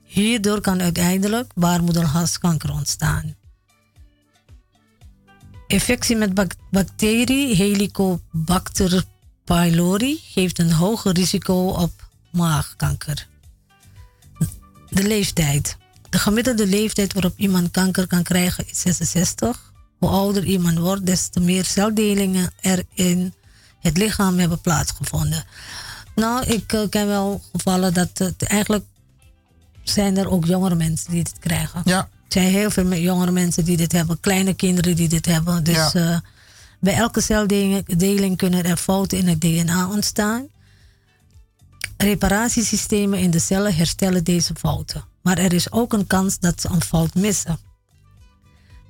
[0.05, 3.37] Hierdoor kan uiteindelijk baarmoederhalskanker ontstaan.
[5.67, 9.05] Infectie met bacterie Helicobacter
[9.45, 13.29] pylori geeft een hoger risico op maagkanker.
[14.91, 15.77] De leeftijd.
[16.11, 19.73] De gemiddelde leeftijd waarop iemand kanker kan krijgen is 66.
[19.99, 23.35] Hoe ouder iemand wordt, des te meer celdelingen er in
[23.81, 25.45] het lichaam hebben plaatsgevonden.
[26.15, 28.85] Nou, ik eh, ken wel gevallen dat het eigenlijk
[29.83, 31.83] zijn er ook jongere mensen die dit krijgen.
[31.85, 31.99] Ja.
[31.99, 35.65] Er zijn heel veel jongere mensen die dit hebben, kleine kinderen die dit hebben.
[35.65, 35.93] Dus Ja.
[35.93, 36.19] eh,
[36.81, 40.47] bij elke celdeling deling kunnen er fouten in het DNA ontstaan.
[41.97, 45.05] Reparatiesystemen in de cellen herstellen deze fouten.
[45.23, 47.59] Maar er is ook een kans dat ze een fout missen.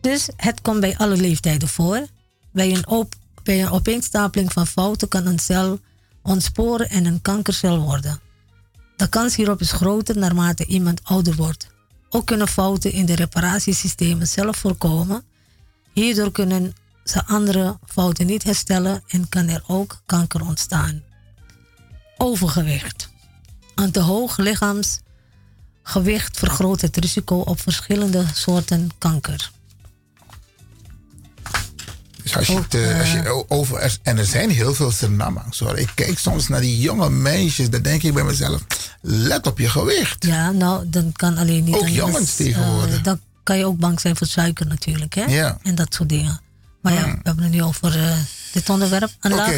[0.00, 2.06] Dus het komt bij alle leeftijden voor.
[2.52, 5.80] Bij een, op, bij een opeenstapeling van fouten kan een cel
[6.22, 8.20] ontsporen en een kankercel worden.
[8.96, 11.68] De kans hierop is groter naarmate iemand ouder wordt.
[12.10, 15.24] Ook kunnen fouten in de reparatiesystemen zelf voorkomen.
[15.92, 16.74] Hierdoor kunnen
[17.04, 21.02] ze andere fouten niet herstellen en kan er ook kanker ontstaan.
[22.16, 23.08] Overgewicht.
[23.74, 29.50] Een te hoog lichaamsgewicht vergroot het risico op verschillende soorten kanker.
[32.28, 35.58] Dus als je eh, als je o- over, er- en er zijn heel veel Surinamangs
[35.58, 35.78] hoor.
[35.78, 38.60] Ik kijk soms naar die jonge meisjes, dan denk ik bij mezelf,
[39.00, 40.24] let op je gewicht.
[40.24, 41.74] Ja, nou, dan kan alleen niet.
[41.74, 42.96] Ook jongens is, tegenwoordig.
[42.96, 45.24] eh, dan kan je ook bang zijn voor suiker natuurlijk, hè?
[45.24, 45.58] Ja.
[45.62, 46.40] En dat soort dingen.
[46.82, 48.16] Maar ja, we hebben het nu over eh,
[48.52, 49.10] dit onderwerp.
[49.20, 49.52] Een, laag,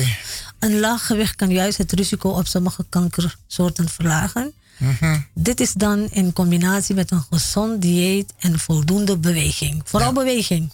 [0.58, 4.52] een laag gewicht kan juist het risico op sommige kankersoorten verlagen.
[4.76, 5.18] Mhm.
[5.34, 9.82] Dit is dan in combinatie met een gezond dieet en voldoende beweging.
[9.84, 10.70] Vooral beweging.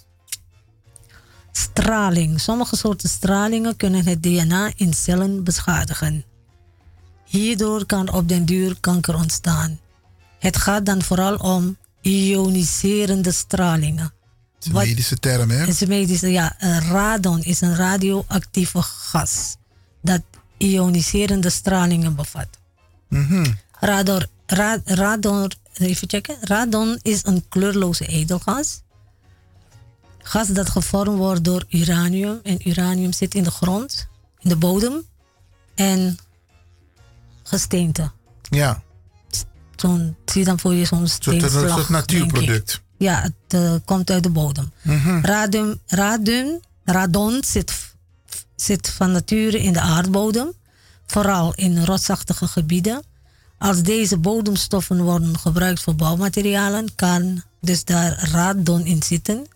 [1.57, 2.41] Straling.
[2.41, 6.25] Sommige soorten stralingen kunnen het DNA in cellen beschadigen.
[7.25, 9.79] Hierdoor kan op den duur kanker ontstaan.
[10.39, 14.13] Het gaat dan vooral om ioniserende stralingen.
[14.59, 15.57] Dat is een medische term, hè?
[15.57, 16.55] Het is een medische, ja,
[16.89, 19.57] radon is een radioactieve gas
[20.03, 20.23] dat
[20.57, 22.49] ioniserende stralingen bevat.
[23.09, 23.47] Mhm.
[23.81, 26.37] Radon, ra- radon, even checken.
[26.41, 28.81] Radon is een kleurloze edelgas.
[30.29, 32.41] Gas dat gevormd wordt door uranium.
[32.43, 34.09] En uranium zit in de grond,
[34.39, 35.03] in de bodem
[35.75, 36.19] en
[37.43, 38.11] gesteente.
[38.43, 38.83] Ja,
[39.77, 41.71] Zo'n, zie je dan voor je zo'n een soort, een steenslag.
[41.71, 42.81] soort natuurproduct.
[42.99, 44.73] Ja, het eh, komt uit de bodem.
[44.83, 45.21] Mhm.
[45.25, 47.73] Radium, radium, radon zit,
[48.57, 50.53] zit van nature in de aardbodem,
[51.07, 53.03] vooral in rotsachtige gebieden.
[53.59, 59.47] Als deze bodemstoffen worden gebruikt voor bouwmaterialen, kan dus daar radon in zitten.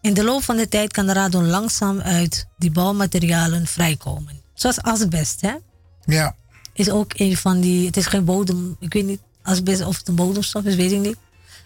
[0.00, 4.40] In de loop van de tijd kan de radon langzaam uit die bouwmaterialen vrijkomen.
[4.54, 5.54] Zoals asbest, hè?
[6.04, 6.36] Ja.
[6.72, 7.86] Is ook een van die.
[7.86, 8.76] Het is geen bodem.
[8.80, 11.16] Ik weet niet asbest of het een bodemstof is, weet ik niet.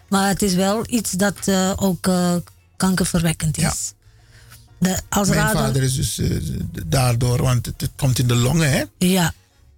[0.09, 2.35] Maar het is wel iets dat eh, ook eh,
[2.77, 3.93] kankerverwekkend is.
[4.77, 6.37] De, als Mijn radon, vader is dus eh,
[6.85, 8.83] daardoor, want het, het komt in de longen, hè?
[8.97, 9.33] Ja.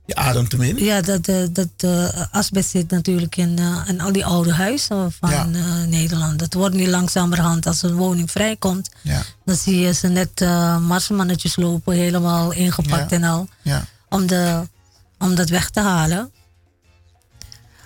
[0.07, 0.77] Je ademt hem in.
[0.77, 5.11] Ja, dat, eh, dat eh, asbest zit natuurlijk in, eh, in al die oude huizen
[5.11, 5.45] van Ja.
[5.85, 6.39] Nederland.
[6.39, 9.21] Dat wordt nu langzamerhand, als een woning vrijkomt, Ja.
[9.45, 10.39] dan zie je ze net
[10.81, 13.15] marsmannetjes lopen, helemaal ingepakt Ja.
[13.15, 13.85] en al, Ja.
[14.09, 14.67] om, de,
[15.19, 16.31] om dat weg te halen.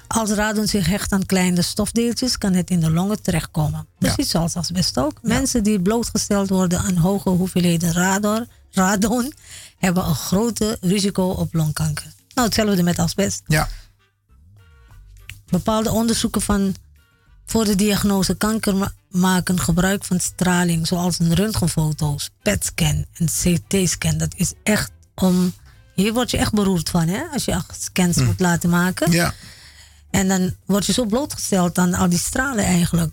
[0.08, 3.88] Als radon zich hecht aan kleine stofdeeltjes, kan het in de longen terechtkomen.
[4.00, 5.14] Precies zoals asbest ook.
[5.22, 9.34] Mensen die blootgesteld worden aan hoge hoeveelheden radon, radon
[9.82, 12.06] hebben een grote risico op longkanker.
[12.34, 13.42] Nou, hetzelfde met asbest.
[13.48, 13.68] Ja.
[15.50, 16.76] Bepaalde onderzoeken van
[17.46, 24.18] voor de diagnose kanker ma- maken gebruik van straling, zoals een röntgenfoto's, PET-scan en CT-scan.
[24.18, 25.54] Dat is echt om.
[25.96, 27.24] Hier word je echt beroerd van, hè?
[27.34, 29.12] Als je scans moet laten maken.
[29.12, 29.34] Ja.
[30.12, 33.12] En dan word je zo blootgesteld aan al die stralen eigenlijk.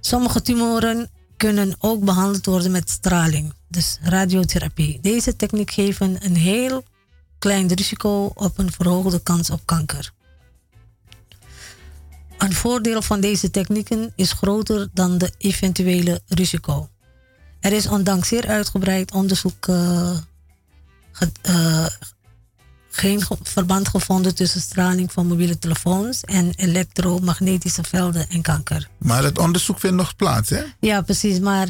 [0.00, 4.98] Sommige tumoren kunnen ook behandeld worden met straling, dus radiotherapie.
[5.00, 6.84] Deze techniek geeft een heel
[7.38, 10.12] klein risico op een verhoogde kans op kanker.
[12.38, 16.88] Een voordeel van deze technieken is groter dan de eventuele risico.
[17.60, 20.18] Er is ondanks zeer uitgebreid onderzoek eh,
[22.98, 28.88] geen ge- verband gevonden tussen straling van mobiele telefoons en elektromagnetische velden en kanker.
[28.98, 30.62] Maar het onderzoek vindt nog plaats, hè?
[30.80, 31.68] Ja, precies, maar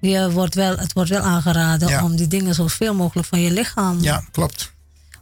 [0.00, 2.04] je wordt wel, het wordt wel aangeraden Ja.
[2.04, 4.72] om die dingen zoveel mogelijk van je lichaam Ja, klopt.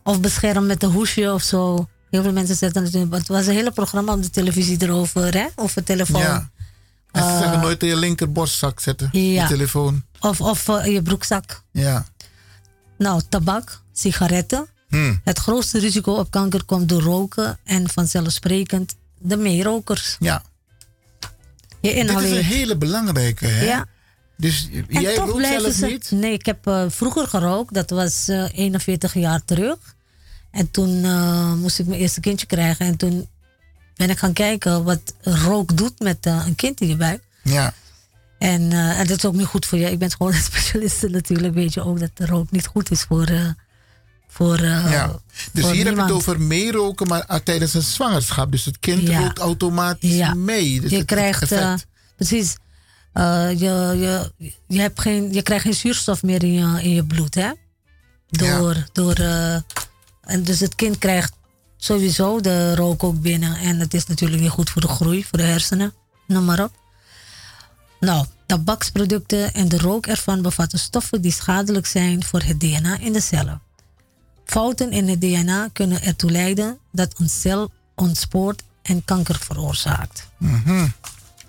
[0.05, 1.89] of bescherm met een hoesje of zo.
[2.11, 3.12] Heel veel mensen zetten het in.
[3.12, 5.47] Het was een hele programma op de televisie erover, hè?
[5.57, 6.20] Over telefoon.
[6.20, 6.51] Ja.
[7.12, 9.43] En ze Eh, zeggen nooit in je linkerborstzak zetten, ja.
[9.43, 10.03] je telefoon.
[10.20, 11.62] Of, of in je broekzak.
[11.73, 12.07] Ja.
[12.99, 14.66] Nou, tabak, sigaretten.
[14.89, 15.15] Hm.
[15.24, 20.16] Het grootste risico op kanker komt door roken en vanzelfsprekend de meerokers.
[20.20, 20.43] Ja.
[21.20, 21.28] Je
[21.81, 22.36] Dit is inhaleert.
[22.36, 23.65] een hele belangrijke, hè?
[23.65, 23.86] Ja.
[24.36, 25.86] Dus En jij toch rookt zelf ze.
[25.86, 26.10] niet?
[26.10, 27.74] Nee, ik heb eh, vroeger gerookt.
[27.74, 29.77] Dat was eh 41 jaar terug.
[30.51, 32.86] En toen eh, moest ik mijn eerste kindje krijgen.
[32.86, 33.28] En toen
[33.97, 37.23] ben ik gaan kijken wat rook doet met eh, een kind in je buik.
[37.43, 37.74] Ja.
[38.39, 39.90] En, eh, en dat is ook niet goed voor je.
[39.90, 41.55] Ik ben gewoon een specialiste natuurlijk.
[41.55, 43.28] Weet je ook dat rook niet goed is voor.
[44.39, 45.20] Voor eh, ja.
[45.52, 46.09] Dus voor hier heb je niemand.
[46.09, 48.52] het over meeroken, maar ah, tijdens een zwangerschap.
[48.52, 49.20] Dus het kind Ja.
[49.20, 50.35] rookt automatisch Ja.
[50.35, 50.81] mee.
[50.81, 51.74] Dus je krijgt, eh,
[52.16, 52.56] precies,
[53.12, 54.32] eh, je, je,
[54.69, 57.51] je, hebt geen, je krijgt geen zuurstof meer in je, in je bloed, hè?
[58.31, 59.15] Door, door,
[60.20, 61.32] en dus het kind krijgt
[61.77, 63.56] sowieso de rook ook binnen.
[63.56, 65.94] En het is natuurlijk niet goed voor de groei, voor de hersenen,
[66.27, 66.73] noem maar op.
[68.01, 73.12] Nou, tabaksproducten en de rook ervan bevatten stoffen die schadelijk zijn voor het DNA in
[73.12, 73.62] de cellen.
[74.53, 80.27] Fouten in het DNA kunnen ertoe leiden dat een cel ontspoort en kanker veroorzaakt.
[80.39, 80.87] Mhm.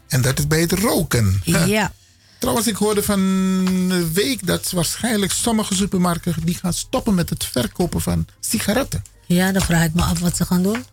[0.08, 1.42] En dat is bij het roken.
[1.44, 1.92] Ja.
[2.40, 7.44] Trouwens, ik hoorde van een week dat waarschijnlijk sommige supermarkten die gaan stoppen met het
[7.46, 9.02] verkopen van sigaretten.
[9.26, 10.86] Ja, dan vraag ik me af wat ze gaan doen.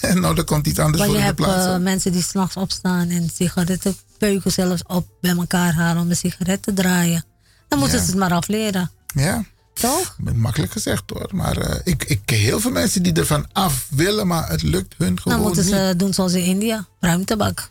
[0.00, 1.66] En nou, er komt iets anders voor je in de hebt plaats.
[1.66, 6.14] eh, mensen die s'nachts opstaan en sigaretten peuken zelfs op bij elkaar halen om de
[6.14, 7.24] sigaret te draaien.
[7.68, 8.04] Dan moeten Ja.
[8.04, 8.90] ze het maar afleren.
[9.14, 9.44] ja.
[9.80, 10.16] Toch?
[10.34, 11.28] Makkelijk gezegd hoor.
[11.32, 14.94] Maar eh, ik, ik ken heel veel mensen die ervan af willen, maar het lukt
[14.98, 15.74] hun gewoon Dan moeten niet.
[15.74, 17.70] ze doen zoals in India, ruimtebak.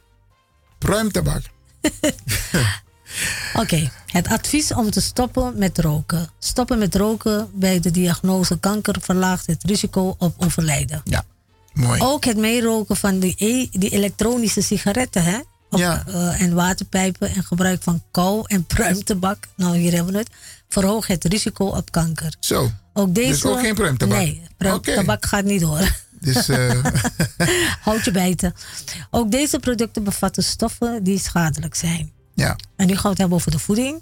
[0.77, 1.41] Pruimtabak.
[3.53, 6.29] Oké, het advies om te stoppen met roken.
[6.39, 11.01] Stoppen met roken bij de diagnose kanker verlaagt het risico op overlijden.
[11.03, 11.23] Ja,
[11.73, 12.01] mooi.
[12.01, 15.39] Ook het meeroken van die, e- die elektronische sigaretten hè?
[15.69, 20.29] Of, eh, en waterpijpen en gebruik van kou en pruimtabak, nou hier hebben we het,
[20.81, 22.35] verhoogt het risico op kanker.
[22.39, 22.71] Zo.
[22.93, 24.17] Ook deze, Dus ook geen pruimtabak?
[24.17, 25.91] Nee, pruimtabak gaat niet door.
[26.19, 26.83] Dus eh,
[27.85, 28.53] Houd je bijten.
[29.11, 32.11] Ook deze producten bevatten stoffen die schadelijk zijn.
[32.33, 32.55] ja.
[32.75, 34.01] En nu gaan we het hebben over de voeding.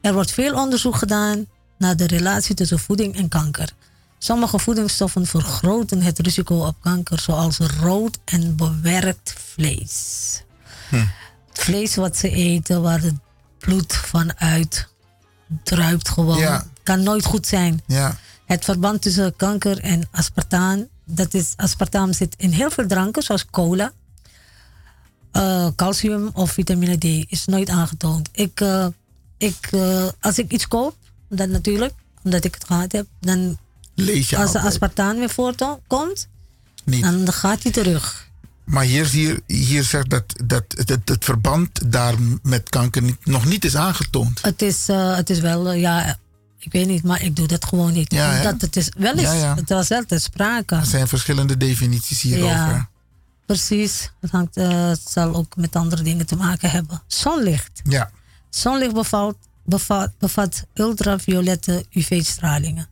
[0.00, 1.46] Er wordt veel onderzoek gedaan
[1.78, 3.72] naar de relatie tussen voeding en kanker.
[4.18, 10.42] Sommige voedingsstoffen vergroten het risico op kanker, zoals rood en bewerkt vlees.
[11.48, 13.14] Het vlees wat ze eten, waar het
[13.58, 14.88] bloed van uit
[15.62, 16.64] druipt gewoon, Ja.
[16.82, 17.82] kan nooit goed zijn.
[17.86, 18.16] Ja.
[18.46, 23.46] Het verband tussen kanker en aspartaan, dat is, aspartaam zit in heel veel dranken, zoals
[23.50, 23.92] cola.
[25.32, 28.28] Eh, calcium of vitamine D is nooit aangetoond.
[28.32, 28.86] Ik, eh,
[29.38, 30.96] ik, eh, als ik iets koop,
[31.28, 31.92] dan natuurlijk,
[32.22, 33.58] omdat ik het gehad heb, dan
[33.94, 34.64] Lees je als altijd.
[34.64, 36.28] aspartaan weer voorkomt,
[36.84, 37.02] Niet.
[37.02, 38.28] dan gaat hij terug.
[38.64, 43.64] Maar hier, hier zegt dat, dat het, het, verband daar met kanker niet, nog niet
[43.64, 44.42] is aangetoond.
[44.42, 46.18] Het is, eh, het is wel, eh, ja,
[46.58, 48.12] ik weet niet, maar ik doe dat gewoon niet.
[48.12, 48.36] Ja?
[48.36, 49.54] Omdat het is wel eens, Ja, ja.
[49.54, 50.74] het was wel ter sprake.
[50.74, 52.54] Er zijn verschillende definities hierover.
[52.56, 52.88] Ja,
[53.46, 54.10] precies.
[54.20, 57.02] Het, hangt, eh, het zal ook met andere dingen te maken hebben.
[57.06, 57.80] Zonlicht.
[57.84, 58.10] Ja.
[58.50, 62.88] Zonlicht bevat, bevat, bevat ultraviolette UV-stralingen.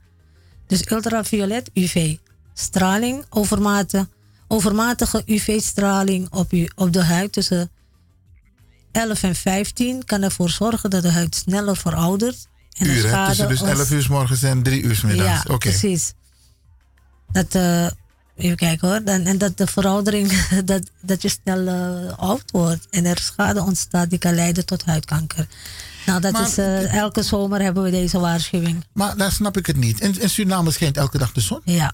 [0.67, 4.09] Dus ultraviolet UV-straling, overmate,
[4.53, 7.71] overmatige UV-straling op, u, op de huid tussen
[8.93, 12.47] 11 en 15 kan ervoor zorgen dat de huid sneller veroudert.
[12.79, 13.09] En Uur, hè?
[13.09, 15.43] schade Tussen dus ons- 11 uur 's morgens en 3 uur 's middags.
[15.43, 15.69] ja, Oké.
[15.69, 16.13] precies.
[17.33, 17.87] Dat, eh,
[18.37, 19.05] even kijken hoor.
[19.05, 20.33] Dan, en dat de veroudering,
[20.65, 22.87] dat, dat je snel eh, oud wordt.
[22.91, 25.47] En er schade ontstaat die kan leiden tot huidkanker.
[26.07, 28.85] Nou, dat Maar- is, eh, elke zomer hebben we deze waarschuwing.
[28.93, 30.01] Maar daar snap ik het niet.
[30.01, 31.61] In, in Suriname schijnt elke dag de zon.
[31.65, 31.93] Ja.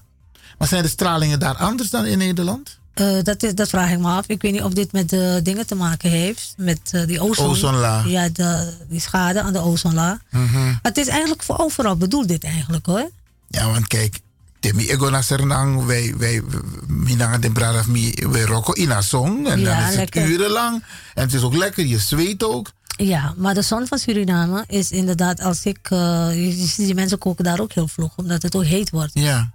[0.57, 2.77] Maar zijn de stralingen daar anders dan in Nederland?
[2.93, 4.27] Eh, dat, is, dat vraag ik me af.
[4.27, 6.53] Ik weet niet of dit met de dingen te maken heeft.
[6.57, 7.45] Met eh, die ozon.
[7.49, 8.07] Ozonlaag.
[8.07, 10.17] Ja, de, die schade aan de ozonlaag.
[10.31, 10.73] Mhm.
[10.81, 13.09] Het is eigenlijk voor overal bedoeld dit eigenlijk hoor.
[13.47, 14.19] Ja, want kijk,
[14.59, 16.41] Temi ego na Sernang, wij, wij,
[16.87, 19.45] minanga de bradaf mi, wij rokken in een song.
[19.47, 20.25] En Ja, dan is het lekker.
[20.27, 20.83] urenlang.
[21.13, 22.71] En het is ook lekker, je zweet ook.
[22.97, 25.77] Ja, maar de zon van Suriname is inderdaad, als ik.
[25.89, 25.99] eh,
[26.35, 29.11] je ziet die mensen koken daar ook heel vroeg, omdat het ook heet wordt.
[29.13, 29.51] Ja,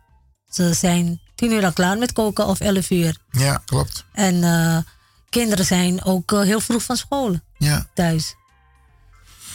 [0.54, 3.16] Ze zijn tien uur al klaar met koken of elf uur.
[3.30, 4.04] ja, klopt.
[4.12, 4.76] En eh,
[5.30, 7.86] kinderen zijn ook eh, heel vroeg van school Ja.
[7.94, 8.34] thuis.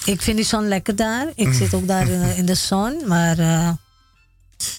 [0.05, 1.27] Ik vind die zon lekker daar.
[1.35, 3.69] Ik zit ook daar in, in de zon, maar eh,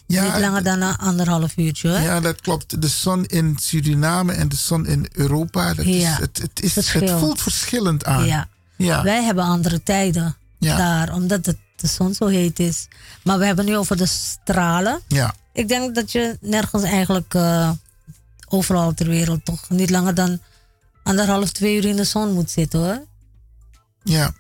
[0.07, 1.89] Ja, niet langer dan een anderhalf uurtje.
[1.89, 2.01] Hoor.
[2.01, 2.83] Ja, dat klopt.
[2.83, 6.75] De zon in Suriname en de zon in Europa, dat is, Ja, het, het, is,
[6.93, 8.27] het voelt verschillend aan.
[8.27, 8.49] Ja.
[8.77, 9.03] Ja.
[9.03, 12.89] Wij hebben andere tijden daar, omdat het, de zon zo heet is.
[13.23, 15.01] Maar we hebben nu over de stralen.
[15.09, 15.35] Ja.
[15.61, 17.71] Ik denk dat je nergens eigenlijk eh,
[18.49, 20.41] overal ter wereld toch niet langer dan
[21.03, 23.05] anderhalf, twee uur in de zon moet zitten hoor.
[24.03, 24.33] Ja.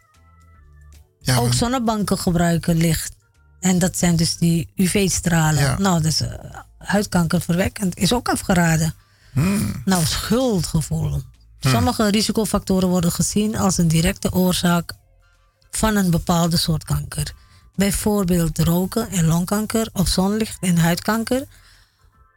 [1.21, 3.13] ja Ook zonnebanken gebruiken licht.
[3.61, 5.63] En dat zijn dus die UV-stralen.
[5.63, 5.79] Ja.
[5.79, 6.29] Nou, dus uh,
[6.79, 8.95] huidkankerverwekkend is ook afgeraden.
[9.33, 9.83] Hmm.
[9.85, 11.23] Nou, schuldgevoel.
[11.61, 14.93] Sommige risicofactoren worden gezien als een directe oorzaak
[15.71, 17.33] van een bepaalde soort kanker.
[17.75, 21.47] Bijvoorbeeld roken en longkanker of zonlicht en huidkanker.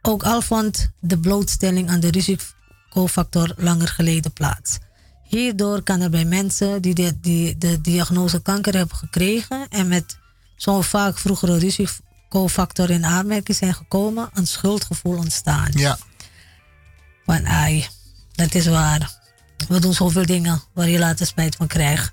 [0.02, 4.78] Ook al vond de blootstelling aan de risicofactor langer geleden plaats.
[5.24, 10.18] Hierdoor kan er bij mensen die de, die de diagnose kanker hebben gekregen en met
[10.56, 15.70] zo'n vaak vroegere risicofactor in aanmerking zijn gekomen, een schuldgevoel ontstaan.
[15.72, 15.98] Ja.
[17.24, 17.86] Van ai,
[18.32, 19.22] dat is waar.
[19.68, 22.12] We doen zoveel dingen waar je later spijt van krijgt.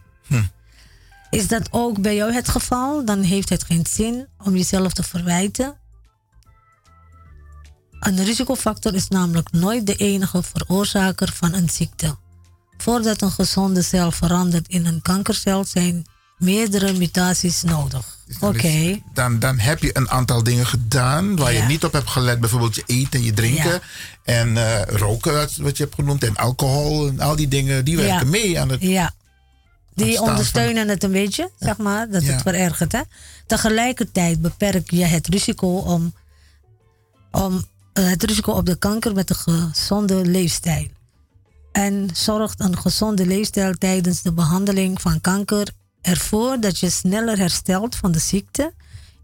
[1.31, 3.05] Is dat ook bij jou het geval?
[3.05, 5.75] Dan heeft het geen zin om jezelf te verwijten.
[7.99, 12.15] Een risicofactor is namelijk nooit de enige veroorzaker van een ziekte.
[12.77, 16.05] Voordat een gezonde cel verandert in een kankercel zijn
[16.37, 18.17] meerdere mutaties nodig.
[18.39, 18.61] Oké.
[18.61, 22.39] Dus Dan, dan heb je een aantal dingen gedaan waar je niet op hebt gelet.
[22.39, 23.71] Bijvoorbeeld je eten en je drinken.
[23.71, 23.79] Ja.
[24.23, 26.23] En eh, roken, wat, wat je hebt genoemd.
[26.23, 27.85] En alcohol en al die dingen.
[27.85, 28.31] Die werken Ja.
[28.31, 29.13] mee aan het Ja.
[29.93, 32.31] Die ondersteunen het een beetje, zeg maar, dat Ja.
[32.31, 32.91] het verergert.
[32.91, 33.01] Hè?
[33.47, 36.13] Tegelijkertijd beperk je het risico om,
[37.31, 40.87] om eh, het risico op de kanker met een gezonde leefstijl.
[41.71, 45.67] En zorgt een gezonde leefstijl tijdens de behandeling van kanker
[46.01, 48.73] ervoor dat je sneller herstelt van de ziekte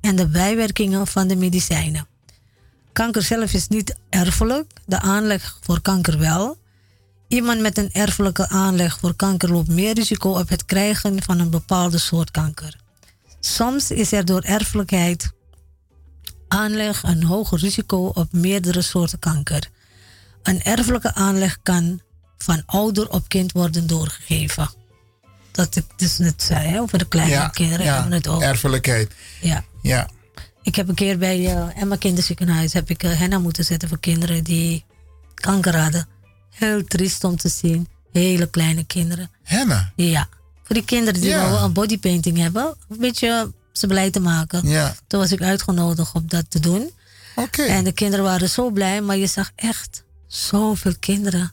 [0.01, 2.07] en de bijwerkingen van de medicijnen.
[2.93, 6.57] Kanker zelf is niet erfelijk, de aanleg voor kanker wel.
[7.27, 11.49] Iemand met een erfelijke aanleg voor kanker loopt meer risico op het krijgen van een
[11.49, 12.75] bepaalde soort kanker.
[13.39, 15.31] Soms is er door erfelijkheid
[16.47, 19.69] aanleg een hoger risico op meerdere soorten kanker.
[20.43, 22.01] Een erfelijke aanleg kan
[22.37, 24.69] van ouder op kind worden doorgegeven.
[25.51, 28.27] Dat ik dus net zei, hè, over de kleine ja, kinderen ja, hebben we het
[28.27, 28.47] over.
[28.47, 29.11] erfelijkheid.
[29.41, 29.63] Ja.
[29.81, 30.09] Ja.
[30.61, 33.99] Ik heb een keer bij uh, Emma Kinderziekenhuis heb ik uh, henna moeten zetten voor
[33.99, 34.85] kinderen die
[35.33, 36.07] kanker hadden.
[36.57, 37.87] Heel triest om te zien.
[38.11, 39.31] Hele kleine kinderen.
[39.43, 39.91] Henna?
[39.95, 40.27] Ja.
[40.63, 41.49] Voor die kinderen die Ja.
[41.49, 42.75] wel een bodypainting hebben.
[42.89, 44.67] Een beetje ze blij te maken.
[44.67, 44.95] Ja.
[45.07, 46.91] Toen was ik uitgenodigd om dat te doen.
[47.35, 47.61] Oké.
[47.63, 49.01] En de kinderen waren zo blij.
[49.01, 51.51] Maar je zag echt zoveel kinderen.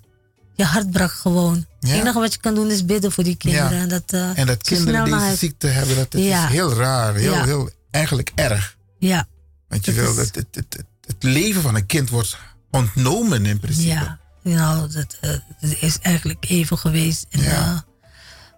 [0.54, 1.66] Je hart brak gewoon.
[1.80, 1.88] Ja.
[1.88, 3.76] Het enige wat je kan doen is bidden voor die kinderen.
[3.76, 3.82] Ja.
[3.82, 6.44] En dat, uh, En dat kinderen deze huis- ziekte hebben, dat, dat Ja.
[6.46, 7.14] is heel raar.
[7.14, 8.76] Heel, heel, eigenlijk erg.
[8.98, 9.26] Ja.
[9.68, 12.38] Want je Dat wil, is- het, het, het, het leven van een kind wordt
[12.70, 13.88] ontnomen in principe.
[13.88, 17.26] Ja, nou, dat, dat is eigenlijk even geweest.
[17.30, 17.78] En, eh,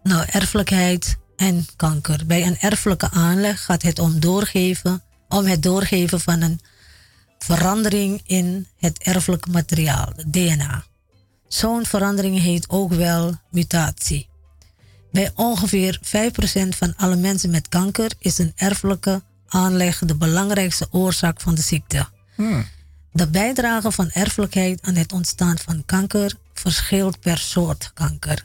[0.03, 2.27] nou, erfelijkheid en kanker.
[2.27, 6.61] Bij een erfelijke aanleg gaat het om doorgeven, om het doorgeven van een
[7.39, 10.85] verandering in het erfelijke materiaal, het DNA.
[11.49, 14.29] Zo'n verandering heet ook wel mutatie.
[15.13, 21.41] Bij ongeveer 5% van alle mensen met kanker is een erfelijke aanleg de belangrijkste oorzaak
[21.41, 22.09] van de ziekte.
[23.17, 28.45] De bijdrage van erfelijkheid aan het ontstaan van kanker verschilt per soort kanker.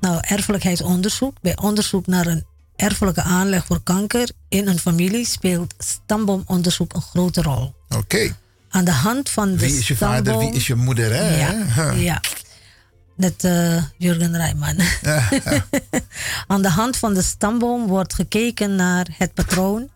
[0.00, 1.36] Nou, erfelijkheidsonderzoek.
[1.40, 2.44] Bij onderzoek naar een
[2.76, 7.74] erfelijke aanleg voor kanker in een familie speelt stamboomonderzoek een grote rol.
[7.88, 8.36] Oké.
[8.68, 11.12] Aan de hand van de Wie is je vader, wie is je moeder?
[11.14, 11.38] Hè?
[11.38, 12.02] Ja, Huh.
[12.02, 12.20] ja.
[13.16, 14.76] Net eh, Jurgen Rijman.
[16.46, 19.88] Aan de hand van de stamboom wordt gekeken naar het patroon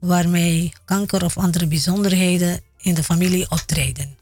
[0.00, 4.16] waarmee kanker of andere bijzonderheden in de familie optreden.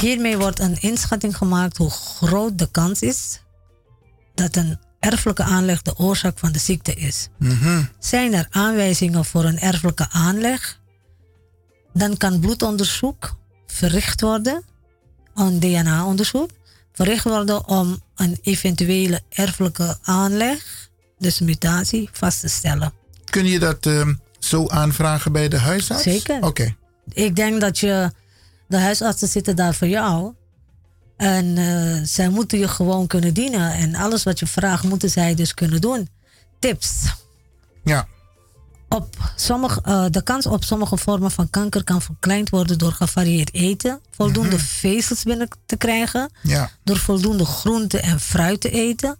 [0.00, 3.40] Hiermee wordt een inschatting gemaakt hoe groot de kans is
[4.34, 7.28] dat een erfelijke aanleg de oorzaak van de ziekte is.
[7.38, 7.82] Mhm.
[7.98, 10.80] Zijn er aanwijzingen voor een erfelijke aanleg?
[11.92, 13.36] Dan kan bloedonderzoek
[13.66, 14.64] verricht worden,
[15.34, 16.50] een DNA-onderzoek,
[16.92, 22.92] verricht worden om een eventuele erfelijke aanleg, dus mutatie, vast te stellen.
[23.24, 26.02] Kun je dat ehm, zo aanvragen bij de huisarts?
[26.02, 26.42] Zeker.
[26.42, 26.76] Oké.
[27.12, 28.12] Ik denk dat je,
[28.66, 30.34] de huisartsen zitten daar voor jou.
[31.16, 33.72] En eh, zij moeten je gewoon kunnen dienen.
[33.72, 36.08] En alles wat je vraagt, moeten zij dus kunnen doen.
[36.58, 36.92] Tips.
[37.84, 38.06] Ja.
[38.88, 43.54] Op sommige, eh, de kans op sommige vormen van kanker kan verkleind worden door gevarieerd
[43.54, 46.70] eten, voldoende vezels binnen te krijgen, Ja.
[46.84, 49.16] door voldoende groente en fruit te eten,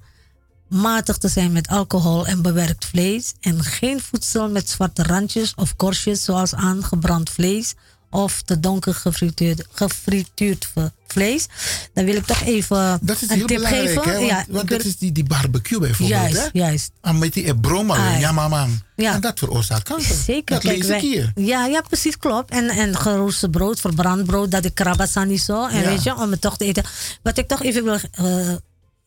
[0.69, 5.77] matig te zijn met alcohol en bewerkt vlees en geen voedsel met zwarte randjes of
[5.77, 7.74] korstjes zoals aangebrand vlees
[8.11, 10.69] of te donker gefrituurd, gefrituurd
[11.07, 11.47] vlees.
[11.95, 14.03] Dan wil ik toch even Dat is een heel tip geven.
[14.03, 14.12] hè?
[14.15, 16.49] Want, ja, want dat is die, die barbecue bijvoorbeeld, Juist, hè?
[16.53, 16.90] juist.
[17.01, 18.66] Ah, met die broma, ja, mama.
[18.97, 19.15] Ja.
[19.15, 20.15] En dat veroorzaakt kanker.
[20.24, 20.55] Zeker.
[20.55, 21.32] Dat kijk, lees wij- ik hier.
[21.35, 22.51] Ja, ja, precies, klopt.
[22.51, 25.66] En, en geroosterd brood, verbrand brood, dat ik krabasani zo.
[25.66, 25.89] En Ja.
[25.89, 26.85] weet je, om het toch te eten.
[27.23, 28.55] Wat ik toch even wil eh,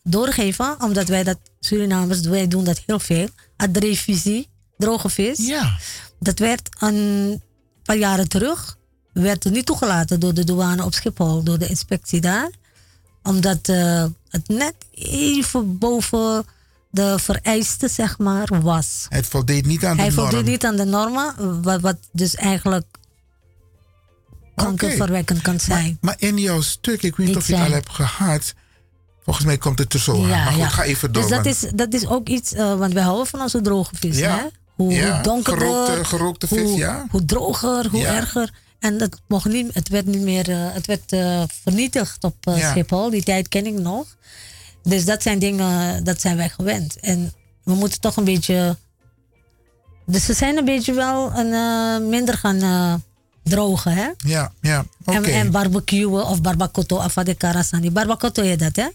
[0.04, 3.28] doorgeven, omdat wij dat, Surinamers, wij doen dat heel veel.
[3.58, 4.48] Adrevisie,
[4.78, 5.38] droge vis.
[5.48, 5.78] Ja.
[6.20, 7.42] Dat werd een
[7.84, 8.78] paar jaren terug,
[9.14, 12.50] werd er niet toegelaten door de douane op Schiphol, door de inspectie daar.
[13.24, 16.46] Omdat eh, het net even boven
[16.90, 19.06] de vereisten, zeg maar, was.
[19.10, 20.30] Het voldeed niet aan de Hij norm.
[20.30, 22.86] voldoet niet aan de normen, wat, wat dus eigenlijk
[24.56, 25.98] kankerverwekkend kan zijn.
[26.02, 28.54] Maar in jouw stuk, ik weet niet of je het al hebt gehad.
[29.24, 30.18] Volgens mij komt het er zo.
[30.22, 31.22] Maar goed, ga even door.
[31.22, 34.18] Dus dat is, dat is ook iets, eh, want wij houden van onze droge vis.
[34.18, 34.36] Ja.
[34.38, 34.44] Hè?
[34.76, 37.06] Hoe, Ja, hoe donkerder, gerookte- gerookte vis, hoe, ja.
[37.10, 38.16] hoe droger, hoe Ja.
[38.16, 38.54] erger.
[38.80, 42.70] En dat mocht niet, het werd niet meer, eh, het werd eh, vernietigd op Ja.
[42.70, 43.10] Schiphol.
[43.10, 44.06] Die tijd ken ik nog.
[44.84, 47.00] Dus dat zijn dingen, dat zijn wij gewend.
[47.00, 47.34] En
[47.64, 48.78] we moeten toch een beetje,
[50.06, 53.04] dus ze zijn een beetje wel een, minder gaan
[53.44, 54.10] drogen, hè?
[54.18, 54.86] Ja, ja.
[55.06, 55.18] Oké.
[55.18, 57.92] En, en barbecuen of barbacoto afade karasani.
[57.92, 58.88] Barbacoto je dat, hè?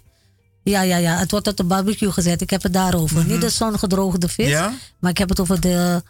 [0.70, 1.16] Ja, ja, ja.
[1.18, 2.40] Het wordt op de barbecue gezet.
[2.40, 3.24] Ik heb het daarover.
[3.26, 4.48] Niet de zongedroogde vis.
[4.48, 4.72] Ja?
[4.98, 6.02] Maar ik heb het over de,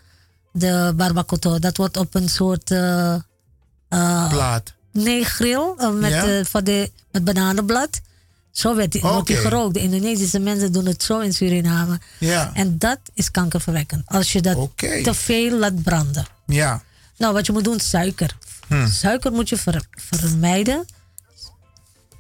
[0.53, 1.59] de barbacoto.
[1.59, 2.71] Dat wordt op een soort...
[2.71, 4.73] eh, eh, Plaat.
[4.93, 5.75] Nee, grill.
[5.79, 6.45] eh, met, Ja?
[6.45, 8.01] van de, met bananenblad.
[8.51, 9.75] Zo werd die, wordt die gerookt.
[9.75, 12.01] De Indonesische mensen doen het zo in Suriname.
[12.19, 12.51] Ja.
[12.55, 14.03] En dat is kankerverwekkend.
[14.07, 16.27] Als je dat te veel laat branden.
[16.47, 16.83] Ja.
[17.17, 18.37] Nou, wat je moet doen, suiker.
[18.67, 18.89] Hm.
[18.89, 20.85] Suiker moet je ver- vermijden.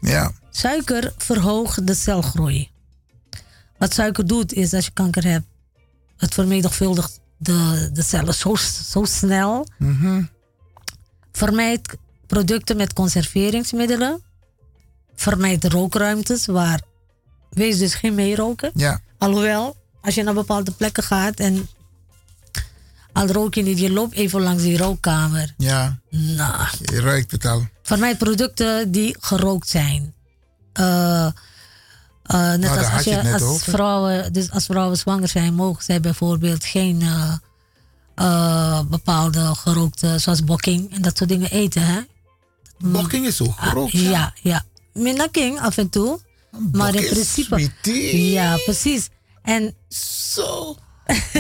[0.00, 0.32] Ja.
[0.56, 2.70] Suiker verhoogt de celgroei.
[3.78, 5.46] Wat suiker doet, is als je kanker hebt,
[6.16, 8.54] het vermenigvuldigt de, de cellen zo,
[8.90, 9.66] zo snel.
[9.78, 10.22] Mhm.
[11.32, 11.96] Vermijd
[12.26, 14.22] producten met conserveringsmiddelen.
[15.14, 16.80] Vermijd rookruimtes waar.
[17.50, 18.70] Wees dus geen meeroken.
[18.74, 19.00] Ja.
[19.18, 21.68] Alhoewel, als je naar bepaalde plekken gaat en
[23.12, 25.54] al rook je niet, je loopt even langs die rookkamer.
[25.56, 25.98] Ja.
[26.10, 26.66] Nou.
[26.82, 27.66] Je ruikt het al.
[27.82, 30.14] Vermijd producten die gerookt zijn.
[30.76, 31.32] Eh, eh,
[32.22, 35.54] net daar als, als, je je, het net als, vrouwen, dus als vrouwen zwanger zijn,
[35.54, 37.02] mogen zij bijvoorbeeld geen
[38.14, 41.82] eh, bepaalde gerookte, zoals bokking en dat soort dingen eten.
[41.82, 42.00] Hè?
[42.78, 43.94] Bokking is ook gerookt.
[43.94, 44.64] Ah, ja, ja.
[44.92, 46.20] Minnaking af en toe.
[46.72, 47.58] Maar in principe.
[47.58, 48.30] sweetie.
[48.30, 49.08] Ja, precies.
[49.42, 49.74] En.
[50.32, 50.76] Zo.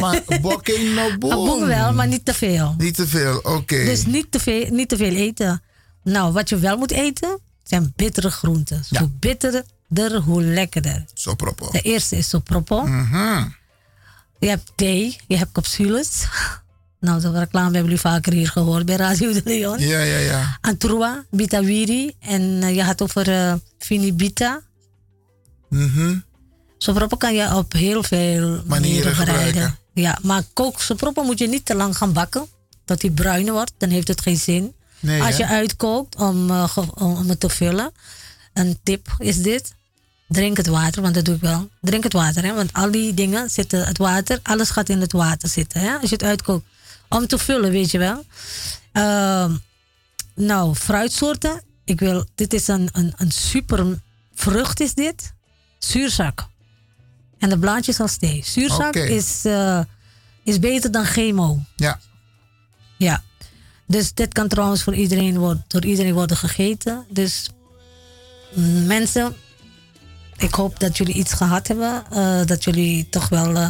[0.00, 1.46] Maar bokking no boom.
[1.46, 2.74] Boom wel, maar niet te veel.
[2.78, 3.84] Niet te veel, oké.
[3.84, 5.62] Dus niet te, veel, niet te veel eten.
[6.02, 8.84] Nou, wat je wel moet eten, zijn bittere groenten.
[8.98, 11.04] Hoe bitterder, hoe lekkerder.
[11.14, 11.70] Sopropo.
[11.70, 12.86] De eerste is sopropo.
[12.86, 13.48] Mhm.
[14.38, 16.24] Je hebt thee, je hebt capsules.
[17.00, 19.78] Nou, zo'n reclame hebben jullie vaker hier gehoord bij Radio de Leon.
[19.78, 20.58] Ja, ja, ja.
[20.60, 24.60] Antrua, Bitawiri en eh, je had over eh Finibita.
[25.68, 26.18] Mhm.
[26.78, 29.44] Sopropo kan je op heel veel manieren bereiden.
[29.46, 29.78] gebruiken.
[29.94, 32.46] Ja, maar kook sopropo moet je niet te lang gaan bakken.
[32.84, 34.74] Dat die bruin wordt, dan heeft het geen zin.
[35.00, 37.92] Nee, Als je uitkookt om, eh, om, het te vullen.
[38.52, 39.74] Een tip is dit.
[40.28, 41.68] Drink het water, want dat doe ik wel.
[41.80, 45.12] Drink het water, hè, want al die dingen zitten, het water, alles gaat in het
[45.12, 45.80] water zitten.
[45.80, 46.66] Hè, als je het uitkookt.
[47.08, 48.24] Om te vullen, weet je wel.
[48.92, 49.54] Ehm,
[50.34, 51.62] nou, fruitsoorten.
[51.84, 54.00] Ik wil, dit is een, een, een super
[54.34, 55.32] vrucht, is dit.
[55.78, 56.48] Zuurzak.
[57.38, 58.42] En de blaadjes als thee.
[58.44, 59.80] Zuurzak is, eh,
[60.44, 61.62] is beter dan chemo.
[61.76, 62.00] Ja.
[62.96, 63.22] Ja.
[63.86, 67.04] Dus dit kan trouwens voor iedereen worden, door iedereen worden gegeten.
[67.08, 67.50] Dus
[68.54, 69.34] mm, mensen,
[70.36, 72.04] ik hoop dat jullie iets gehad hebben.
[72.10, 73.68] eh, dat jullie toch wel eh,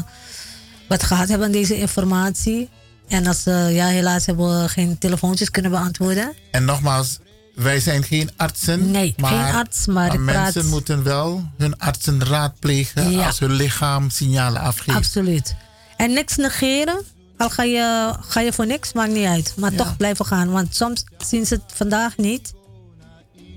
[0.89, 2.69] wat gehad hebben aan deze informatie.
[3.09, 6.35] En als ze ja, helaas hebben we geen telefoontjes kunnen beantwoorden.
[6.51, 7.19] En nogmaals,
[7.55, 8.91] wij zijn geen artsen.
[8.91, 13.27] Nee, geen arts, maar praat- mensen moeten wel hun artsen raadplegen Ja.
[13.27, 14.97] als hun lichaam signalen afgeeft.
[14.99, 15.55] Absoluut.
[15.97, 17.03] En niks negeren.
[17.37, 19.55] Al ga je, ga je voor niks, maakt niet uit.
[19.57, 20.51] Maar toch blijven gaan.
[20.51, 22.53] Want soms zien ze het vandaag niet.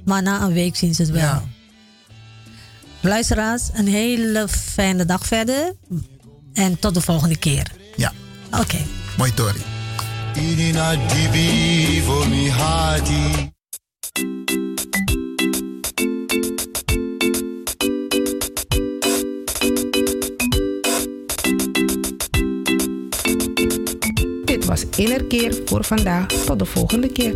[0.05, 1.21] Maar na een week zien ze het wel.
[1.21, 1.43] Ja.
[3.01, 5.73] Luisteraars, een hele fijne dag verder.
[6.53, 7.71] En tot de volgende keer.
[7.95, 8.11] Ja.
[8.59, 8.85] Oké.
[9.17, 9.63] Mooi Tori.
[24.69, 26.27] Was Innerkeer voor vandaag.
[26.27, 27.35] Tot de volgende keer.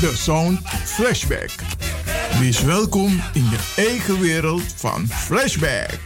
[0.00, 1.50] De Sound Flashback.
[2.38, 5.98] Wees welkom in je eigen wereld van Flashback.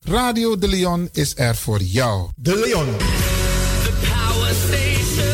[0.00, 2.30] Radio De Leon is er voor jou.
[2.36, 2.96] De Leon.
[3.82, 5.26] The power station.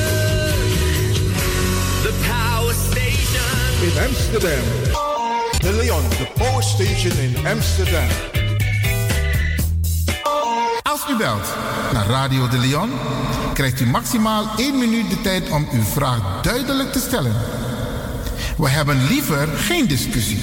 [2.03, 3.83] The power station.
[3.83, 4.65] In Amsterdam.
[5.59, 8.09] De Leon, the power station in Amsterdam.
[11.01, 11.55] Als u belt
[11.93, 12.91] naar Radio De Leon,
[13.55, 17.35] krijgt u maximaal 1 minuut de tijd om uw vraag duidelijk te stellen.
[18.57, 20.39] We hebben liever geen discussie.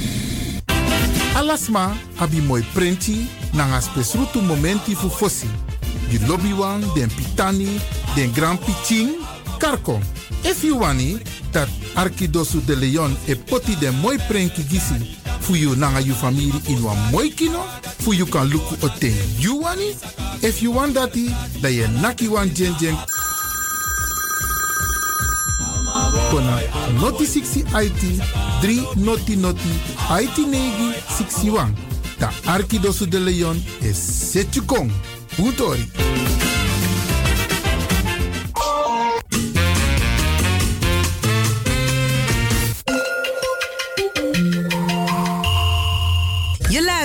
[1.35, 5.49] Alasma abi mooi printi nanga spesrutu momenti fu fossi.
[6.09, 7.79] Di lobby wan, den pitani,
[8.15, 9.09] den grand pitching,
[9.57, 9.99] karko.
[10.41, 11.21] If you wani,
[11.51, 16.51] dat Arkidosu de Leon e poti den mooi prenki gisi fu you nanga you family
[16.67, 17.63] in wan mooi kino,
[17.99, 19.95] fu you kan luku oten you wani.
[20.41, 21.29] If you want dati,
[21.61, 22.95] da ye naki wan jen jen
[26.29, 26.61] kona
[27.01, 28.21] noti 60 IT
[28.61, 29.73] 3 noti noti
[30.21, 31.73] IT negi 61.
[32.19, 34.91] Da Arkidosu de Leon is Setjukong.
[35.37, 36.36] Utori.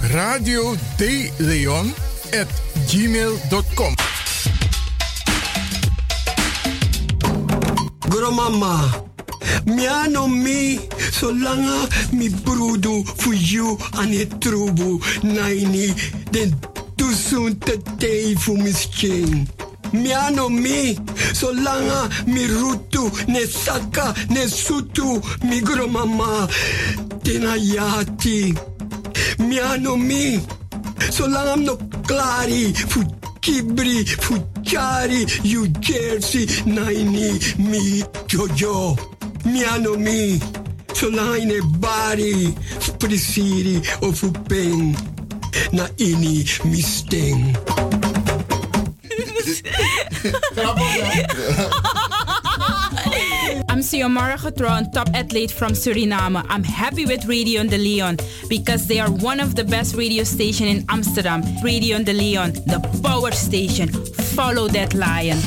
[0.00, 1.92] radio de Leon
[2.32, 2.48] at
[2.90, 3.94] gmail.com.
[9.66, 10.80] Miano mi,
[11.12, 13.76] solanga mi brudu fu you
[14.40, 15.94] trubu naini
[16.30, 16.54] den
[16.96, 17.58] tusun
[17.98, 19.46] te fu misking.
[19.92, 20.96] Miano mi,
[21.34, 26.48] solanga mi rutu ne saka ne sutu mi gromama
[27.22, 28.54] tenayati.
[29.38, 30.40] Miano mi,
[31.10, 33.00] solanga no clari fu
[33.40, 38.96] kibri fu chari you jersey naini mi jojo
[39.44, 40.40] miano mi.
[40.92, 44.96] Solanga ine bari fu prisiri o fu pen
[45.72, 47.56] na ini misting.
[53.78, 56.44] I'm Xiomara Getron, top athlete from Suriname.
[56.48, 58.16] I'm happy with Radio de Leon
[58.48, 61.44] because they are one of the best radio station in Amsterdam.
[61.62, 63.86] Radio de Leon, the power station.
[64.34, 65.38] Follow that lion.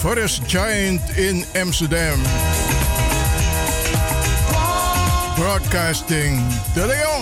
[0.00, 2.20] Forest Giant in Amsterdam.
[5.36, 6.40] Broadcasting
[6.74, 7.17] De Leon.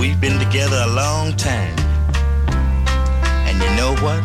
[0.00, 1.78] We've been together a long time.
[3.46, 4.22] And you know what?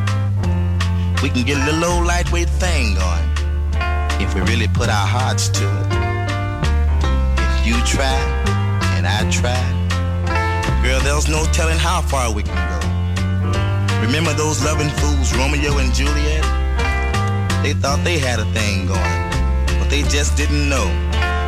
[1.22, 3.30] We can get a little old lightweight thing going
[4.22, 5.88] if we really put our hearts to it.
[7.60, 8.16] If you try
[8.96, 9.60] and I try,
[10.82, 14.06] girl, there's no telling how far we can go.
[14.06, 16.44] Remember those loving fools, Romeo and Juliet?
[17.64, 21.05] They thought they had a thing going, but they just didn't know.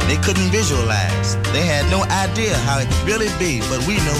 [0.07, 1.35] They couldn't visualize.
[1.51, 4.19] They had no idea how it could really be, but we know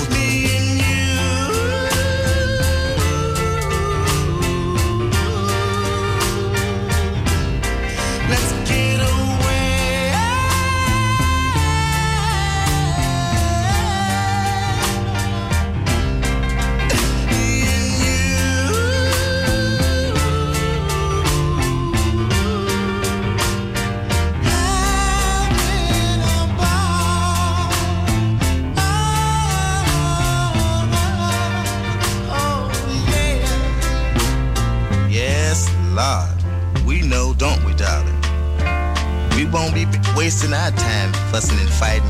[41.31, 42.09] fussing and fighting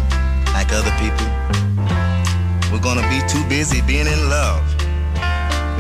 [0.54, 1.28] like other people.
[2.72, 4.64] We're gonna be too busy being in love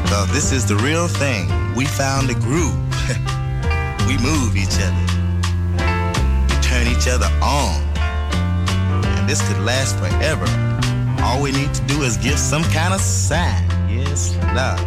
[0.01, 1.49] because this is the real thing.
[1.76, 2.77] We found a groove.
[4.07, 5.05] we move each other.
[6.49, 7.81] We turn each other on.
[9.18, 10.47] And this could last forever.
[11.23, 13.68] All we need to do is give some kind of sign.
[13.89, 14.80] Yes, love.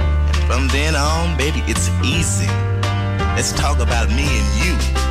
[0.00, 2.48] And from then on, baby, it's easy.
[3.36, 5.05] Let's talk about me and you.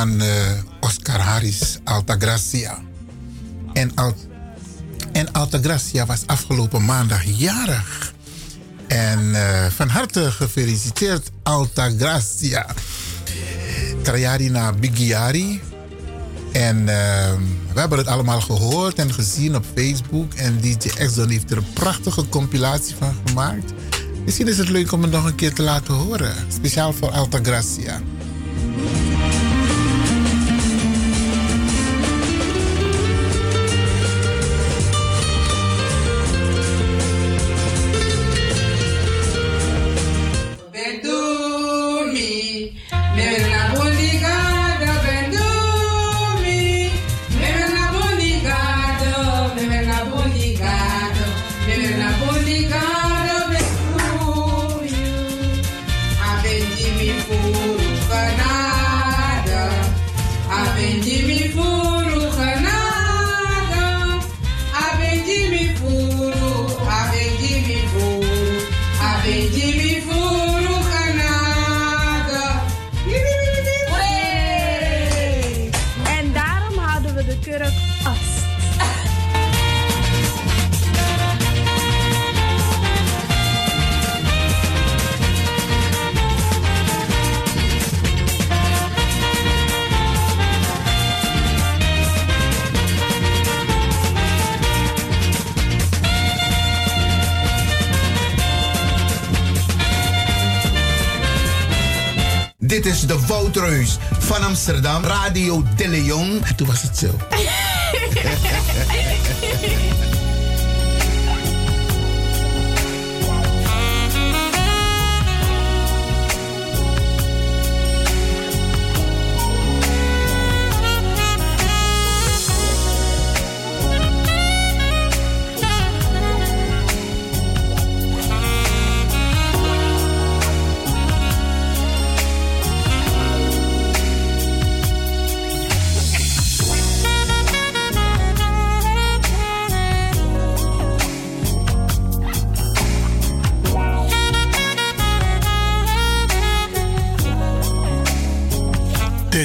[0.00, 0.28] van eh,
[0.80, 2.78] Oscar Harris, Altagracia.
[3.72, 8.14] En, Alta Gracia was afgelopen maandag jarig.
[8.86, 12.66] En eh, van harte gefeliciteerd, Altagracia.
[14.02, 15.60] Trajari Bigiari.
[16.52, 17.32] En eh,
[17.72, 20.34] we hebben het allemaal gehoord en gezien op Facebook.
[20.34, 23.72] En DJ Exxon heeft er een prachtige compilatie van gemaakt.
[24.24, 26.34] Misschien is het leuk om het nog een keer te laten horen.
[26.48, 28.00] Speciaal voor Alta Gracia.
[107.02, 107.29] En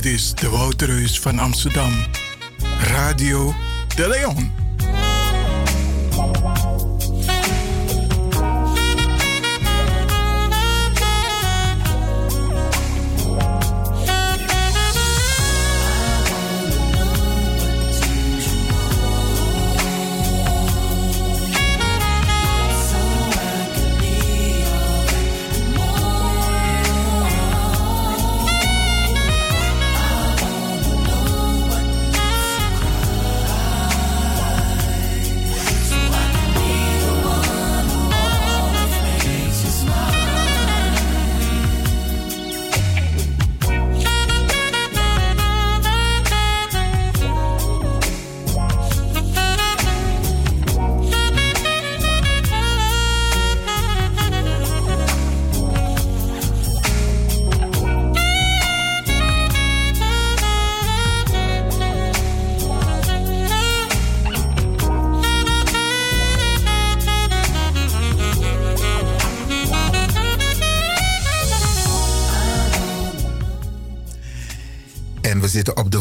[0.05, 1.91] Dit is de Wouterreus van Amsterdam.
[2.79, 3.53] Radio
[3.95, 4.64] De Leon.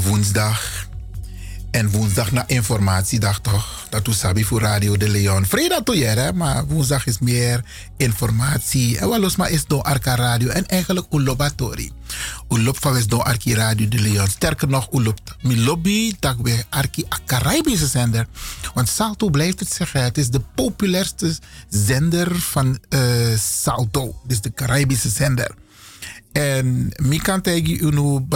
[0.04, 0.86] Woensdag.
[1.70, 3.86] En woensdag na informatiedag toch?
[3.90, 5.46] Dat doet Sabi voor Radio de Leon.
[5.46, 6.32] Vrijdag toe hè?
[6.32, 7.64] Maar woensdag is meer
[7.96, 8.98] informatie.
[8.98, 10.48] En wel maar is door Arca Radio.
[10.48, 11.92] En eigenlijk Ulobatori.
[12.48, 14.28] Ulop van is door Arki Radio de Leon.
[14.28, 18.26] Sterker nog, Ulop mi lobby dat we Arki a Caribische zender.
[18.74, 20.02] Want Salto blijft het zeggen.
[20.02, 23.00] Het is de populairste zender van eh,
[23.36, 24.20] Salto.
[24.26, 25.54] Dus de Caribische zender.
[26.34, 28.26] En mi kan tegen u nu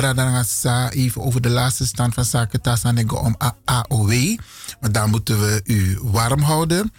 [0.90, 4.36] even over de laatste stand van zaken tasanego om AOW.
[4.80, 6.92] Maar daar moeten we u warm houden.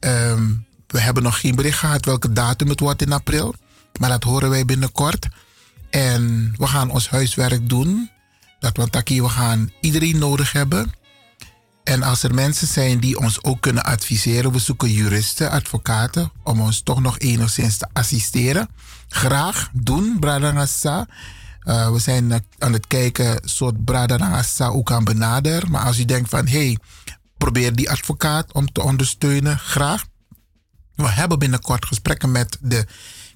[0.00, 0.52] Ehm,
[0.86, 3.54] we hebben nog geen bericht gehad welke datum het wordt in april.
[4.00, 5.28] Maar dat horen wij binnenkort.
[5.90, 8.10] En we gaan ons huiswerk doen.
[8.60, 10.92] Dat we taki, we gaan iedereen nodig hebben.
[11.88, 16.60] En als er mensen zijn die ons ook kunnen adviseren, we zoeken juristen, advocaten, om
[16.60, 18.68] ons toch nog enigszins te assisteren.
[19.08, 21.06] Graag doen, Bradangasa.
[21.64, 25.70] Uh, we zijn eh, aan het kijken, soort Bradangasa ook kan benaderen.
[25.70, 26.78] Maar als u denkt van, hé, hey,
[27.38, 30.04] probeer die advocaat om te ondersteunen, graag.
[30.94, 32.86] We hebben binnenkort gesprekken met de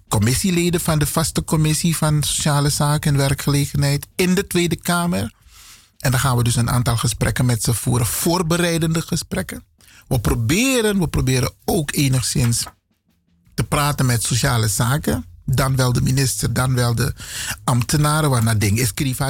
[0.09, 5.33] commissieleden van de vaste commissie van Sociale Zaken en Werkgelegenheid in de Tweede Kamer.
[6.03, 9.65] En dan gaan we dus een aantal gesprekken met ze voeren, voorbereidende gesprekken.
[10.09, 12.65] We proberen, we proberen ook enigszins
[13.55, 15.25] te praten met sociale zaken.
[15.45, 17.15] Dan wel de minister, dan wel de
[17.65, 18.31] ambtenaren.
[18.31, 19.21] Waarna ding is schreef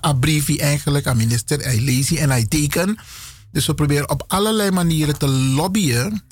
[0.00, 1.60] een briefje eigenlijk aan minister.
[1.60, 2.98] Hij leest en hij teken.
[3.50, 6.24] Dus we proberen op allerlei manieren te lobbyen.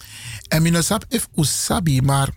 [0.49, 2.29] En minasap if usabi, maar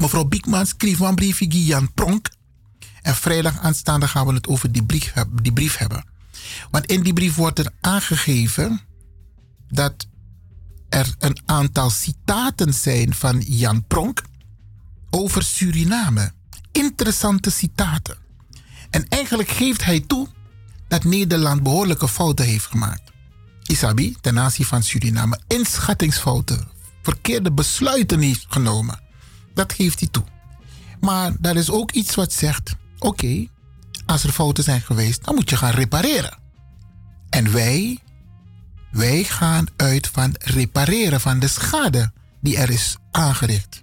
[0.00, 2.30] mevrouw Biekman schreef een briefje aan Pronk.
[3.02, 5.12] En vrijdag aanstaande gaan we het over die brief,
[5.42, 6.11] die brief hebben.
[6.70, 8.80] Want in die brief wordt er aangegeven
[9.68, 10.06] dat
[10.88, 14.22] er een aantal citaten zijn van Jan Pronk
[15.10, 16.32] over Suriname.
[16.72, 18.16] Interessante citaten.
[18.90, 20.28] En eigenlijk geeft hij toe
[20.88, 23.12] dat Nederland behoorlijke fouten heeft gemaakt.
[23.62, 26.68] Isabi, ten aanzien van Suriname, inschattingsfouten,
[27.02, 29.00] verkeerde besluiten heeft genomen.
[29.54, 30.24] Dat geeft hij toe.
[31.00, 33.46] Maar daar is ook iets wat zegt: oké,
[34.06, 36.38] als er fouten zijn geweest, dan moet je gaan repareren.
[37.32, 37.98] En wij,
[38.90, 43.82] wij gaan uit van repareren van de schade die er is aangericht.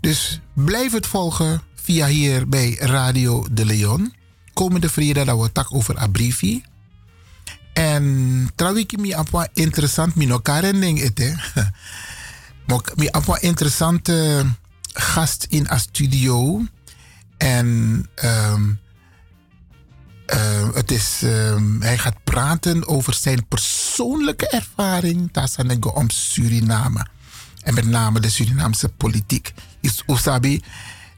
[0.00, 4.14] Dus blijf het volgen via hier bij Radio de Leon.
[4.52, 6.62] Komende vrijdag dat we tak over Abrivi.
[7.72, 11.34] En trouwens, mi apa interessant mi no karening ete.
[12.66, 14.46] Mok mi apa interessante
[14.92, 16.64] gast in a studio.
[17.36, 18.72] En ehm,
[20.26, 25.30] ehm, het is, ehm, hij gaat praten over zijn persoonlijke ervaring.
[25.32, 27.06] Het om Suriname.
[27.62, 29.54] En met name de Surinaamse politiek.
[29.80, 30.62] Is Osabi,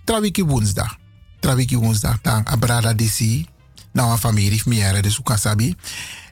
[0.05, 0.97] trawiki woensdag.
[1.41, 3.45] Trawiki woensdag, dan Abrada DC.
[3.93, 5.75] Nou, een familie, meer, dus Ukasabi.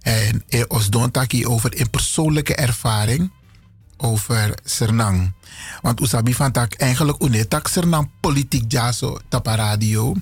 [0.00, 3.30] En eh, ons doen taki over een persoonlijke ervaring
[3.96, 5.32] over Sernang.
[5.82, 10.14] Want Usabi van tak eigenlijk unetak Sernang politiek jaso tapa radio.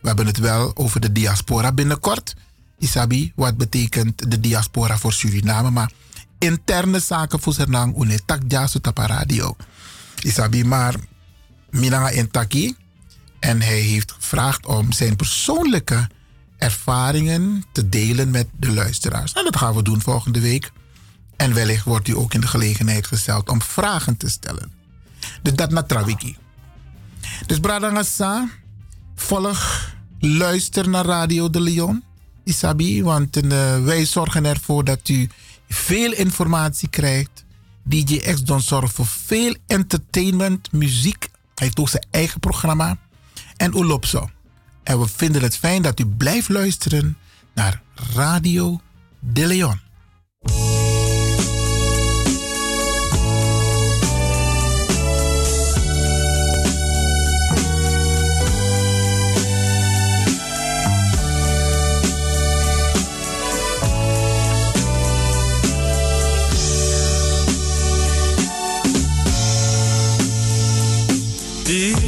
[0.00, 2.34] We hebben het wel over de diaspora binnenkort.
[2.78, 5.70] Isabi, wat betekent de diaspora voor Suriname?
[5.70, 5.90] Maar
[6.38, 9.56] interne zaken voor Sernang unetak jaso tapa radio.
[10.22, 10.94] Isabi, maar
[11.70, 12.76] Minanga Intaki.
[13.38, 16.08] En hij heeft gevraagd om zijn persoonlijke
[16.58, 19.32] ervaringen te delen met de luisteraars.
[19.32, 20.72] En dat gaan we doen volgende week.
[21.36, 24.72] En wellicht wordt u ook in de gelegenheid gesteld om vragen te stellen.
[25.42, 26.36] Dus dat naar Trawiki.
[27.46, 28.48] Dus Bradangasa,
[29.20, 32.02] volg, luister naar Radio de Leon,
[32.44, 35.28] Isabi, want eh, wij zorgen ervoor dat u
[35.68, 37.44] veel informatie krijgt.
[37.82, 41.28] DJ X Don zorgt voor veel entertainment, muziek.
[41.54, 42.98] Hij heeft ook zijn eigen programma.
[43.56, 44.30] En Ulopso.
[44.82, 47.16] En we vinden het fijn dat u blijft luisteren
[47.54, 47.82] naar
[48.14, 48.80] Radio
[49.18, 49.80] de Leon.
[71.70, 71.99] Mama,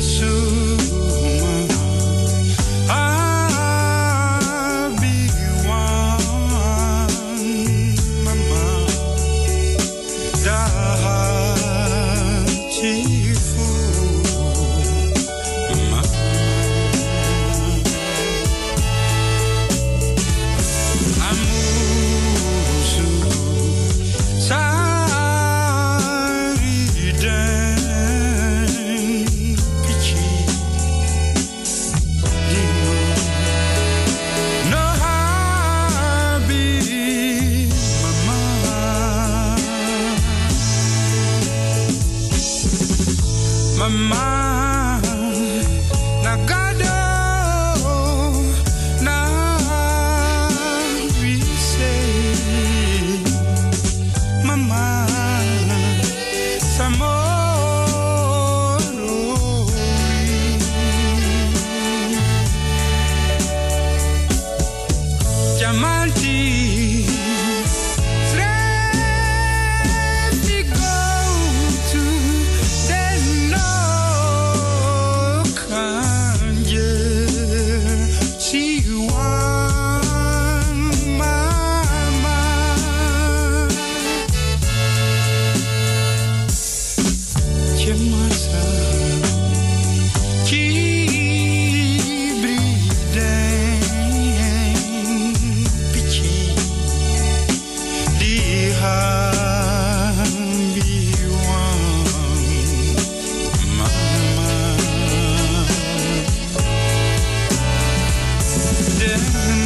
[109.12, 109.61] yeah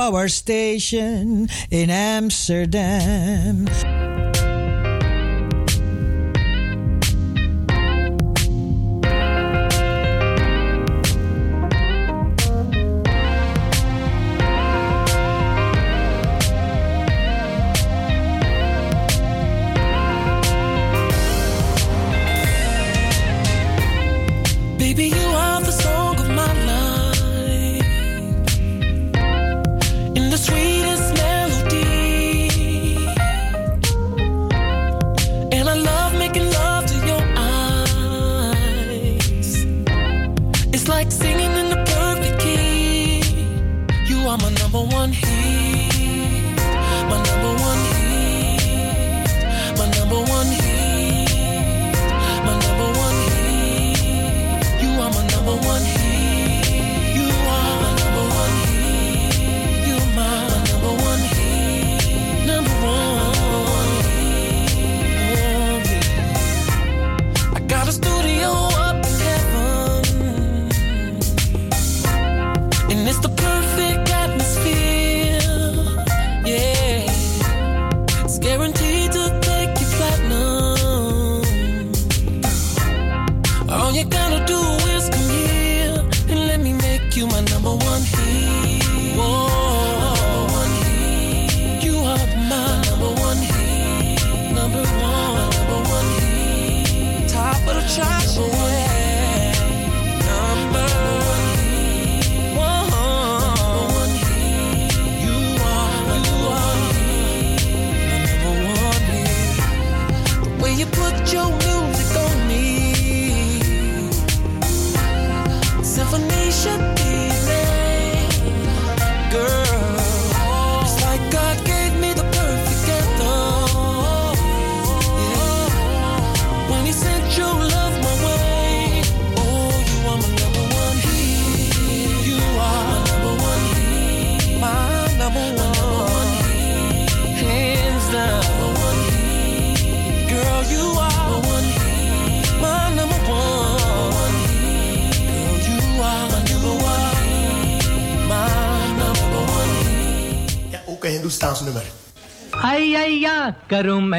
[0.00, 3.68] power station in Amsterdam.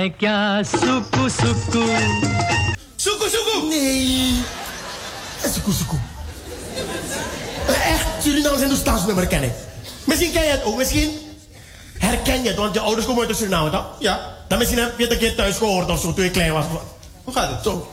[0.01, 1.97] Ik ga soekoe soekoe.
[2.95, 3.69] Soekoe soekoe?
[3.69, 4.43] Nee.
[5.43, 5.99] Eh, soekoe soekoe.
[7.67, 9.53] Eh, echt, Suriname zijn de staatsnummer kennen.
[10.03, 11.11] Misschien ken je het ook, misschien
[11.97, 13.85] herken je het, want je ouders komen uit de Suriname, toch?
[13.99, 14.19] Ja.
[14.47, 16.65] Dan misschien heb je het een keer thuis gehoord of zo, toen klein was.
[17.23, 17.63] Hoe gaat het?
[17.63, 17.91] Zo.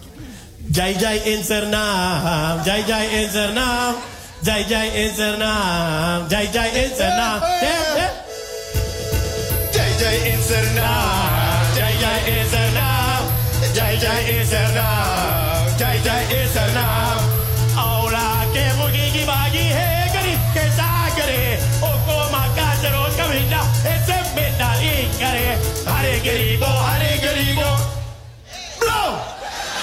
[0.76, 3.94] Jai Jai in zijn naam, Jai Jai in zijn naam,
[4.40, 7.40] Jai Jai in zijn naam, Jai Jai in zijn naam.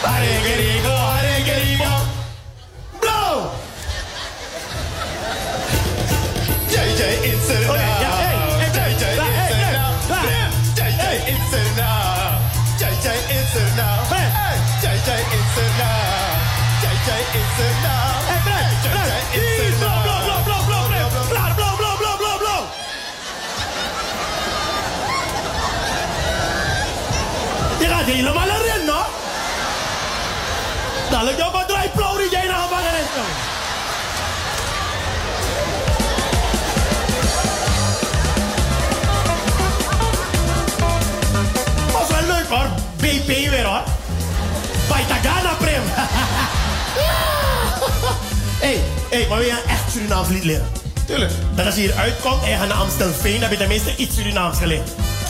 [0.03, 1.20] 아니 그리고
[48.65, 50.67] Hé, hey, maar wil je een echt Surinaams lied leren?
[51.05, 51.31] Tuurlijk.
[51.55, 54.57] Dat als je hier uitkomt en je gaat naar Amstelveen, heb je tenminste iets Surinaams
[54.57, 54.89] geleerd.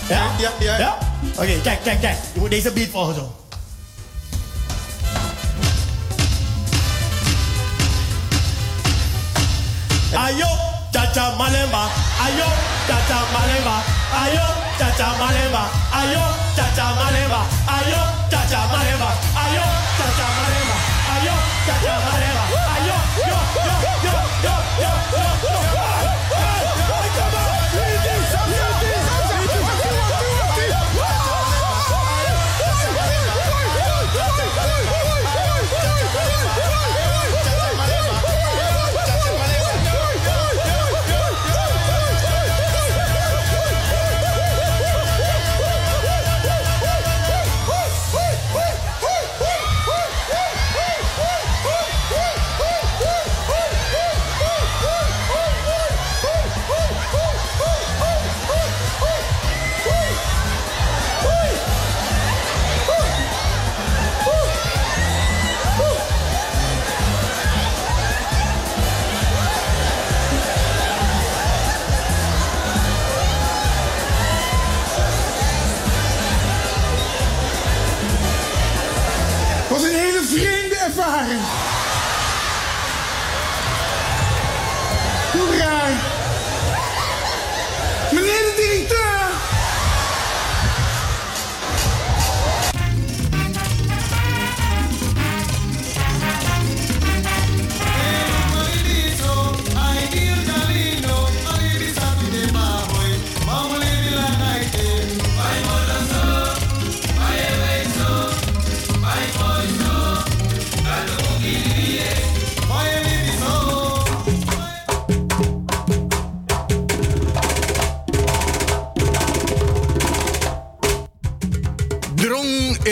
[0.10, 0.24] Ja?
[0.38, 0.78] Ja, ja.
[0.78, 0.98] ja?
[1.36, 2.18] Oké, kijk, kijk, kijk.
[2.34, 3.36] Je moet deze beat volgen zo.
[10.18, 10.48] Ayo,
[10.92, 11.84] chacha malemba.
[12.20, 12.48] Ayo,
[12.88, 13.76] chacha malemba.
[14.12, 14.46] Ayo,
[14.78, 15.64] chacha malemba.
[15.92, 16.24] Ayo,
[16.56, 17.42] chacha malemba.
[17.68, 19.10] Ayo, chacha malemba.
[19.40, 19.64] Ayo,
[19.98, 20.71] chacha malemba.
[21.62, 22.44] Ayo, chacha malemba.
[22.74, 25.61] Ayo, yo, yo, yo, yo, yo, yo, yo.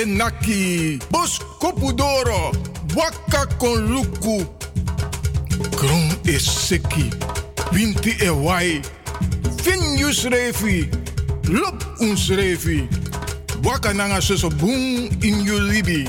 [0.01, 2.51] Enaki, bos kopudoro,
[2.95, 4.45] waka kon luku.
[5.75, 7.09] Kron is seki,
[7.71, 8.81] winti e wai.
[9.61, 10.87] Fin yus refi,
[11.49, 11.83] lop.
[13.63, 16.07] Waka nanga soso boom in you libi.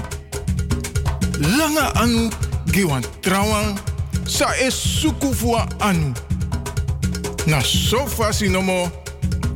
[1.58, 2.30] Langa anu,
[2.66, 3.78] giwan trawan,
[4.26, 4.46] sa
[5.34, 6.14] fua anu.
[7.46, 8.90] Na sofa sinomo,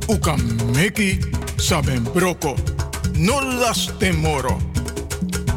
[0.08, 0.36] uka
[0.74, 1.20] meki
[1.56, 2.73] saben broko.
[3.24, 4.60] No las temoro.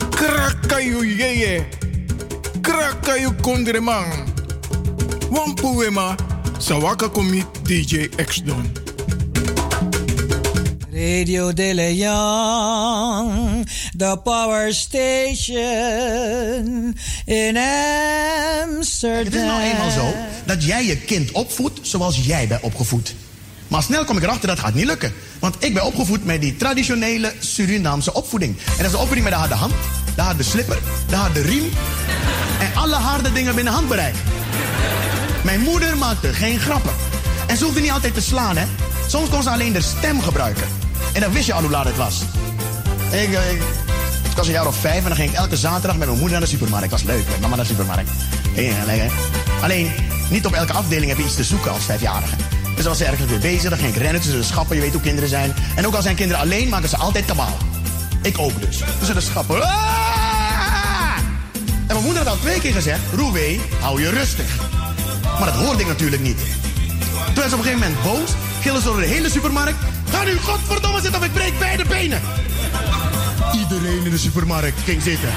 [0.09, 1.67] Krakayu yeye.
[2.61, 4.25] Krakayu kondreman.
[5.29, 6.15] Wan poema
[6.59, 8.71] sawaka komi DJ X Don.
[10.91, 13.65] Radio De Leon,
[13.97, 15.75] the power station
[17.25, 17.57] in
[18.63, 19.25] Amsterdam.
[19.25, 20.13] Het is nou eenmaal zo
[20.45, 23.15] dat jij je kind opvoedt zoals jij bent opgevoed.
[23.67, 25.13] Maar snel kom ik erachter dat gaat niet lukken.
[25.39, 28.57] Want ik ben opgevoed met die traditionele Surinaamse opvoeding.
[28.57, 29.73] En dat is de opvoeding met de harde hand,
[30.15, 31.69] de harde slipper, de harde riem.
[32.59, 34.15] En alle harde dingen binnen handbereik.
[35.43, 36.91] Mijn moeder maakte geen grappen.
[37.47, 38.65] En ze hoefde niet altijd te slaan, hè.
[39.07, 40.67] Soms kon ze alleen de stem gebruiken.
[41.13, 42.21] En dan wist je al hoe laat het was.
[43.11, 43.61] Ik, eh, ik,
[44.35, 46.47] was een jaar of vijf en dan ging ik elke zaterdag met mijn moeder naar
[46.47, 46.89] de supermarkt.
[46.89, 48.09] Dat was leuk, met mama naar de supermarkt.
[49.61, 49.91] Alleen,
[50.29, 52.35] niet op elke afdeling heb je iets te zoeken als vijfjarige.
[52.77, 54.75] Dus als ze ergens weer bezig, dan ging ik rennen tussen de schappen.
[54.75, 55.53] Je weet hoe kinderen zijn.
[55.75, 57.57] En ook al zijn kinderen alleen, maken ze altijd kabaal.
[58.21, 58.81] Ik ook dus.
[58.99, 59.61] Dus de schappen.
[59.63, 61.17] "Ah!"
[61.87, 64.45] En mijn moeder had al twee keer gezegd: Roewee, hou je rustig.
[65.23, 66.39] Maar dat hoorde ik natuurlijk niet.
[67.25, 68.29] Toen was ze op een gegeven moment boos,
[68.61, 69.77] gillen ze door de hele supermarkt.
[70.09, 72.21] Ga nu godverdomme zitten of ik breek beide benen.
[73.53, 75.29] Iedereen in de supermarkt ging zitten.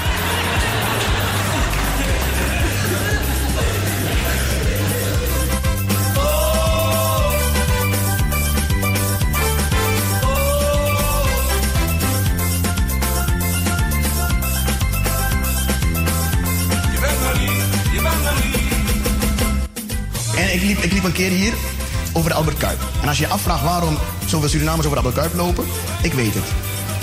[20.81, 21.53] Ik liep, een keer hier
[22.13, 22.79] over de Albert Kuip.
[23.01, 25.65] En als je je afvraagt waarom zoveel Surinamers over de Albert Kuip lopen,
[26.01, 26.43] ik weet het.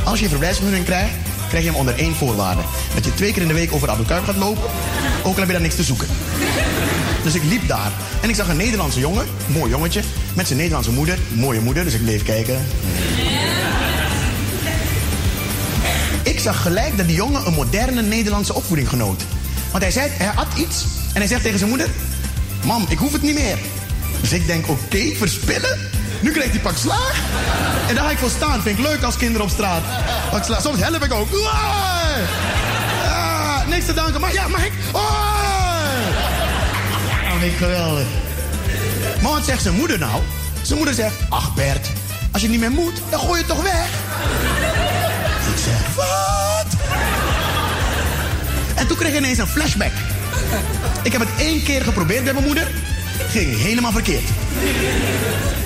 [0.05, 1.15] Als je een verblijfsvergunning krijgt,
[1.49, 2.63] krijg je hem onder één voorwaarde.
[2.95, 4.71] Dat je twee keer in de week over de Albert Kuip gaat lopen,
[5.23, 6.07] ook al heb je daar niks te zoeken.
[7.23, 10.03] Dus ik liep daar en ik zag een Nederlandse jongen, mooi jongetje,
[10.35, 12.67] met zijn Nederlandse moeder, mooie moeder, dus ik bleef kijken.
[16.23, 19.23] Ik zag gelijk dat die jongen een moderne Nederlandse opvoeding genoot.
[19.71, 21.89] Want hij zei, hij had iets en hij zegt tegen zijn moeder:
[22.65, 23.59] Mam, ik hoef het niet meer.
[24.21, 25.79] Dus ik denk, oké, verspillen?
[26.21, 27.15] Nu krijgt hij pak slaag.
[27.89, 28.63] En daar ga ik voor staan.
[28.63, 29.83] Vind ik leuk als kinderen op straat.
[30.31, 30.63] Pak slaag.
[30.63, 31.29] Soms help ik ook.
[33.05, 34.21] Ah, niks te danken.
[34.21, 34.73] Maar ja, mag ik?
[34.93, 35.03] Oh!
[37.37, 38.07] Oh, ik geweldig.
[39.23, 40.23] Maar wat zegt zijn moeder nou?
[40.63, 41.89] Zijn moeder zegt, ach Bert,
[42.33, 43.87] als je niet meer moet, dan gooi je het toch weg.
[45.55, 46.67] Ik zeg, wat?
[48.75, 49.93] En toen kreeg ik ineens een flashback.
[51.03, 52.69] Ik heb het één keer geprobeerd bij mijn moeder.
[53.29, 54.29] Ging helemaal verkeerd.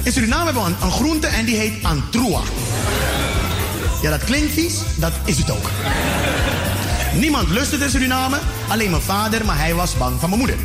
[0.02, 2.41] In Suriname hebben we een, groente en die heet antroa.
[4.02, 5.70] Ja, dat klinkt vies, dat is het ook.
[7.15, 8.39] Niemand lust het in Suriname,
[8.69, 10.59] alleen mijn vader, maar hij was bang van mijn moeder.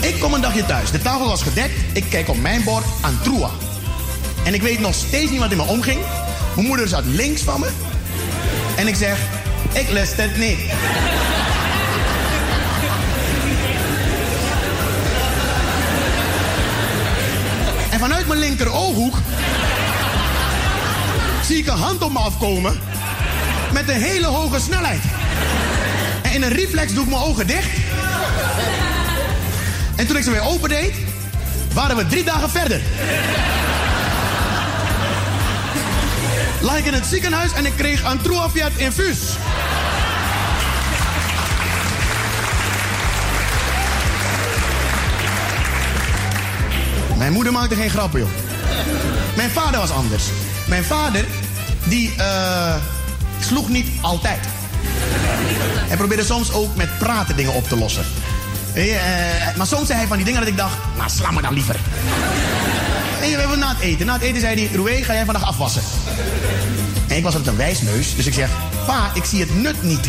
[0.00, 3.50] Ik kom een dagje thuis, de tafel was gedekt, ik kijk op mijn bord antroa.
[4.44, 6.00] En ik weet nog steeds niet wat in me omging.
[6.54, 7.68] Mijn moeder zat links van me.
[8.76, 9.18] En ik zeg,
[9.74, 10.58] ik lust het niet.
[17.90, 19.14] En vanuit mijn linker ooghoek
[21.46, 22.78] zie ik een hand op me afkomen
[23.72, 25.02] met een hele hoge snelheid.
[26.22, 27.68] En in een reflex doe ik mijn ogen dicht.
[29.96, 30.94] En toen ik ze weer opendeed,
[31.72, 32.80] waren we drie dagen verder.
[36.60, 39.18] Lag ik in het ziekenhuis en ik kreeg Antroafiat infuus.
[47.24, 48.28] Mijn moeder maakte geen grappen, joh.
[49.36, 50.24] Mijn vader was anders.
[50.68, 51.24] Mijn vader,
[51.84, 52.74] die eh,
[53.40, 54.38] sloeg niet altijd.
[55.88, 58.04] Hij probeerde soms ook met praten dingen op te lossen.
[58.74, 58.84] Eh,
[59.56, 61.76] maar soms zei hij van die dingen dat ik dacht, nou sla me dan liever.
[63.22, 64.06] En we hebben na het eten.
[64.06, 65.82] Na het eten zei hij, Roué, ga jij vandaag afwassen?
[67.08, 68.50] En ik was altijd een wijsneus, dus ik zeg,
[68.86, 70.08] pa, ik zie het nut niet.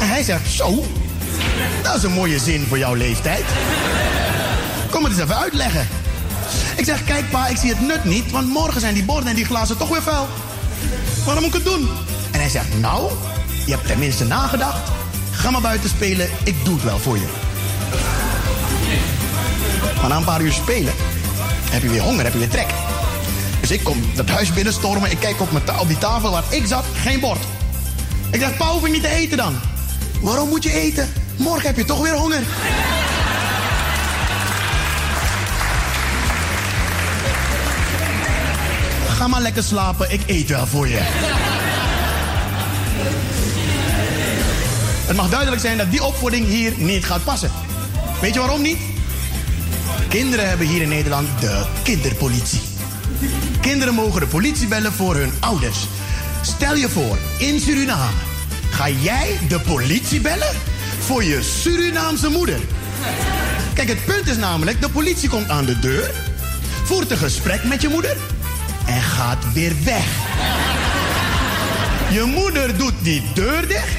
[0.00, 0.84] En hij zegt, zo,
[1.82, 3.44] dat is een mooie zin voor jouw leeftijd.
[4.90, 5.88] Kom het eens even uitleggen.
[6.76, 9.34] Ik zeg, kijk pa, ik zie het nut niet, want morgen zijn die borden en
[9.34, 10.28] die glazen toch weer vuil.
[11.24, 11.88] Waarom moet ik het doen?
[12.30, 13.10] En hij zegt, nou,
[13.66, 14.90] je hebt tenminste nagedacht.
[15.30, 17.26] Ga maar buiten spelen, ik doe het wel voor je.
[20.00, 20.92] Maar na een paar uur spelen,
[21.70, 22.68] heb je weer honger, heb je weer trek.
[23.60, 26.84] Dus ik kom dat huis binnenstormen, ik kijk op, mijn die tafel waar ik zat,
[27.02, 27.44] geen bord.
[28.30, 29.54] Ik zeg, pa, hoef ik niet te eten dan?
[30.20, 31.12] Waarom moet je eten?
[31.36, 32.42] Morgen heb je toch weer honger.
[39.16, 40.98] Ga maar lekker slapen, ik eet wel voor je.
[45.06, 47.50] Het mag duidelijk zijn dat die opvoeding hier niet gaat passen.
[48.20, 48.78] Weet je waarom niet?
[50.08, 52.60] Kinderen hebben hier in Nederland de kinderpolitie.
[53.60, 55.78] Kinderen mogen de politie bellen voor hun ouders.
[56.42, 58.10] Stel je voor, in Suriname
[58.70, 60.54] ga jij de politie bellen
[60.98, 62.58] voor je Surinaamse moeder.
[63.74, 66.10] Kijk, het punt is namelijk, de politie komt aan de deur,
[66.84, 68.16] voert een gesprek met je moeder
[69.16, 70.04] gaat weer weg.
[72.10, 73.96] Je moeder doet die deur dicht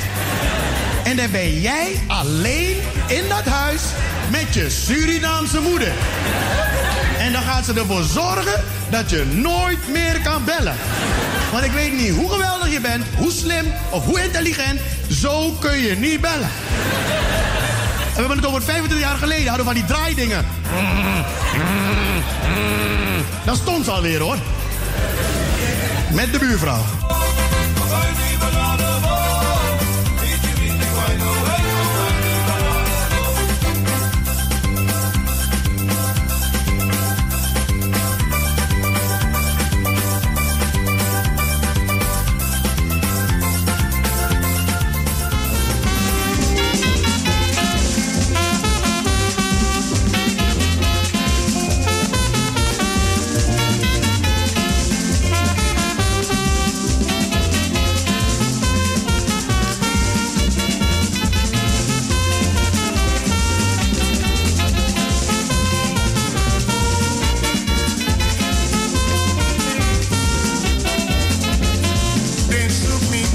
[1.03, 2.75] en dan ben jij alleen
[3.07, 3.81] in dat huis
[4.31, 5.91] met je Surinaamse moeder.
[7.19, 10.75] En dan gaat ze ervoor zorgen dat je nooit meer kan bellen.
[11.51, 14.79] Want ik weet niet hoe geweldig je bent, hoe slim of hoe intelligent,
[15.09, 16.49] zo kun je niet bellen.
[18.07, 20.45] En we hebben het over 25 jaar geleden, hadden we van die draaidingen.
[23.45, 24.37] Dat stond ze alweer hoor.
[26.13, 27.06] Met de buurvrouw.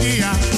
[0.02, 0.51] Yeah.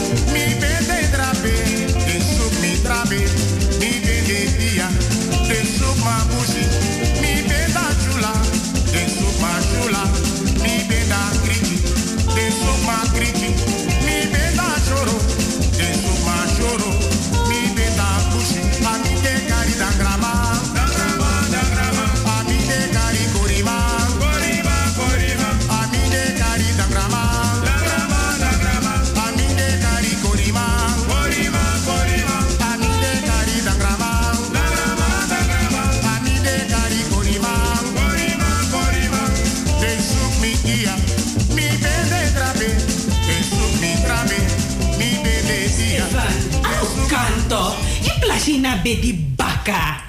[48.84, 50.02] China bedi baka.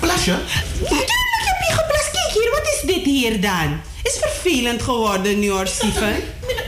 [0.00, 0.38] Plasje?
[0.80, 0.88] Ik
[1.48, 2.10] heb niet geplas.
[2.12, 3.80] Kijk hier, wat is dit hier dan?
[4.02, 6.16] Is vervelend geworden nu hoor, Steven.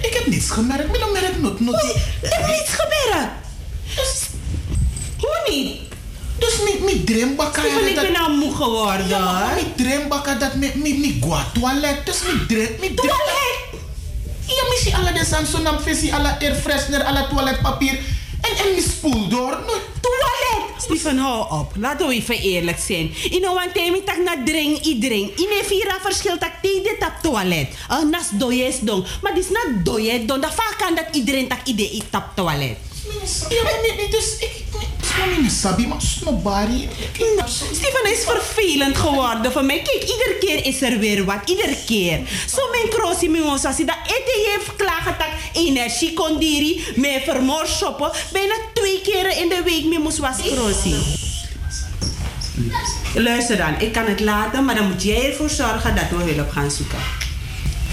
[0.02, 0.94] Ik heb niets gemerkt.
[0.94, 1.74] Ik heb merk not, not.
[1.74, 1.90] Er
[2.20, 3.28] heeft niets gebeurd.
[5.18, 5.80] Hoe niet?
[6.38, 7.60] Dus mi, mi drembaka.
[7.60, 9.08] Steven, ik ben nou moe geworden.
[9.08, 12.06] Ja, maar mi drembaka dat mi, mi gua toilet.
[12.06, 12.94] Dus drem, mi drem.
[12.94, 13.58] Toilet?
[14.46, 15.66] Ja, mi si alla de Samsung
[16.12, 17.98] alla air freshener, alla toiletpapier.
[18.40, 19.58] En, en spoel door.
[21.06, 21.72] Steven, hou op.
[21.76, 23.14] Laten we even eerlijk zijn.
[23.30, 25.30] In een time tak na drink iedereen.
[25.36, 27.68] In een vira verschil tak tide tap toilet.
[27.90, 29.06] Uh, nas doyes dong.
[29.22, 30.42] Maar dit is not doyes dong.
[30.42, 32.76] Dat vaak kan dat iedereen tak idee tap toilet.
[33.48, 33.72] Ja, maar
[34.10, 34.65] dus ik...
[35.24, 36.88] Mi sabi, maar snobari.
[37.72, 39.82] Steven is vervelend geworden voor mij.
[39.82, 41.38] Kijk, iedere keer is er weer wat.
[41.44, 42.20] Iedere keer.
[42.48, 46.84] Zo mijn crossie, mijn ons, als hij dat eten heeft klagen, dat energie kon diri,
[46.94, 48.10] mij vermoord shoppen.
[48.32, 50.96] Bijna twee keren in de week, mijn moest was crossie.
[53.14, 56.50] Luister dan, ik kan het laten, maar dan moet jij ervoor zorgen dat we hulp
[56.50, 56.98] gaan zoeken.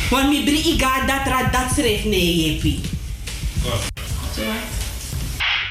[0.09, 2.81] Want mi bri iga dat ra dat schreef nee, jepi.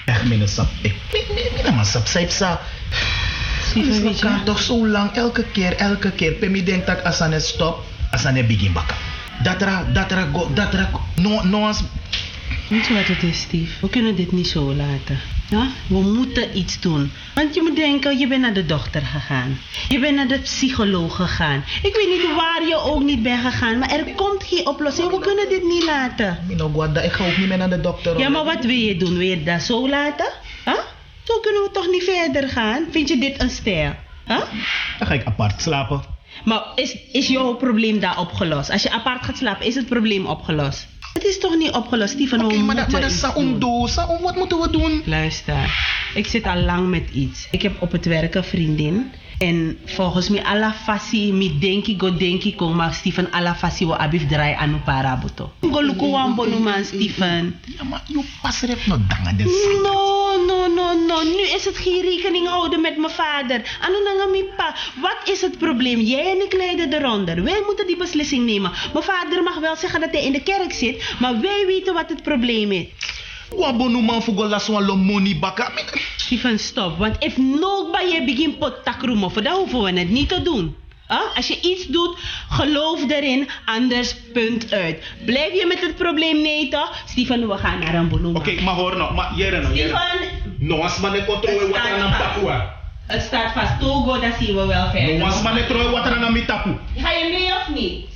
[0.04, 0.68] Echt, mijn sap.
[0.80, 0.94] Ik,
[1.62, 2.60] mijn man sap, zij sa.
[3.74, 6.32] We gaan toch zo lang, elke keer, elke keer.
[6.32, 8.96] Pemi denkt dat als aan het stop, als aan het begin bakken.
[9.42, 11.82] Dat ra, dat ra, go, dat ra, no, no, als...
[12.68, 13.72] Weet je wat het is, Steve?
[13.80, 15.18] We kunnen dit niet zo laten.
[15.52, 15.68] Ja?
[15.86, 17.12] We moeten iets doen.
[17.34, 19.58] Want je moet denken, je bent naar de dokter gegaan.
[19.88, 21.64] Je bent naar de psycholoog gegaan.
[21.82, 25.10] Ik weet niet waar je ook niet bent gegaan, maar er komt geen oplossing.
[25.10, 26.38] We kunnen dit niet laten.
[27.04, 28.18] Ik ga ook niet meer naar de dokter.
[28.18, 29.16] Ja, maar wat wil je doen?
[29.16, 30.32] Wil je dat zo laten?
[30.64, 30.74] Huh?
[31.22, 32.84] Zo kunnen we toch niet verder gaan?
[32.90, 33.94] Vind je dit een stijl?
[34.26, 34.38] Huh?
[34.98, 36.02] Dan ga ik apart slapen.
[36.44, 38.70] Maar is, is jouw probleem daar opgelost?
[38.70, 40.88] Als je apart gaat slapen, is het probleem opgelost?
[41.12, 42.44] Het is toch niet opgelost, Steven?
[42.44, 45.02] Oké, We maar dat, maar dat is saum saum, wat moeten we doen?
[45.04, 45.74] Luister,
[46.14, 47.48] ik zit al lang met iets.
[47.50, 49.12] Ik heb op het werk een vriendin.
[49.42, 53.92] En volgens mij, alla fasi, mi denki go denki ko, maar Stephen, alla fasi wo
[53.92, 55.52] abif draai anu parabuto.
[55.60, 57.60] Go luku wan bonu man, Stephen.
[57.76, 59.44] Ja, maar je pas even nog dangen de
[59.82, 61.22] No, no, no, no.
[61.22, 63.78] Nu is het geen rekening houden met mijn vader.
[63.80, 64.74] Anu nanga mi pa.
[65.00, 66.00] Wat is het probleem?
[66.00, 67.42] Jij en ik lijden eronder.
[67.42, 68.70] Wij moeten die beslissing nemen.
[68.92, 72.08] Mijn vader mag wel zeggen dat hij in de kerk zit, maar wij weten wat
[72.08, 72.86] het probleem is.
[73.56, 75.72] Wabonu man fugo las wan lo money baka.
[76.16, 76.98] Stephen, stop.
[76.98, 80.76] Want if nobody je begin pot takroemen, voor dan hoeven we het niet te doen.
[81.08, 81.36] Huh?
[81.36, 82.16] Als je iets doet,
[82.50, 85.02] geloof erin, anders punt uit.
[85.24, 87.02] Blijf je met het probleem nee toch?
[87.06, 88.36] Stephen, we gaan naar een.
[88.36, 89.88] Oké, maar hoor nou, maar jere nou, jere.
[89.88, 92.74] Stephen, No as man ne controle wat aan tapua.
[93.06, 93.80] het staat vast.
[93.80, 95.18] Togo, dat zien we wel verder.
[95.18, 96.70] No as man ne troe wat aan mi tapu.
[96.96, 98.11] Ga je mee of niet?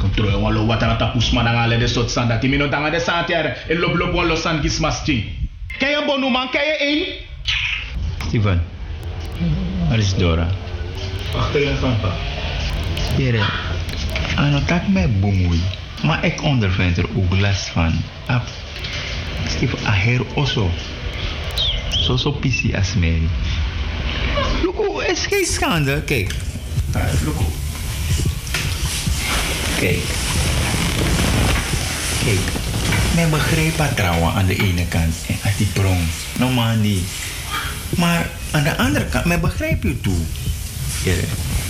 [0.00, 2.38] Controle wan lo wat er aan tapu sma dan ale de sot sanda.
[2.38, 3.56] Timi no danga de santiare.
[3.68, 5.24] E lop lop wan lo san gis masting.
[5.78, 7.04] Ken je bonu man, ken je één?
[8.26, 8.62] Steven,
[9.88, 10.46] waar is Dora?
[11.36, 12.12] Achter je van pa.
[13.16, 13.42] Jere,
[14.36, 15.60] ano tak me bumui.
[16.02, 17.92] Maar ik ondervind er ook last van.
[18.26, 18.40] Ah,
[19.46, 20.70] Steven, aher oso.
[21.90, 23.28] Zo zo pisi as Mary.
[24.62, 26.02] Look, het is geen schande.
[26.02, 26.34] Kijk.
[27.24, 27.67] Look.
[29.78, 30.02] Kijk.
[32.24, 32.38] Kijk.
[33.14, 35.14] Men begrijpt het trouwen aan de ene kant.
[35.26, 36.00] En aan die prong.
[36.38, 37.04] Normaal niet.
[37.96, 40.18] Maar aan de andere kant, men begrijpt je toe.
[41.04, 41.22] Je,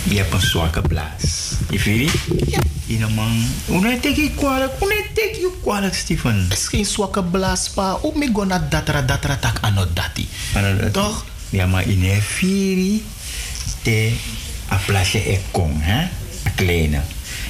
[0.03, 1.53] je hebt een zwakke blaas.
[1.69, 2.49] Je vindt het?
[2.49, 2.59] Ja.
[2.85, 3.45] Je man.
[3.65, 4.71] Hoe net denk je kwalijk?
[4.79, 6.33] Hoe net denk je kwalijk, Stefan?
[6.33, 7.97] Het is geen zwakke blaas, pa.
[8.01, 10.27] Ook me go na datra datra tak ano dati.
[10.91, 11.25] Toch?
[11.49, 13.03] Ja, maar in een vieri
[13.81, 14.11] te
[14.71, 16.01] a plasje e kom, hè?
[16.47, 17.01] A kleine.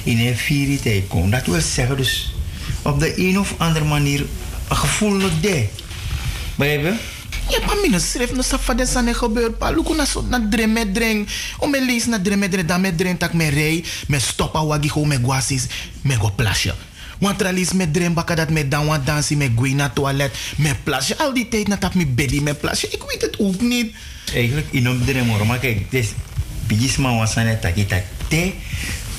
[0.02, 1.30] In een vieri te e kom.
[1.30, 2.34] Dat wil zeggen dus
[2.82, 4.26] op de een of andere manier
[4.68, 5.66] een gevoel de.
[6.54, 7.00] Begrijp?
[7.50, 9.70] Ja, maar mijn schrijf no safa de sane gebeur pa.
[9.70, 11.26] Luku na so na drem met dreng.
[11.58, 14.54] O me lees na drem met dreng, dan met dreng tak me rei, me stop
[14.54, 15.66] a wagi go me guasis,
[16.02, 16.74] me go plasje.
[17.18, 20.74] Want tralis me drem baka dat me dan wat dansi, me gui na toilet, me
[20.84, 21.18] plasje.
[21.18, 22.88] Al die tijd na tap me belly, me plasje.
[22.88, 23.94] Ik weet het ook niet.
[24.34, 26.06] Eigenlijk in op de remor, maar kijk, dus
[26.66, 28.52] bijis maar was aan het taki tak te,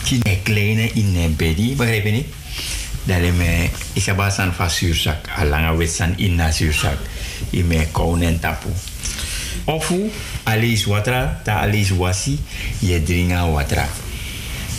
[0.03, 2.27] tine kleine in een bedi, begrijp je niet?
[3.03, 6.97] Dat me, ik heb al van zuurzak, al lang wit san in na zuurzak,
[7.49, 8.69] in mijn koun en tapu.
[9.63, 9.91] Of
[10.43, 12.39] alis watra, ta alis wasi,
[12.79, 13.89] je dringa watra.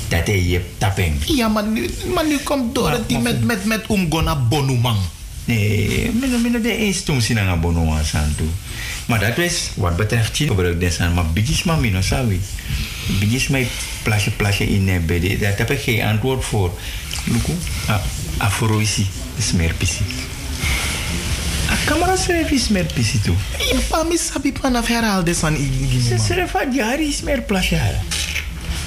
[0.09, 1.15] Dat je tapeng.
[1.25, 4.99] Ja, maar nu, maar nu komt door die met, met, met umgona bonumang.
[5.45, 8.47] Nee, mino mino de eens toen zien aan bono aan san toe.
[9.07, 12.41] Maar dat is wat betreft China gebruik des aan, maar bijis maar mino sawi.
[13.07, 13.69] Bijis mij
[14.03, 15.41] plasje plasje in een bed.
[15.41, 16.79] Daar heb ik geen antwoord voor.
[17.25, 17.53] Luku,
[18.37, 19.07] afroisi
[19.37, 20.05] is meer pisi.
[21.85, 23.35] Kamera schrijf is meer pisi toe.
[23.59, 26.01] Je pa mi sabi panaf herhaalde san igi.
[26.09, 28.01] Ze schrijf had jari is meer plasjara.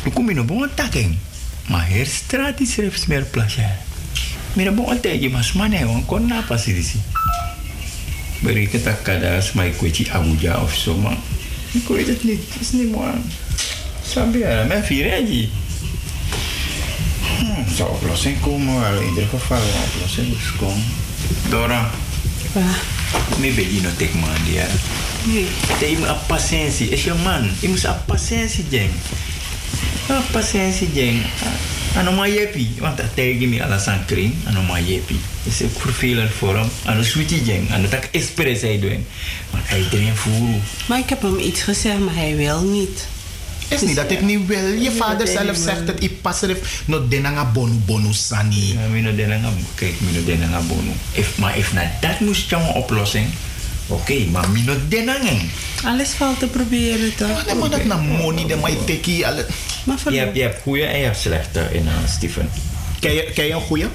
[0.03, 1.15] Nu kom je nog bon taking.
[1.67, 3.77] Maar her straat is schrijf meer plasjara.
[4.53, 6.99] Mira bon tegi mas mane wan kon na pasi disi.
[8.39, 11.17] Bereken tak kada smai kweci Abuja of zo maar.
[11.71, 12.41] Ik weet het niet.
[12.53, 13.11] Het is niet mooi.
[14.06, 15.48] Sabi ya, mijn aja.
[17.38, 19.01] Hmm, zou oplossing komen wel.
[19.01, 20.84] In ieder geval een oplossing komen.
[21.50, 21.90] Dora.
[23.40, 24.67] Me bedi no tek man dia.
[25.24, 25.48] Nee,
[25.90, 26.90] je moet op patiëntie.
[26.90, 27.50] Is je man.
[27.59, 28.92] Je moet op patiëntie jeng.
[30.09, 31.22] Op patiëntie jeng.
[31.95, 35.19] Ano ma yepi, want me alasan kring, ano ma yepi.
[36.38, 36.69] Voor hem.
[36.85, 37.01] Ano
[37.43, 39.06] jeng, ano tak expres hij doen.
[39.51, 40.59] Maar hij drinkt voer.
[40.85, 43.08] Maar ik heb hem iets gezegd, maar hij wil niet.
[43.67, 44.67] Is niet dat ik niet wil.
[44.67, 46.03] Je vader zelf zegt het.
[46.03, 48.73] Ik pas er no denanga bonu bonu sani.
[48.73, 50.91] Ja, mino denanga, kijk, mino denanga bonu.
[51.11, 53.27] If, maar if na dat moest je een oplossing.
[53.87, 55.37] Oké, maar mino denanga.
[55.83, 57.45] Alles valt te proberen toch?
[57.45, 59.45] Maar maar dat na money, de mij teki alle.
[59.83, 62.49] Maar Je hebt, je hebt goede en je hebt slechte in uh, Steven.
[62.99, 63.87] Ken je, ken je een goede?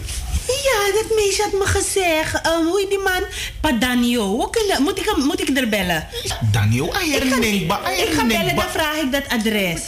[0.69, 2.47] Ja, dat meisje had me gezegd.
[2.47, 3.23] Um, hoe die man?
[3.61, 4.37] Padanio.
[4.47, 6.07] Kunnen, moet, ik, hem- moet ik er bellen?
[6.51, 9.81] Danio, Ik ga, ik ga bellen, dan vraag ik dat adres.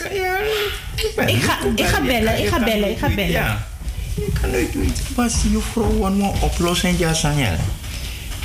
[1.26, 3.30] Ik ga, ik ga bellen, ik ga bellen, ik ga bellen.
[3.30, 3.66] Ja.
[4.14, 5.04] Je kan nooit weten.
[5.14, 7.56] Was je vrouw een oplossing ja sanyel?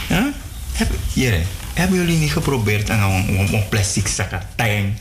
[0.10, 0.32] Ja?
[0.74, 1.34] Heb, hier,
[1.74, 4.94] hebben jullie niet geprobeerd aan een, plastic zak tang?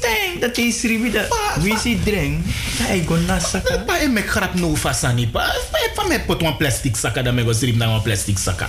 [0.00, 1.28] Tang, dat is ribi dat.
[1.60, 2.44] Wie is drink?
[2.82, 3.78] Hij go na saka.
[3.78, 5.46] Pa e mek grap no fa sani pa.
[5.70, 8.68] Pa e pa met pot een plastic saka da me go strip na plastic saka.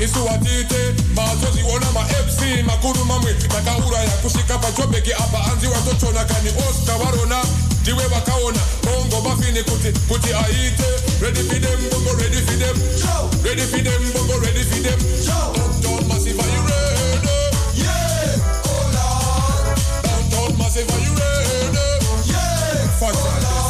[0.00, 7.44] Mazoziona isuwatite mazoziona ma-fc makuru mamwe takaura yakusvika pachobheki apa anzi watotona kani oscar varona
[7.82, 10.84] ndiwe vakaona bongo bafini kuti kuti aite.
[11.20, 12.76] Ready for them bongo ready for them.
[13.44, 14.98] Ready for them bongo ready for them.
[15.26, 17.28] Downtown massive are you ready?
[17.74, 18.36] Yeah!
[18.64, 21.78] Oh lord downtown massive are you ready?
[22.26, 22.88] Yeah!
[22.98, 23.69] Fantastic Radio